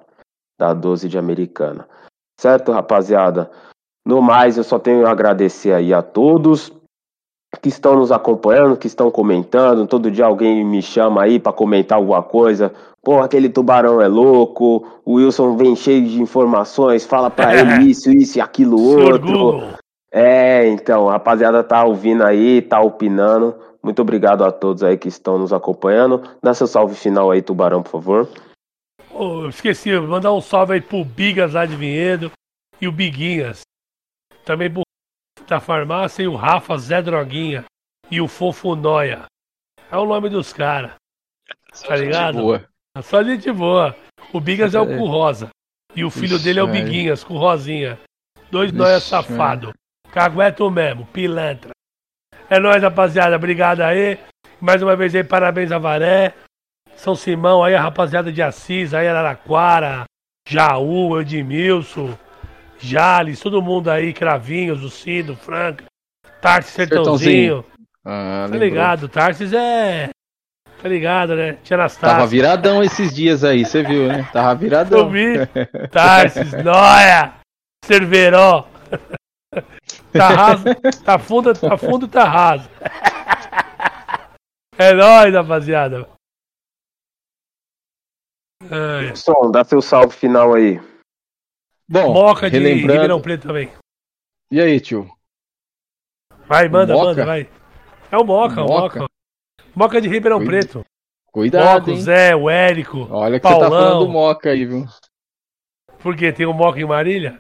da 0.60 0.74
12 0.74 1.10
de 1.10 1.18
Americana. 1.18 1.88
Certo, 2.40 2.72
rapaziada? 2.72 3.52
No 4.06 4.22
mais, 4.22 4.58
eu 4.58 4.64
só 4.64 4.80
tenho 4.80 5.06
a 5.08 5.12
agradecer 5.12 5.74
aí 5.74 5.94
a 5.94 6.02
todos 6.02 6.72
que 7.62 7.70
estão 7.70 7.96
nos 7.96 8.12
acompanhando, 8.12 8.78
que 8.78 8.88
estão 8.88 9.12
comentando. 9.12 9.88
Todo 9.88 10.12
dia 10.12 10.26
alguém 10.26 10.66
me 10.66 10.82
chama 10.82 11.24
aí 11.24 11.40
para 11.40 11.54
comentar 11.54 11.98
alguma 11.98 12.22
coisa. 12.22 12.74
Pô, 13.04 13.20
aquele 13.20 13.50
tubarão 13.50 14.02
é 14.02 14.08
louco. 14.08 15.02
O 15.04 15.16
Wilson 15.16 15.58
vem 15.58 15.76
cheio 15.76 16.08
de 16.08 16.22
informações, 16.22 17.06
fala 17.06 17.30
pra 17.30 17.54
ele 17.60 17.90
isso, 17.92 18.10
isso 18.12 18.38
e 18.38 18.42
aquilo 18.42 18.78
Senhor 18.78 19.14
outro. 19.14 19.28
Google. 19.28 19.74
É, 20.12 20.68
então, 20.70 21.10
a 21.10 21.14
rapaziada 21.14 21.64
tá 21.64 21.84
ouvindo 21.84 22.24
aí, 22.24 22.62
tá 22.62 22.80
opinando. 22.80 23.56
Muito 23.82 24.02
obrigado 24.02 24.46
a 24.46 24.52
todos 24.52 24.82
aí 24.84 24.98
que 24.98 25.10
estão 25.10 25.38
nos 25.38 25.52
acompanhando. 25.52 26.24
Dá 26.42 26.54
seu 26.54 26.68
salve 26.68 26.96
final 26.96 27.30
aí, 27.30 27.42
Tubarão, 27.42 27.84
por 27.84 27.92
favor. 27.92 28.30
Eu 29.14 29.50
esqueci, 29.50 29.96
vou 29.98 30.08
mandar 30.08 30.32
um 30.32 30.40
salve 30.40 30.74
aí 30.74 30.82
pro 30.82 31.04
Bigas 31.04 31.54
lá 31.54 31.66
de 31.66 31.76
Vinhedo 31.76 32.32
e 32.80 32.88
o 32.88 32.92
Biguinhas. 32.92 33.62
Também 34.46 34.72
pro 34.72 34.84
da 35.48 35.60
farmácia 35.60 36.24
e 36.24 36.28
o 36.28 36.36
Rafa 36.36 36.78
Zé 36.78 37.02
Droguinha 37.02 37.66
e 38.10 38.22
o 38.22 38.28
Fofo 38.28 38.76
Noia. 38.76 39.26
É 39.92 39.98
o 39.98 40.06
nome 40.06 40.30
dos 40.30 40.54
caras. 40.54 40.94
Tá 41.86 41.96
ligado? 41.96 42.38
Boa. 42.38 42.73
Só 43.02 43.24
gente 43.24 43.52
boa. 43.52 43.96
O 44.32 44.40
Bigas 44.40 44.76
é 44.76 44.80
o 44.80 44.92
É. 44.92 44.98
cu 44.98 45.06
rosa. 45.06 45.50
E 45.96 46.04
o 46.04 46.10
filho 46.10 46.36
Ixi, 46.36 46.44
dele 46.44 46.60
é 46.60 46.64
o. 46.64 46.68
Biguinhas, 46.68 47.24
com 47.24 47.38
rosinha. 47.38 48.00
Dois 48.52 48.72
noia 48.72 48.98
Ixi, 48.98 49.08
safado. 49.10 49.74
Cagueto 50.12 50.70
mesmo, 50.70 51.06
pilantra. 51.08 51.72
É 52.50 52.60
nóis, 52.60 52.82
rapaziada. 52.84 53.36
Obrigado 53.36 53.82
aí. 53.82 54.20
Mais 54.62 54.82
uma 54.82 54.96
vez 54.96 55.16
aí, 55.16 55.24
parabéns 55.24 55.72
a 55.72 55.80
Varé. 55.80 56.34
São 56.96 57.16
Simão 57.16 57.64
aí, 57.64 57.74
a 57.74 57.82
rapaziada 57.82 58.32
de 58.32 58.42
Assis, 58.42 58.94
aí, 58.94 59.08
Araraquara, 59.08 60.04
Jaú, 60.48 61.20
Edmilson, 61.20 62.16
Jales, 62.80 63.40
todo 63.40 63.62
mundo 63.62 63.90
aí, 63.90 64.14
Cravinhos, 64.14 64.84
o 64.84 64.90
Cido, 64.90 65.36
Franca, 65.36 65.84
Tarsis 66.40 66.74
Sertãozinho. 66.74 67.66
Ah, 68.06 68.48
Tá 68.50 68.56
ligado? 68.58 69.10
Tarsis 69.10 69.52
é. 69.52 70.10
Tá 70.84 70.90
ligado, 70.90 71.34
né? 71.34 71.54
Tia 71.64 71.78
Tava 71.88 72.28
viradão 72.28 72.84
esses 72.84 73.16
dias 73.16 73.46
aí, 73.46 73.64
você 73.64 73.82
viu, 73.82 74.06
né? 74.06 74.30
Tava 74.34 74.54
viradão. 74.54 75.00
Eu 75.00 75.10
vi. 75.10 75.36
Tarsis, 75.90 76.52
Noia, 76.62 77.36
Cerveró. 77.86 78.68
Tá 80.12 80.28
raso, 80.28 80.66
tá 81.06 81.18
fundo, 81.18 81.54
tá 81.54 81.78
fundo, 81.78 82.06
tá 82.06 82.26
raso. 82.26 82.70
É 84.78 84.92
nóis, 84.94 85.34
rapaziada. 85.34 86.06
Ai, 88.70 89.16
Som, 89.16 89.52
dá 89.52 89.64
seu 89.64 89.82
salve 89.82 90.14
final 90.14 90.54
aí. 90.54 90.82
Bom, 91.88 92.14
Moca 92.14 92.50
de 92.50 92.58
relembrando... 92.58 92.94
Ribeirão 92.94 93.22
Preto 93.22 93.48
também. 93.48 93.72
E 94.52 94.60
aí, 94.60 94.82
tio? 94.82 95.10
Vai, 96.46 96.68
manda, 96.68 96.94
manda, 96.94 97.26
vai. 97.26 97.50
É 98.12 98.18
o 98.18 98.26
Moca, 98.26 98.62
o 98.62 98.68
Moca? 98.68 99.00
Moca. 99.00 99.13
Moca 99.76 100.00
de 100.02 100.08
Ribeirão 100.08 100.38
Cuida- 100.40 100.52
Preto. 100.52 100.86
Cuidado, 101.32 101.80
Moca, 101.80 101.92
o 101.92 101.94
hein? 101.96 102.02
Zé, 102.02 102.36
o 102.36 102.50
Érico. 102.50 103.08
Olha 103.10 103.40
que 103.40 103.48
você 103.48 103.54
tá 103.54 103.60
Paulão. 103.60 103.82
falando 103.82 104.06
do 104.06 104.12
Moca 104.12 104.50
aí, 104.52 104.66
viu? 104.66 104.86
Por 106.00 106.16
quê? 106.16 106.32
Tem 106.32 106.46
o 106.46 106.54
Moca 106.54 106.80
em 106.80 106.86
Marília? 106.86 107.40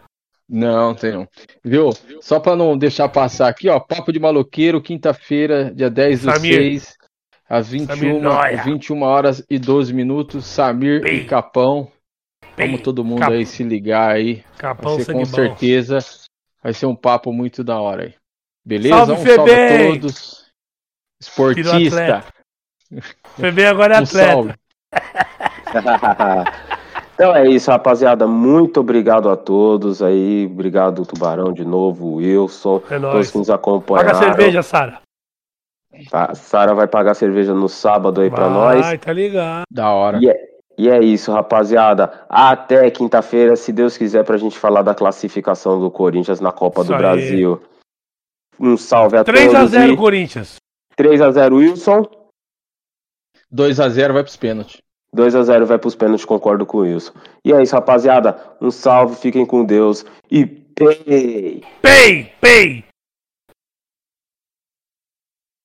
Não, 0.49 0.93
tem 0.95 1.11
não. 1.13 1.27
Viu? 1.63 1.89
Só 2.21 2.39
pra 2.39 2.55
não 2.55 2.77
deixar 2.77 3.07
passar 3.09 3.47
aqui, 3.47 3.69
ó. 3.69 3.79
Papo 3.79 4.11
de 4.11 4.19
Maloqueiro, 4.19 4.81
quinta-feira, 4.81 5.71
dia 5.73 5.89
10 5.89 6.21
do 6.23 6.31
Samir. 6.31 6.55
6, 6.55 6.97
às 7.47 7.67
Samir 7.67 7.87
21, 7.87 8.21
Noia. 8.21 8.63
21 8.63 9.01
horas 9.03 9.43
e 9.49 9.57
12 9.59 9.93
minutos. 9.93 10.45
Samir 10.45 11.01
Bem. 11.01 11.17
e 11.17 11.25
Capão. 11.25 11.91
Bem, 12.57 12.67
Vamos 12.67 12.81
todo 12.81 13.03
mundo 13.05 13.19
Cap- 13.19 13.33
aí 13.33 13.45
se 13.45 13.63
ligar 13.63 14.11
aí. 14.15 14.43
Capão 14.57 14.95
Vai 14.95 15.05
ser 15.05 15.13
com 15.13 15.25
certeza. 15.25 15.99
Vai 16.61 16.73
ser 16.73 16.85
um 16.85 16.95
papo 16.95 17.31
muito 17.33 17.63
da 17.63 17.79
hora 17.79 18.03
aí. 18.03 18.13
Beleza? 18.65 18.95
Salve, 18.95 19.11
um 19.13 19.35
salve 19.35 19.51
a 19.51 19.87
todos. 19.93 20.42
Esportista. 21.27 22.23
Bebê 23.37 23.65
agora 23.65 23.95
é 23.95 23.99
Um 23.99 24.03
atleta. 24.03 24.55
então 27.15 27.35
é 27.35 27.47
isso, 27.47 27.71
rapaziada. 27.71 28.27
Muito 28.27 28.79
obrigado 28.79 29.29
a 29.29 29.35
todos 29.37 30.01
aí. 30.01 30.47
Obrigado, 30.51 31.05
Tubarão, 31.05 31.51
de 31.53 31.65
novo, 31.65 32.15
Wilson, 32.15 32.77
É 32.89 32.99
todos 32.99 33.01
nóis. 33.01 33.31
que 33.31 33.37
nos 33.37 33.49
acompanharam. 33.49 34.11
Paga 34.11 34.25
cerveja, 34.25 34.61
Sara. 34.61 35.01
A 36.11 36.33
Sara 36.35 36.73
vai 36.73 36.87
pagar 36.87 37.13
cerveja 37.13 37.53
no 37.53 37.69
sábado 37.69 38.21
aí 38.21 38.29
pra 38.29 38.49
nós. 38.49 38.81
Vai, 38.81 38.97
tá 38.97 39.13
ligado. 39.13 39.63
Da 39.71 39.91
hora. 39.91 40.17
E 40.21 40.29
é, 40.29 40.35
e 40.77 40.89
é 40.89 40.99
isso, 40.99 41.31
rapaziada. 41.31 42.25
Até 42.27 42.89
quinta-feira, 42.89 43.55
se 43.55 43.71
Deus 43.71 43.95
quiser, 43.95 44.23
pra 44.23 44.37
gente 44.37 44.57
falar 44.57 44.81
da 44.81 44.95
classificação 44.95 45.79
do 45.79 45.91
Corinthians 45.91 46.39
na 46.39 46.51
Copa 46.51 46.81
Isso 46.81 46.87
do 46.89 46.95
aí. 46.95 46.99
Brasil. 46.99 47.61
Um 48.59 48.75
salve 48.77 49.17
a 49.17 49.23
3 49.23 49.53
a 49.53 49.57
todos. 49.59 49.71
0 49.71 49.93
e 49.93 49.97
Corinthians. 49.97 50.55
3 50.95 51.21
a 51.21 51.31
0 51.31 51.55
Wilson. 51.57 52.03
2x0 53.53 54.13
vai 54.13 54.23
pros 54.23 54.35
pênaltis. 54.35 54.81
2 55.13 55.35
a 55.35 55.43
0 55.43 55.65
vai 55.65 55.77
pros 55.77 55.95
pênaltis, 55.95 56.25
concordo 56.25 56.65
com 56.65 56.79
o 56.79 56.81
Wilson. 56.81 57.13
E 57.45 57.53
é 57.53 57.61
isso, 57.61 57.75
rapaziada. 57.75 58.37
Um 58.59 58.71
salve, 58.71 59.15
fiquem 59.15 59.45
com 59.45 59.63
Deus. 59.63 60.05
E 60.31 60.45
pei! 60.45 61.63
Pei, 61.81 62.31
pei. 62.41 62.85